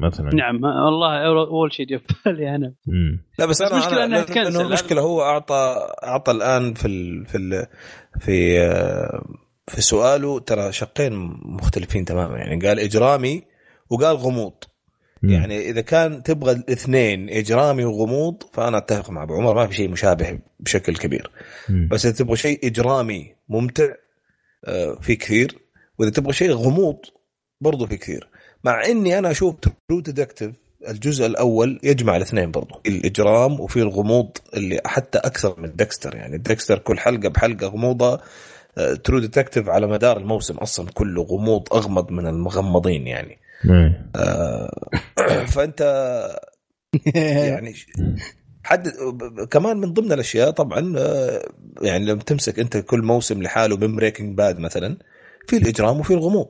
[0.00, 0.30] مثلا.
[0.34, 3.24] نعم والله أول شيء جاء في بالي أنا مم.
[3.38, 4.60] لا بس بس أنا إنها لأن- تكنسل.
[4.60, 7.66] المشكلة هو اعطى أعطى الآن في ال في ال
[8.20, 9.24] في آه،
[9.68, 10.40] في سؤاله.
[10.40, 11.12] ترى شقين
[11.44, 12.36] مختلفين تماما.
[12.38, 13.42] يعني قال إجرامي
[13.90, 14.54] وقال غموض.
[15.30, 19.88] يعني إذا كان تبغى الاثنين إجرامي وغموض فأنا أتفق مع أبو عمر ما في شيء
[19.88, 21.30] مشابه بشكل كبير.
[21.68, 21.88] مم.
[21.90, 23.94] بس إذا تبغى شيء إجرامي ممتع
[24.64, 25.58] آه، في كثير.
[25.98, 26.96] وإذا تبغى شيء غموض
[27.60, 28.28] برضو في كثير.
[28.64, 29.54] مع إني أنا أشوف
[29.88, 30.50] True Detective
[30.88, 32.80] الجزء الأول يجمع الاثنين برضو.
[32.86, 38.20] الإجرام وفي الغموض اللي حتى أكثر من Dexter يعني Dexter كل حلقة بحلقة غموضة.
[39.04, 43.41] True Detective على مدار الموسم أصلا كله غموض أغمض من المغمضين يعني.
[45.52, 45.80] فأنت
[47.14, 47.86] يعني ش-
[48.64, 51.48] حدد ب- ب- كمان من ضمن الأشياء طبعا آه،
[51.82, 54.96] يعني لما تمسك أنت كل موسم لحاله من Breaking Bad مثلا
[55.48, 56.48] في الإجرام وفي الغموض.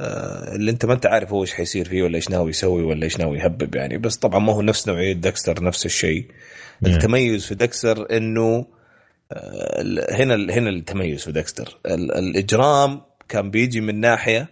[0.00, 3.04] آه، اللي أنت ما أنت عارف هو إيش حيصير فيه ولا إيش ناوي يسوي ولا
[3.04, 3.98] إيش ناوي يهبب يعني.
[3.98, 6.26] بس طبعا ما هو نفس نوعية Dexter نفس الشيء.
[6.80, 6.92] نعم.
[6.92, 8.66] التميز في Dexter إنه
[9.32, 11.78] آه، هنا هنا التميز في ديكستر.
[11.86, 14.48] ال- الإجرام كان بيجي من ناحية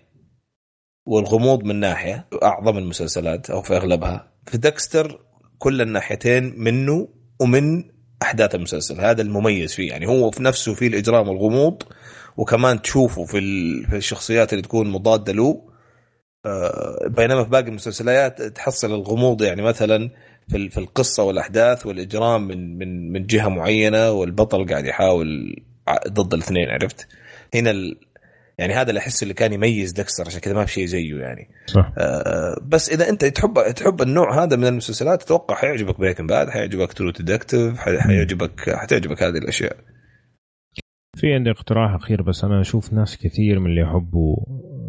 [1.06, 5.20] والغموض من ناحية أعظم المسلسلات أو في أغلبها في ديكستر
[5.58, 7.08] كل الناحيتين منه
[7.40, 7.84] ومن
[8.22, 11.82] أحداث المسلسل هذا المميز فيه يعني هو في نفسه فيه الإجرام والغموض
[12.36, 13.40] وكمان تشوفه في
[13.90, 15.62] في الشخصيات اللي تكون مضادة له
[16.46, 20.10] آه، بينما في باقي المسلسلات تحصل الغموض يعني مثلا
[20.48, 25.56] في في القصة والأحداث والإجرام من من من جهة معينة والبطل قاعد يحاول
[26.08, 27.08] ضد الاثنين عرفت؟
[27.54, 27.94] هنا.
[28.58, 31.48] يعني هذا اللي أحس اللي كان يميز Dexter عشان كذا ما في شيء زيه يعني.
[31.66, 31.92] صح.
[31.98, 36.92] آه، بس إذا أنت تحب تحب النوع هذا من المسلسلات أتوقع حيعجبك Breaking Bad حيعجبك
[36.92, 39.76] True Detective حيعجبك حتعجبك هذه الأشياء.
[41.16, 44.36] في عندي اقتراح أخير بس أنا أشوف ناس كثير من اللي يحبوا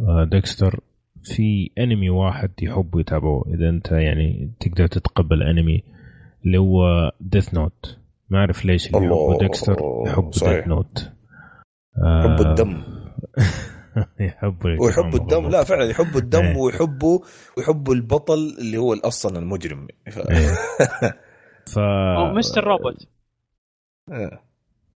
[0.08, 0.80] آه، Dexter.
[1.24, 5.84] في أنمي واحد يحبوا يتابعوه إذا أنت يعني تقدر تتقبل أنمي
[6.46, 7.98] اللي هو Death Note
[8.30, 10.32] ما أعرف ليش اللي يحبوا Dexter يحبوا.
[10.32, 11.12] Death Note
[11.98, 12.84] يحبوا الدم.
[14.20, 16.58] يحبوا ويحبوا الدم لا فعلا يحبوا الدم إيه.
[16.58, 17.20] ويحبوا
[17.58, 20.18] ويحبوا البطل اللي هو أصلا المجرم ف...
[20.18, 20.54] إيه.
[21.74, 21.80] ف
[22.18, 22.64] أو Mr.
[22.64, 23.08] Robot
[24.12, 24.40] آه.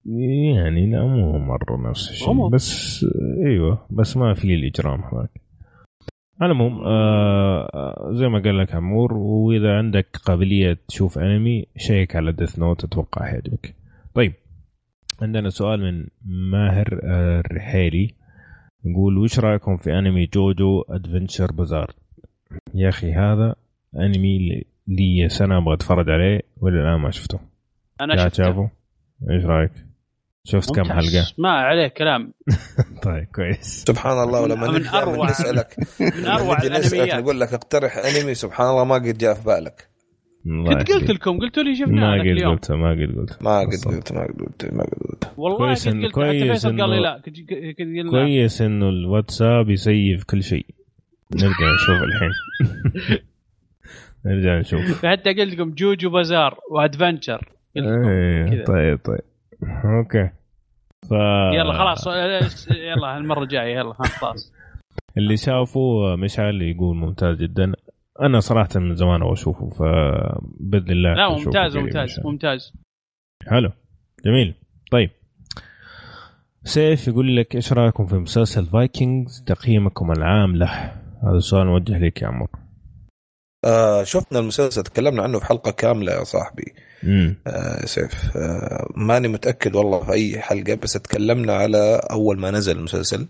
[0.06, 2.50] يعني لا مو مرة نفس الشيء.
[2.50, 3.06] بس
[3.46, 5.42] إيوه بس ما في الإجرام هذاك
[6.42, 12.32] على العموم آه، زي ما قال لك عمور وإذا عندك قابلية تشوف انمي check على
[12.32, 13.76] Death Note أتوقع حيعجبك
[14.14, 14.34] طيب
[15.22, 16.08] عندنا سؤال من
[16.52, 18.14] ماهر الرحيلي.
[18.86, 21.92] يقول وش رأيكم في أنمي JoJo Adventure Bizarre
[22.74, 23.56] يا أخي هذا
[23.96, 27.40] أنمي لي- سنة أبغى أتفرج عليه ولا الآن ما شفته.
[28.02, 28.44] أنا شفته.
[28.44, 28.70] شافه
[29.32, 29.72] إيش رأيك؟
[30.44, 30.84] شفت كم.
[30.84, 32.34] حلقة؟ ما عليه كلام.
[33.04, 33.84] طيب كويس.
[33.88, 35.76] سبحان الله ولما من أروع- نسألك.
[36.18, 37.24] من أروع نجي نسألك الأنميات.
[37.24, 39.87] نقول لك اقترح أنمي سبحان الله ما قد جاء في بالك.
[40.48, 41.12] كنت قلت.
[41.12, 43.68] لكم قلتوا لي ما شفناه ذاك قد قلت ما قد قلت ما قد.
[43.68, 45.34] قلت ما قد قلت ما قد قلت.
[45.38, 47.02] والله كويس إن- قلت كويس فيصل قال لي إنه-
[48.04, 50.66] لا كويس إنه الواتساب يسيف كل شيء.
[51.34, 52.32] نرجع نشوف الحين.
[54.26, 55.06] نرجع نشوف.
[55.06, 57.38] حتى قلت لكم JoJo's Bizarre Adventure.
[57.76, 58.64] قلت لكم إيه.
[58.64, 59.22] طيب طيب.
[59.86, 60.30] okay.
[61.10, 61.12] ف
[61.56, 62.08] يلا خلاص.
[62.72, 64.54] يلا المرة الجاية يلا خلاص.
[65.18, 67.72] اللي شافه مشعل يقول ممتاز جدا.
[68.22, 72.20] أنا صراحة من زمان أبغى أشوفه فبإذن الله لا ممتاز ممتاز.
[72.26, 72.74] ممتاز.
[73.48, 73.72] حلو
[74.26, 74.56] جميل.
[74.92, 75.10] طيب.
[76.64, 80.70] سيف يقول لك إيش رأيكم في مسلسل Vikings؟ تقييمكم العام له.
[81.24, 82.48] هذا سؤال موجه لك يا عمر.
[83.66, 86.74] آه شفنا المسلسل تكلمنا عنه في حلقة كاملة يا صاحبي.
[87.48, 92.78] آه سيف آه ماني متأكد والله في أي حلقة بس تكلمنا على أول ما نزل
[92.78, 93.28] المسلسل.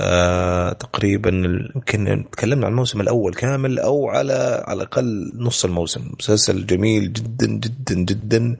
[0.00, 1.30] آه تقريبا
[1.74, 6.12] يمكن تكلمنا عن الموسم الأول كامل أو على على الأقل نص الموسم.
[6.18, 8.56] مسلسل جميل جدا جدا جدا.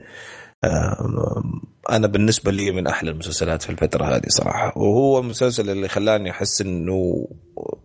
[0.64, 1.42] آه
[1.90, 4.78] أنا بالنسبة لي من أحلى المسلسلات في الفترة هذه صراحة.
[4.78, 7.28] وهو المسلسل اللي خلاني أحس إنه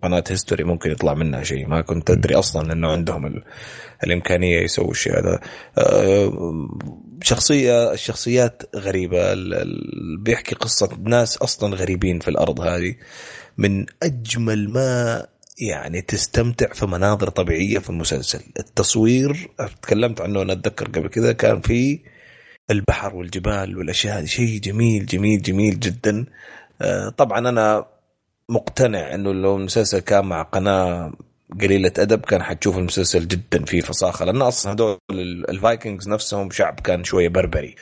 [0.03, 1.67] قناة هيستوري ممكن يطلع منها شيء.
[1.67, 3.43] ما كنت أدري أصلا إنه عندهم ال...
[4.03, 5.39] الإمكانية يسووا الشيء هذا.
[5.77, 6.31] آه،
[7.21, 9.35] شخصية الشخصيات غريبة.
[10.19, 12.95] بيحكي قصة ناس أصلا غريبين في الأرض هذه.
[13.57, 15.25] من أجمل ما
[15.59, 18.41] يعني تستمتع في مناظر طبيعية في المسلسل.
[18.59, 19.49] التصوير
[19.81, 21.99] تكلمت عنه أنا أتذكر قبل كذا كان في
[22.71, 24.25] البحر والجبال والأشياء هذه.
[24.25, 26.25] شيء جميل جميل جميل جدا.
[26.81, 27.85] آه، طبعا أنا
[28.49, 31.13] مقتنع إنه لو المسلسل كان مع قناة
[31.61, 36.49] قليلة أدب كان حتشوف المسلسل جدا فيه فصاخه لأن أصلا هذول ال- ال Vikings نفسهم
[36.51, 37.75] شعب كان شوية بربري.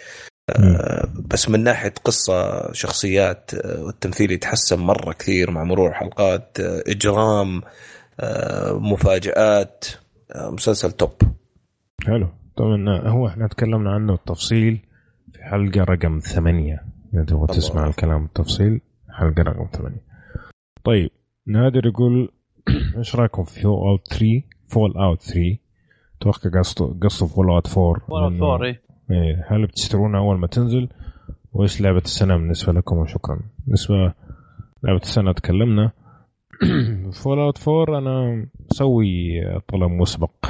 [0.49, 6.57] آه، بس من ناحية قصة شخصيات آه، والتمثيل يتحسن مرة كثير مع مرور الحلقات.
[6.59, 7.61] آه، إجرام
[8.71, 9.85] مفاجآت
[10.35, 11.11] مسلسل top.
[12.05, 12.27] حلو.
[12.57, 14.79] طبعا هو إحنا تكلمنا عنه التفصيل
[15.33, 16.85] في حلقة رقم ثمانية.
[17.13, 20.03] إذا تبغى تسمع الكلام بالتفصيل حلقة رقم ثمانية.
[20.83, 21.09] طيب
[21.47, 22.31] نادر يقول
[22.97, 25.57] إيش رأيكم في Fallout 3 Fallout 3
[26.21, 28.81] أتوقع قصده قصده Fallout 4 Fallout 4 إيه.
[29.11, 29.45] إيه.
[29.47, 30.89] هل بتشترونها أول ما تنزل؟
[31.53, 33.39] وإيش لعبة السنة بالنسبة لكم؟ وشكرا.
[33.65, 34.13] بالنسبة
[34.83, 35.91] لعبة السنة تكلمنا.
[37.23, 40.45] Fallout 4 أنا مسوي طلب مسبق.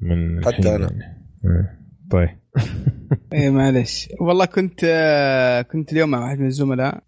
[0.00, 0.90] من حتى أنا.
[0.90, 1.26] يعني.
[1.44, 1.80] إيه.
[2.10, 2.28] طيب.
[3.32, 7.02] إيه معلش والله كنت آه، كنت اليوم مع واحد من الزملاء.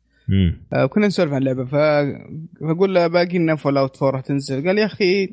[0.72, 1.64] آه، كنا نسولف عن اللعبة.
[1.64, 4.66] فأقول له باقي لنا Fallout 4 راح تنزل.
[4.66, 5.32] قال يا أخي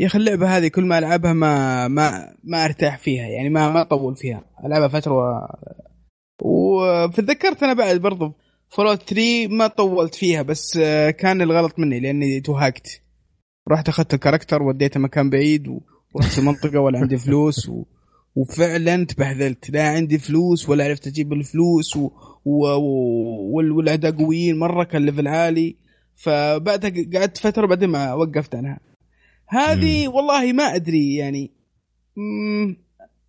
[0.00, 3.80] يا أخي اللعبة هذه كل ما ألعبها ما ما ما أرتاح فيها يعني ما ما
[3.80, 4.44] أطول فيها.
[4.64, 5.46] ألعبها فترة و...
[6.42, 8.32] وفتذكرت أنا بعد برضو
[8.68, 13.02] Fallout 3 ما طولت فيها بس آه، كان الغلط مني لأني توهقت.
[13.70, 15.68] رحت أخذت ال character وديته مكان بعيد
[16.14, 17.84] ورحت المنطقة ولا عندي فلوس و...
[18.34, 19.70] وفعلا تبهذلت.
[19.70, 22.10] لا عندي فلوس ولا عرفت أجيب الفلوس و...
[22.44, 22.66] و...
[22.66, 23.56] و...
[23.56, 25.76] وال- والاعداء قويين مرة كان level عالي.
[26.14, 28.80] فبعدها قعدت فترة بعدين ما وقفت عنها
[29.46, 31.50] هذه والله ما أدري يعني.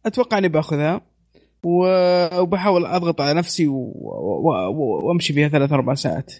[0.05, 1.01] أتوقع إني بأخذها.
[1.63, 3.67] وبحاول أضغط على نفسي.
[3.67, 6.33] وأمشي فيها ثلاث أربع ساعات.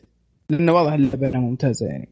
[0.50, 2.10] لأنه واضح اللعبة ممتازة يعني.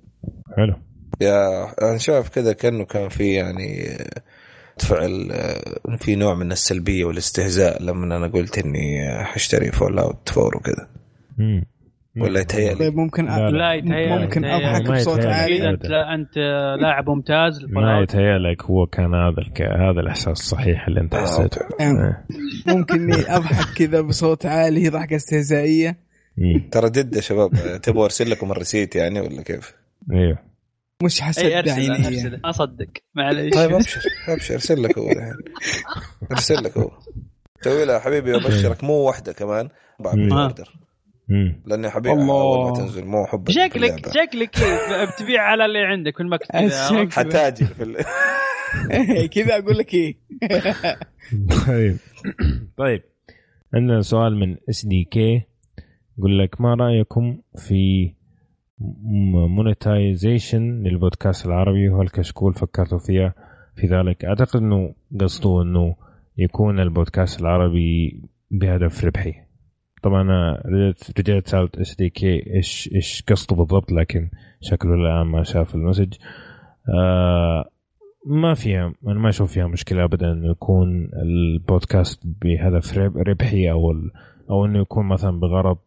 [0.58, 0.74] حلو.
[1.22, 3.98] يا أنا شايف كذا كأنه كان في يعني
[4.80, 10.88] تفعل آه، في نوع من السلبية والاستهزاء لما أنا قلت إني حاشتري Fallout 4 وكذا.
[12.22, 13.58] ولا يتهيألي طيب ممكن لا، لا.
[13.58, 14.78] لا يتهيأ ممكن يتهيأ.
[14.78, 15.34] أضحك بصوت يتهيأ.
[15.34, 16.38] عالي انت لا أنت
[16.82, 19.62] لاعب ممتاز ما يتهيأ لك هو كان هذا الك...
[19.62, 22.26] هذا الإحساس الصحيح اللي أنت آه، حسيته يعني إيه.
[22.76, 25.98] ممكن إني أضحك كذا بصوت عالي ضحكة استهزائية.
[26.72, 27.52] ترى جد يا شباب
[27.84, 29.74] تبغى أرسل لكم ال receipt يعني ولا كيف؟
[30.14, 30.38] أيوه
[31.04, 32.88] مش حسد عيني أرسل أصدق.
[33.16, 33.54] معليش.
[33.54, 34.02] طيب أبشر.
[34.28, 34.54] أبشر.
[34.54, 35.34] أرسل لك هو الحين.
[36.32, 36.92] أرسل لك هو.
[37.62, 38.84] سوي له حبيبي أبشرك.
[38.84, 39.70] مو واحدة كمان.
[40.00, 40.12] أربع.
[40.14, 40.74] pre-order
[41.30, 41.62] مم.
[41.66, 42.10] لأني حبيبي.
[42.10, 47.10] أول ما تنزل مو حب شكلك شكلك إيه، بتبيع على اللي عندك في المكتب.
[47.20, 47.98] حتاجر في ال...
[49.34, 50.18] كذا أقول لك إيه.
[51.68, 51.98] طيب.
[52.78, 53.04] طيب.
[53.74, 55.42] عندنا سؤال من SDK
[56.18, 58.14] يقول لك ما رأيكم في
[59.48, 63.34] monetization للبودكاست العربي وهل كشكول فكرتوا فيها
[63.76, 65.96] في ذلك أعتقد إنه قصده إنه
[66.38, 68.22] يكون البودكاست العربي
[68.52, 69.34] بهدف ربحي
[70.04, 70.64] طبعا أنا
[71.20, 74.30] رجعت سألت SDK إيش إيش قصده بالضبط لكن
[74.62, 76.14] شكله الآن ما شاف ال message
[77.00, 77.66] آه
[78.26, 83.94] ما فيها أنا ما أشوف فيها مشكلة ابدا إنه يكون البودكاست بهدف رب- ربحي أو.
[84.50, 85.78] أو إنه يكون مثلا بغرض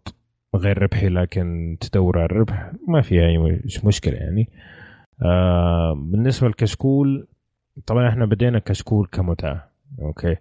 [0.56, 4.48] غير ربحي لكن تدور على الربح ما فيها أي مش مشكلة يعني.
[5.22, 7.26] آه بالنسبة للكشكول
[7.86, 9.70] طبعا إحنا بدينا كشكول كمتعة
[10.02, 10.36] okay.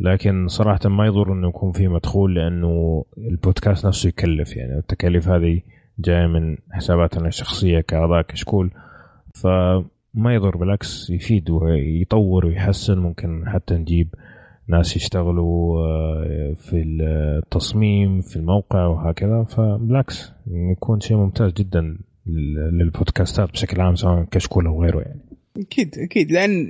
[0.00, 5.60] لكن صراحة ما يضر إنه يكون في مدخول لأنه البودكاست نفسه يكلف يعني التكاليف هذه
[5.98, 8.70] جاية من حساباتنا الشخصية كأعضاء كشكول.
[9.34, 14.14] فما يضر بالعكس يفيد ويطور ويحسن ممكن حتى نجيب
[14.68, 19.44] ناس يشتغلوا آه، في التصميم في الموقع وهكذا.
[19.44, 21.80] فبالعكس يكون شيء ممتاز جدا
[22.26, 25.20] لل- للبودكاستات بشكل عام سواء كشكول أو غيره يعني.
[25.56, 26.32] أكيد أكيد.
[26.32, 26.68] لأن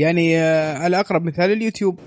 [0.00, 1.98] يعني آه، على أقرب مثال اليوتيوب.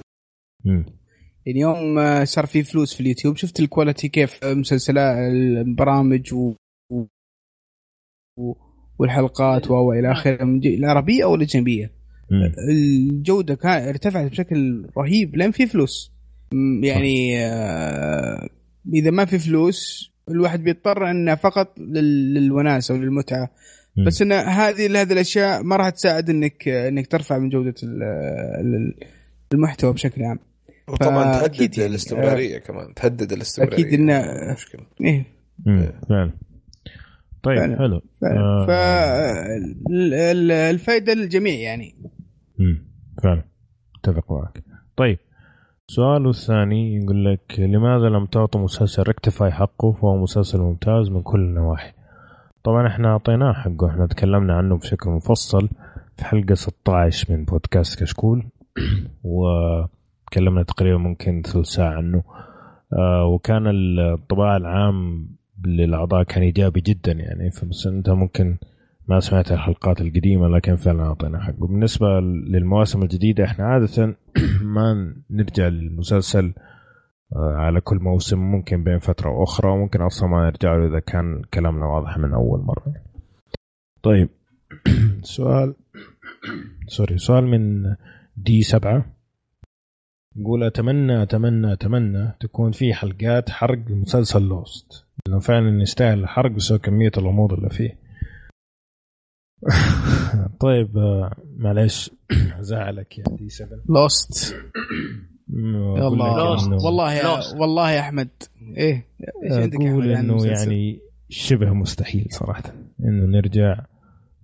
[1.46, 6.54] يعني يوم آه، صار في فلوس في اليوتيوب شفت ال quality كيف مسلسلات البرامج و...
[6.92, 8.54] و...
[9.00, 11.92] والحلقات و إلى آخره العربيه أو الاجنبيه
[12.32, 12.52] مم.
[12.70, 16.12] الجودة كان ارتفعت بشكل رهيب لأن في فلوس
[16.84, 18.50] يعني آه،
[18.94, 23.50] إذا ما في فلوس الواحد بيضطر إنه فقط لل- للوناسة وللمتعه
[23.98, 24.06] مم.
[24.06, 28.04] بس إن هذه هذه الأشياء ما راح تساعد إنك إنك ترفع من جودة ال-
[28.62, 28.96] ال-
[29.54, 30.40] المحتوى بشكل عام
[30.88, 35.26] وطبعا تهدد يعني، الاستمرارية كمان تهدد الاستمرارية أكيد إنه- مشكلة إيه
[35.66, 35.92] مم.
[36.10, 36.32] فعلا
[37.44, 37.78] طيب فعلا.
[37.78, 38.66] حلو آه.
[40.08, 41.96] فالفائده للجميع يعني
[42.60, 42.88] مم.
[43.24, 43.44] فعلا.
[43.96, 44.64] اتفق معك.
[44.98, 45.18] طيب
[45.88, 51.40] سؤاله الثاني يقول لك لماذا لم تعطوا مسلسل ريكتيفاي حقه؟ فهو مسلسل ممتاز من كل
[51.40, 51.94] النواحي.
[52.64, 55.70] طبعا إحنا أعطيناه حقه إحنا تكلمنا عنه بشكل مفصل
[56.18, 58.46] في حلقة 16 من بودكاست كشكول
[59.24, 62.24] وتكلمنا تقريبا ممكن ثلث ساعة عنه.
[62.94, 65.28] آه وكان الطباع العام
[65.66, 68.58] للأعضاء كان إيجابي جدا يعني فبس أنت ممكن
[69.08, 71.68] ما سمعت الحلقات القديمة لكن فعلا أعطينا حقه.
[71.68, 74.18] بالنسبة للمواسم الجديدة إحنا عادة
[74.76, 76.54] ما نرجع للمسلسل
[77.36, 81.42] آه، على كل موسم ممكن بين فترة وأخرى وممكن أصلا ما نرجع له إذا كان
[81.54, 82.94] كلامنا واضح من أول مرة.
[84.04, 84.30] طيب
[85.38, 85.76] سؤال
[86.88, 87.96] سوري سؤال من
[88.38, 89.06] دي سبعة.
[90.36, 95.06] يقول أتمنى أتمنى أتمنى تكون في حلقات حرق لمسلسل لوست.
[95.28, 98.07] لأنه فعلا يستاهل الحرق بسبب كمية الغموض اللي فيه.
[100.60, 102.12] طيب آه، معلش
[102.60, 104.56] زعلك يا دي 7 لوست
[105.54, 108.30] والله والله يا والله يا أحمد.
[108.78, 109.06] إيه؟
[109.44, 112.64] إيش عندك أقول إنه يعني شبه مستحيل صراحة.
[113.04, 113.80] إنه نرجع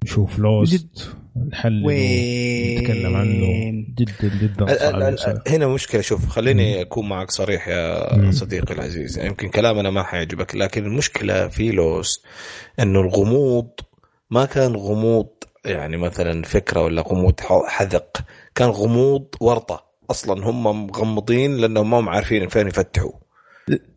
[0.04, 1.16] نشوف Lost
[1.52, 3.72] نحلل ونتكلم عنه.
[3.96, 9.20] جدا جدا صعب هنا مشكلة شوف خليني أكون معك صريح يا صديقي العزيز.
[9.20, 12.26] يمكن كلامنا ما حيعجبك لكن المشكلة في Lost
[12.80, 13.70] إنه الغموض
[14.34, 15.28] ما كان غموض
[15.66, 18.18] يعني مثلا فكرة ولا غموض حذق.
[18.56, 19.86] كان غموض ورطة.
[20.12, 23.12] أصلا هم مغمضين لأنهم ما هم عارفين فين يفتحوا.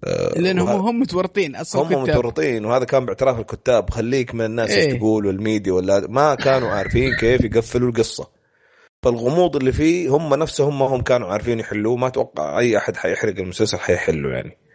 [0.04, 0.90] آه، لانهم وه...
[0.90, 1.56] هم متورطين.
[1.56, 2.64] أصلا هم متورطين.
[2.64, 3.90] وهذا كان باعتراف الكتاب.
[3.90, 8.30] خليك من الناس إيه؟ تقول والميديا ولا ما كانوا عارفين كيف يقفلوا القصة.
[9.02, 11.96] فالغموض اللي فيه هم نفسهم ما هم كانوا عارفين يحلوه.
[11.96, 14.65] ما أتوقع أي أحد حيحرق المسلسل حيحله يعني.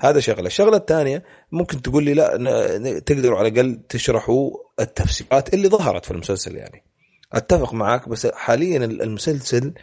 [0.00, 0.46] هذا شغلة.
[0.46, 4.50] الشغلة الثانية ممكن تقول لي لا تقدروا على الأقل تشرحوا
[4.80, 6.84] التفسيرات اللي ظهرت في المسلسل يعني.
[7.32, 9.74] أتفق معك بس حاليا المسلسل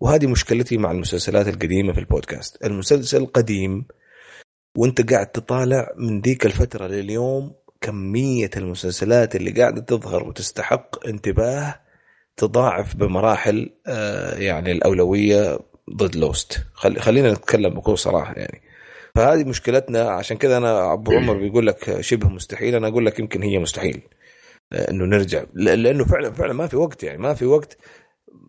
[0.00, 2.64] وهذه مشكلتي مع المسلسلات القديمة في البودكاست.
[2.64, 3.86] المسلسل قديم
[4.76, 11.80] وأنت قاعد تطالع من ذيك الفترة لليوم كمية المسلسلات اللي قاعدة تظهر وتستحق انتباه
[12.36, 15.58] تضاعف بمراحل آه، يعني الأولوية
[15.96, 18.62] ضد لوست خلينا نتكلم بكل صراحة يعني.
[19.14, 20.00] فهذه مشكلتنا.
[20.00, 22.74] عشان كذا أنا أبو عمر بيقول لك شبه مستحيل.
[22.74, 24.02] أنا أقول لك يمكن هي مستحيل
[24.72, 25.44] آه، إنه نرجع.
[25.54, 27.78] لأنه فعلا فعلا ما في وقت يعني ما في وقت.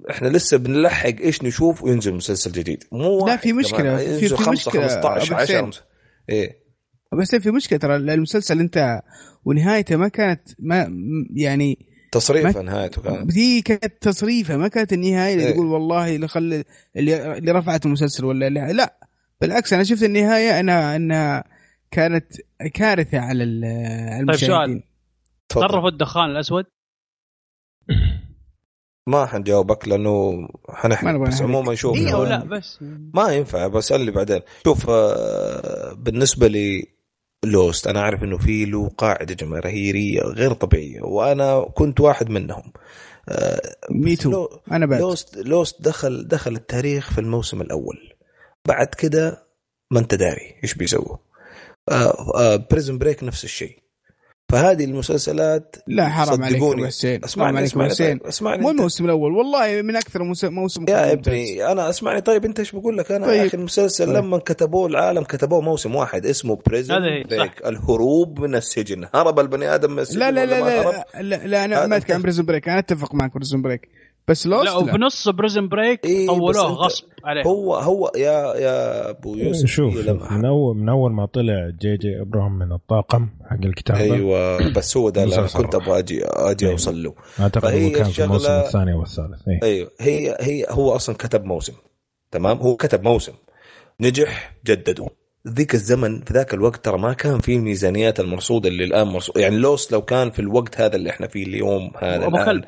[0.10, 2.84] إحنا لسه بنلحق إيش نشوف وينزل مسلسل جديد.
[2.92, 5.72] مو لا في مشكلة في, في 5 مشكلة 15 10
[6.30, 6.66] إيه.
[7.20, 7.96] بس في مشكلة ترى.
[7.96, 9.02] المسلسل انتهى
[9.46, 10.92] ونهايته ما كانت ما
[11.36, 13.32] يعني تصريفه نهايته كانت.
[13.34, 16.64] دي كانت تصريفة ما كانت النهاية اللي إيه؟ تقول والله اللي خل
[16.96, 19.06] اللي, اللي رفعت المسلسل ولا اللي لا.
[19.42, 21.44] بالعكس أنا شفت النهاية انها أنها
[21.92, 22.34] كانت
[22.74, 24.84] كارثة على المشاهدين
[25.50, 25.70] طيب سؤال.
[25.70, 26.66] طرف الدخان الأسود؟
[29.08, 32.80] ما حنجاوبك لأنه حنحرق بس عموما شوف إيه أو لا بس.
[33.14, 34.42] ما ينفع بسألني بعدين.
[34.64, 36.88] شوف آه، بالنسبة لي
[37.46, 42.74] Lost أنا أعرف إنه في له قاعدة جماهيرية غير طبيعية وأنا كنت واحد منهم.
[43.92, 45.02] me too آه، أنا بعد.
[45.02, 48.15] Lost Lost دخل دخل التاريخ في الموسم الأول.
[48.68, 49.44] بعد كده
[49.92, 51.18] ما انت داري إيش بيسووا.
[52.72, 53.86] Prison آه، Break نفس الشيء.
[54.52, 57.24] فهذه المسلسلات لا حرام عليك أبو حسين.
[57.24, 58.20] اسمعني عليك أبو حسين.
[58.24, 59.32] اسمعني مو الموسم الأول.
[59.32, 63.42] والله من أكثر موسم يا ابني أنا اسمعني طيب أنت إيش بقول لك؟ أنا طيب.
[63.42, 64.16] يا أخي المسلسل طيب.
[64.16, 69.08] لما كتبوه العالم كتبوه موسم واحد اسمه Prison Break الهروب من السجن.
[69.16, 72.22] هرب البني آدم من السجن لا لا لا لا, لا, لا أنا ما أتكلم عن
[72.22, 73.90] Prison Break أنا أتفق معك Prison Break
[74.28, 77.44] بس Lost لا وبنص Prison Break إيه طولوه غصب عليه.
[77.44, 79.96] هو هو يا يا أبو يوسف شوف
[80.32, 82.22] من أول من أول ما طلع J.J.
[82.22, 86.66] Abrams من الطاقم حق الكتابه أيوه بس هو ده اللي أنا كنت أبغى أجي أجي
[86.66, 86.74] أيوة.
[86.74, 87.14] أوصل له.
[87.40, 89.62] أعتقد هو كان في الموسم الثاني والثالث أيوة.
[89.64, 91.74] أيوه هي هي هو أصلا كتب موسم
[92.32, 93.34] تمام؟ هو كتب موسم.
[94.02, 95.08] نجح جددوا.
[95.48, 99.58] ذيك الزمن في ذاك الوقت ترى ما كان في الميزانيات المرصوده اللي الآن مرصود يعني
[99.58, 102.62] Lost لو كان في الوقت هذا اللي إحنا فيه اليوم هذا الآن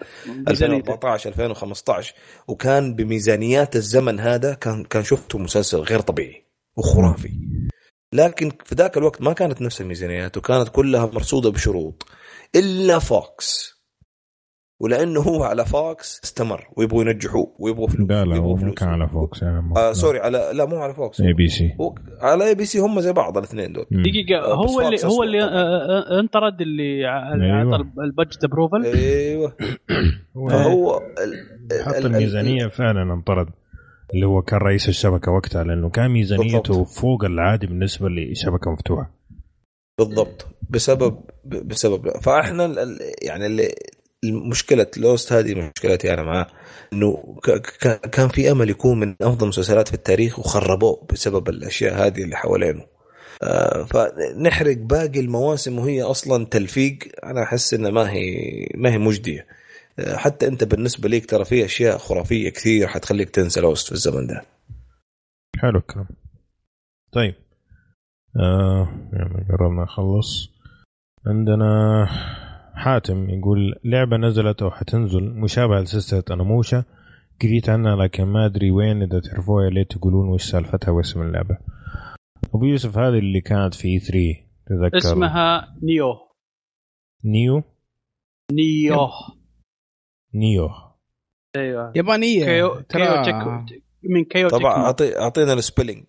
[0.48, 2.14] 2014 2015
[2.48, 6.46] وكان بميزانيات الزمن هذا كان كان شفته مسلسل غير طبيعي
[6.78, 7.32] وخرافي.
[8.14, 12.06] لكن في ذاك الوقت ما كانت نفس الميزانيات وكانت كلها مرصودة بشروط.
[12.56, 13.77] إلا Fox.
[14.80, 19.10] ولأنه هو على Fox استمر ويبغوا ينجحوه ويبغوا فلوس لا لا هو مو كان على
[19.10, 21.76] Fox يعني آه sorry على لا مو على فوكس اي بي سي
[22.22, 23.86] على اي بي سي هم زي بعض الاثنين دول.
[23.92, 27.76] دقيقة آه هو اللي هو اللي آه، آه، انطرد اللي أيوة.
[27.76, 29.56] عطى ال budget approval أيوه.
[30.50, 31.02] فهو
[31.86, 33.48] حط الميزانية فعلا انطرد
[34.14, 36.88] اللي هو كان رئيس الشبكة وقتها لأنه كان ميزانيته بالضبط.
[36.88, 39.12] فوق العادي بالنسبة لشبكة مفتوحة.
[40.00, 40.48] بالضبط.
[40.70, 42.76] بسبب بسبب فاحنا
[43.22, 43.68] يعني اللي
[44.32, 46.48] مشكلة لوست هذه مشكلتي أنا معاه.
[46.94, 47.38] إنه
[48.12, 52.86] كان في أمل يكون من أفضل المسلسلات في التاريخ وخربوه بسبب الأشياء هذه اللي حوالينه.
[53.44, 56.98] آه فنحرق باقي المواسم وهي أصلا تلفيق.
[57.24, 58.36] أنا أحس إنها ما هي
[58.76, 59.48] ما هي مجدية.
[60.00, 64.28] آه حتى أنت بالنسبة ليك ترى في أشياء خرافية كثير حتخليك تنسى لوست في الزمن
[64.28, 64.46] ده.
[65.60, 66.08] حلو الكلام.
[67.12, 67.36] طيب.
[68.40, 70.50] آه يعني قربنا نخلص.
[71.28, 72.08] عندنا
[72.78, 76.84] حاتم يقول لعبة نزلت أو حتنزل مشابهة لسلسلة أناموشا.
[77.42, 79.02] قريت عنها لكن ما أدري وين.
[79.02, 81.58] إذا تعرفوها يا ليت تقولون وش سالفتها واسم اللعبة.
[82.56, 86.14] أبو يوسف هذه اللي كانت في 3 تذكر اسمها Nioh.
[87.26, 87.64] Nioh؟
[88.52, 89.10] Nioh.
[90.34, 90.70] Nioh.
[91.56, 91.94] أيوه.
[91.96, 92.46] يابانية.
[92.46, 96.06] كيو كيو تك من كيو طبعا اعطي أعطينا ال spelling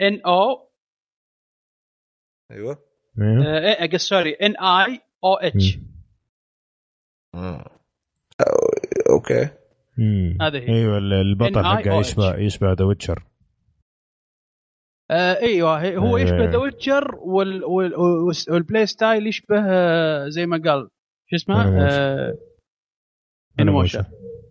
[0.00, 0.68] N O
[2.50, 2.78] أيوه.
[3.18, 5.78] إيه؟ اقصد sorry N I O H
[9.10, 9.48] okay
[10.40, 10.68] هذه هي.
[10.68, 11.64] إيوه ال- البطل.
[11.64, 13.22] حقه يشبه يشبه The Witcher
[15.10, 16.24] آه إيوه هي- هو إيه.
[16.24, 20.88] يشبه The Witcher وال وال وال- وال play style يشبه آه، زي ما قال
[21.26, 21.92] شو اسمه؟ Animation.
[21.92, 22.34] آه،
[23.60, 24.04] animation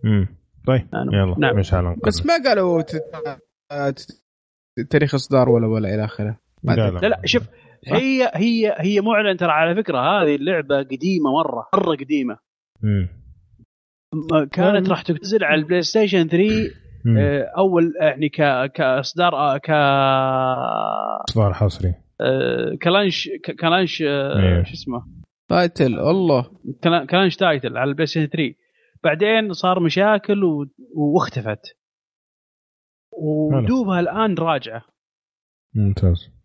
[0.06, 0.28] امم
[0.68, 0.88] طيب.
[0.94, 1.56] يلا نعم.
[1.58, 2.84] مش على بس ما قالوا
[4.90, 7.48] تاريخ إصدار ولا ولا إلى آخره لا لا شوف
[7.88, 12.38] هي هي هي معلن ترى على فكرة هذه اللعبة قديمة مرة مرة قديمة.
[12.84, 13.10] مم.
[14.52, 14.90] كانت.
[14.90, 16.72] راح تنزل على ال PlayStation 3
[17.06, 17.18] مم.
[17.18, 19.70] آه، أول يعني ك كإصدار آه، ك
[21.30, 21.94] إصدار حصري.
[22.22, 23.30] آه، ك launch
[23.60, 24.64] ك launch آه، إيه.
[24.64, 25.06] شو اسمه؟
[25.50, 26.52] title الله
[26.84, 28.54] كلا- ك launch title على ال PlayStation 3
[29.04, 30.66] بعدين صار مشاكل و...
[30.96, 31.62] واختفت.
[33.12, 34.82] ودوبها الآن راجعة.
[35.76, 36.37] ممتاز.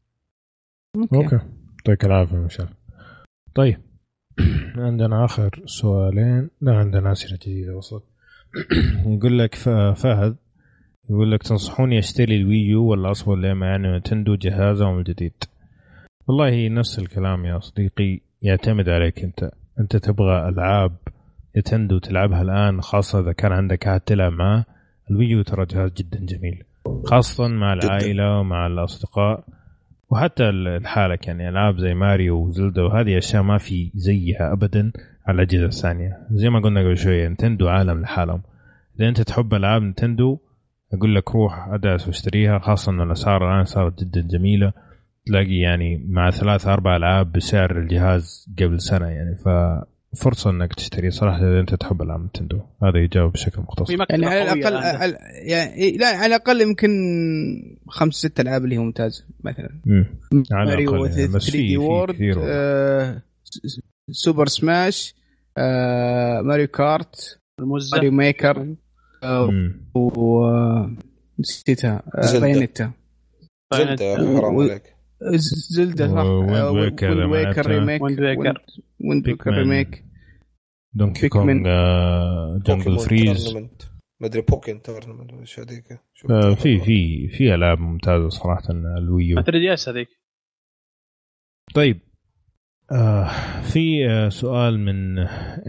[0.97, 1.39] okay, okay
[1.87, 2.69] يعطيك العافيه مشعل
[3.55, 3.77] طيب.
[4.77, 6.51] عندنا آخر سؤالين.
[6.61, 8.05] لا عندنا أسئلة جديدة وصلت.
[9.17, 9.55] يقول لك
[9.95, 10.37] فهد
[11.11, 15.45] يقول لك تنصحوني أشتري ال Wii U ولا أصبر لما يعني Nintendo جهازهم الجديد
[16.29, 19.51] والله نفس الكلام يا صديقي يعتمد عليك أنت.
[19.81, 20.97] أنت تبغى ألعاب
[21.57, 24.65] Nintendo تلعبها الآن خاصة إذا كان عندك احد تلعب معاه
[25.11, 26.65] ال Wii U ترى جهاز جدا جميل.
[27.05, 27.73] خاصة مع.
[27.73, 29.45] العائلة ومع الأصدقاء.
[30.13, 34.93] وحتى لحالك يعني ألعاب زي Mario و Zelda وهذه أشياء ما في زيها ابدا
[35.27, 36.19] على الأجهزة الثانية.
[36.31, 38.43] زي ما قلنا قبل شوية نتندو عالم لحالهم.
[38.97, 40.39] إذا أنت تحب ألعاب نتندو
[40.95, 44.73] أقول لك روح أدعس واشتريها خاصة إن الأسعار الآن صارت جدا جميلة.
[45.27, 49.37] تلاقي يعني مع ثلاث أربع ألعاب بسعر الجهاز قبل سنة يعني
[50.17, 54.53] ففرصه إنك تشتري صراحة إذا أنت تحب العاب نتندو هذا يجاوب بشكل مختصر يعني على
[54.53, 54.77] الاقل.
[54.77, 56.91] على يعني لا على الأقل يمكن
[57.89, 60.07] خمس ست ألعاب اللي هي ممتازه مثلا مم.
[60.53, 61.17] على ماريو الأقل يعني.
[61.27, 62.17] 3 بس في- دي وورد.
[62.39, 63.23] آه،
[64.11, 65.15] سوبر سماش
[65.59, 68.75] آه، ماريو كارت المزه ماريو ميكر
[69.25, 69.51] آه،.
[69.95, 70.47] و
[71.39, 72.41] نسيتها آه، زلدة.
[72.41, 72.91] بايونيتا
[73.75, 74.92] زلدة يا أخي، حرام عليك
[75.71, 77.63] زلدة صح؟ ويكر لعبتها.
[77.63, 78.03] ريميك.
[78.03, 79.51] ويند ويكر.
[79.51, 80.05] ريميك
[80.95, 81.29] دونكي.
[81.29, 81.63] كونغ
[82.59, 83.57] جنجل فريز
[84.21, 86.01] ما أدري بوكين تورنمنت شيء هذيك.
[86.31, 88.63] آه، في في في ألعاب ممتازة صراحة
[88.99, 89.43] ال Wii U.
[89.43, 90.09] 3 DS هذيك.
[91.75, 92.01] طيب.
[92.93, 93.29] آه
[93.63, 95.19] في آه سؤال من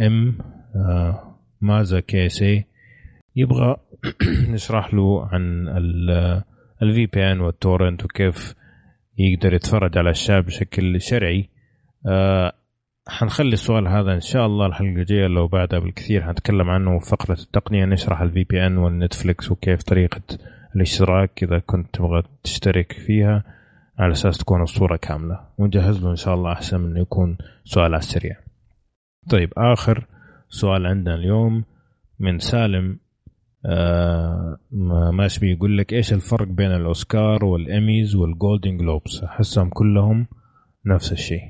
[0.06, 0.38] ام
[0.76, 2.66] آه مازا كيسي.
[3.36, 3.78] يبغى
[4.54, 5.68] نشرح له عن
[6.82, 8.56] ال VPN وال torrent وكيف
[9.18, 11.50] يقدر يتفرج على الاشياء بشكل شرعي.
[12.08, 12.54] آه
[13.08, 16.24] حنخلي السؤال هذا إن شاء الله الحلقة الجاية لو بعدها بالكثير.
[16.24, 20.22] حنتكلم عنه في فقرة التقنية نشرح ال VPN وال Netflix وكيف طريقة
[20.76, 23.44] الاشتراك إذا كنت تبغى تشترك فيها.
[24.00, 25.40] على أساس تكون الصورة كاملة.
[25.58, 28.36] ونجهز له إن شاء الله أحسن من يكون سؤال على السريع.
[29.30, 30.08] طيب آخر
[30.50, 31.64] سؤال عندنا اليوم
[32.20, 33.00] من سالم
[33.66, 39.70] آه ما- ماشي بيقول لك إيش الفرق بين الأوسكار وال Emmys وال Golden Globes؟ أحسهم
[39.70, 40.28] كلهم
[40.86, 41.42] نفس الشيء.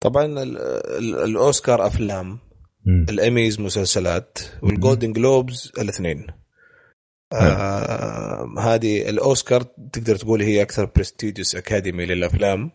[0.00, 0.58] طبعا ال-
[0.98, 2.38] ال- الأوسكار أفلام
[2.86, 3.06] مم.
[3.08, 6.26] الإيميز مسلسلات وال Golden Globes الاثنين
[7.32, 12.70] آه هذه الأوسكار تقدر تقول هي أكثر prestigious academy للأفلام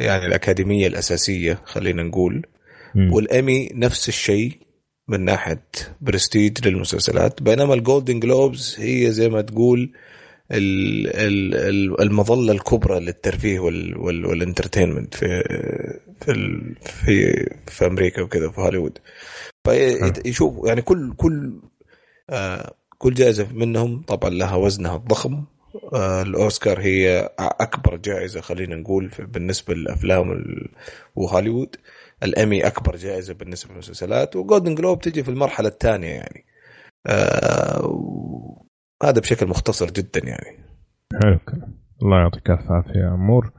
[0.00, 2.46] يعني الأكاديمية الأساسية خلينا نقول
[2.94, 3.12] مم.
[3.12, 4.58] والإيمي نفس الشيء
[5.10, 5.62] من ناحية
[6.00, 9.92] برستيج للمسلسلات بينما ال Golden Globes هي زي ما تقول
[10.52, 15.42] ال- ال- ال- المظلة الكبرى للترفيه وال وال وال entertainment في
[16.20, 18.98] في في في أمريكا وكذا في هوليوود.
[19.64, 21.52] فيشوف يعني كل كل
[22.30, 25.44] آه كل جائزة منهم طبعا لها وزنها الضخم.
[25.94, 30.44] آه الأوسكار هي أكبر جائزة خلينا نقول بالنسبة للأفلام
[31.16, 31.76] وهوليوود.
[32.22, 36.44] الامي أكبر جائزة بالنسبة للمسلسلات وجولدن جلوب تجي في المرحلة الثانية يعني
[37.06, 38.66] آه و-
[39.02, 40.64] هذا بشكل مختصر جدا يعني
[41.22, 41.38] حلو.
[42.02, 43.50] الله يعطيك ألف عافية يا امور.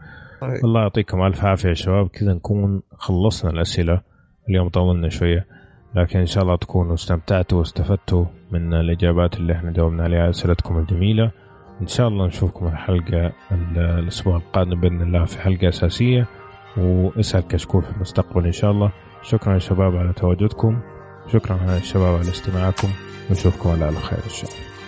[0.42, 0.66] طيب.
[0.66, 4.02] الله يعطيكم ألف عافية يا شباب كذا نكون خلصنا الأسئلة
[4.50, 5.48] اليوم طولنا شوية
[5.96, 11.32] لكن إن شاء الله تكونوا استمتعتوا واستفدتوا من الإجابات اللي إحنا جاوبنا عليها أسئلتكم الجميلة
[11.82, 16.28] إن شاء الله نشوفكم الحلقة ال- الأسبوع القادم بإذن الله في حلقة أساسية
[16.78, 18.92] واسال كشكول في المستقبل إن شاء الله.
[19.22, 20.80] شكرا يا شباب على تواجدكم.
[21.28, 22.90] شكرا يا شباب على استماعكم.
[23.30, 24.81] ونشوفكم على خير إن شاء الله.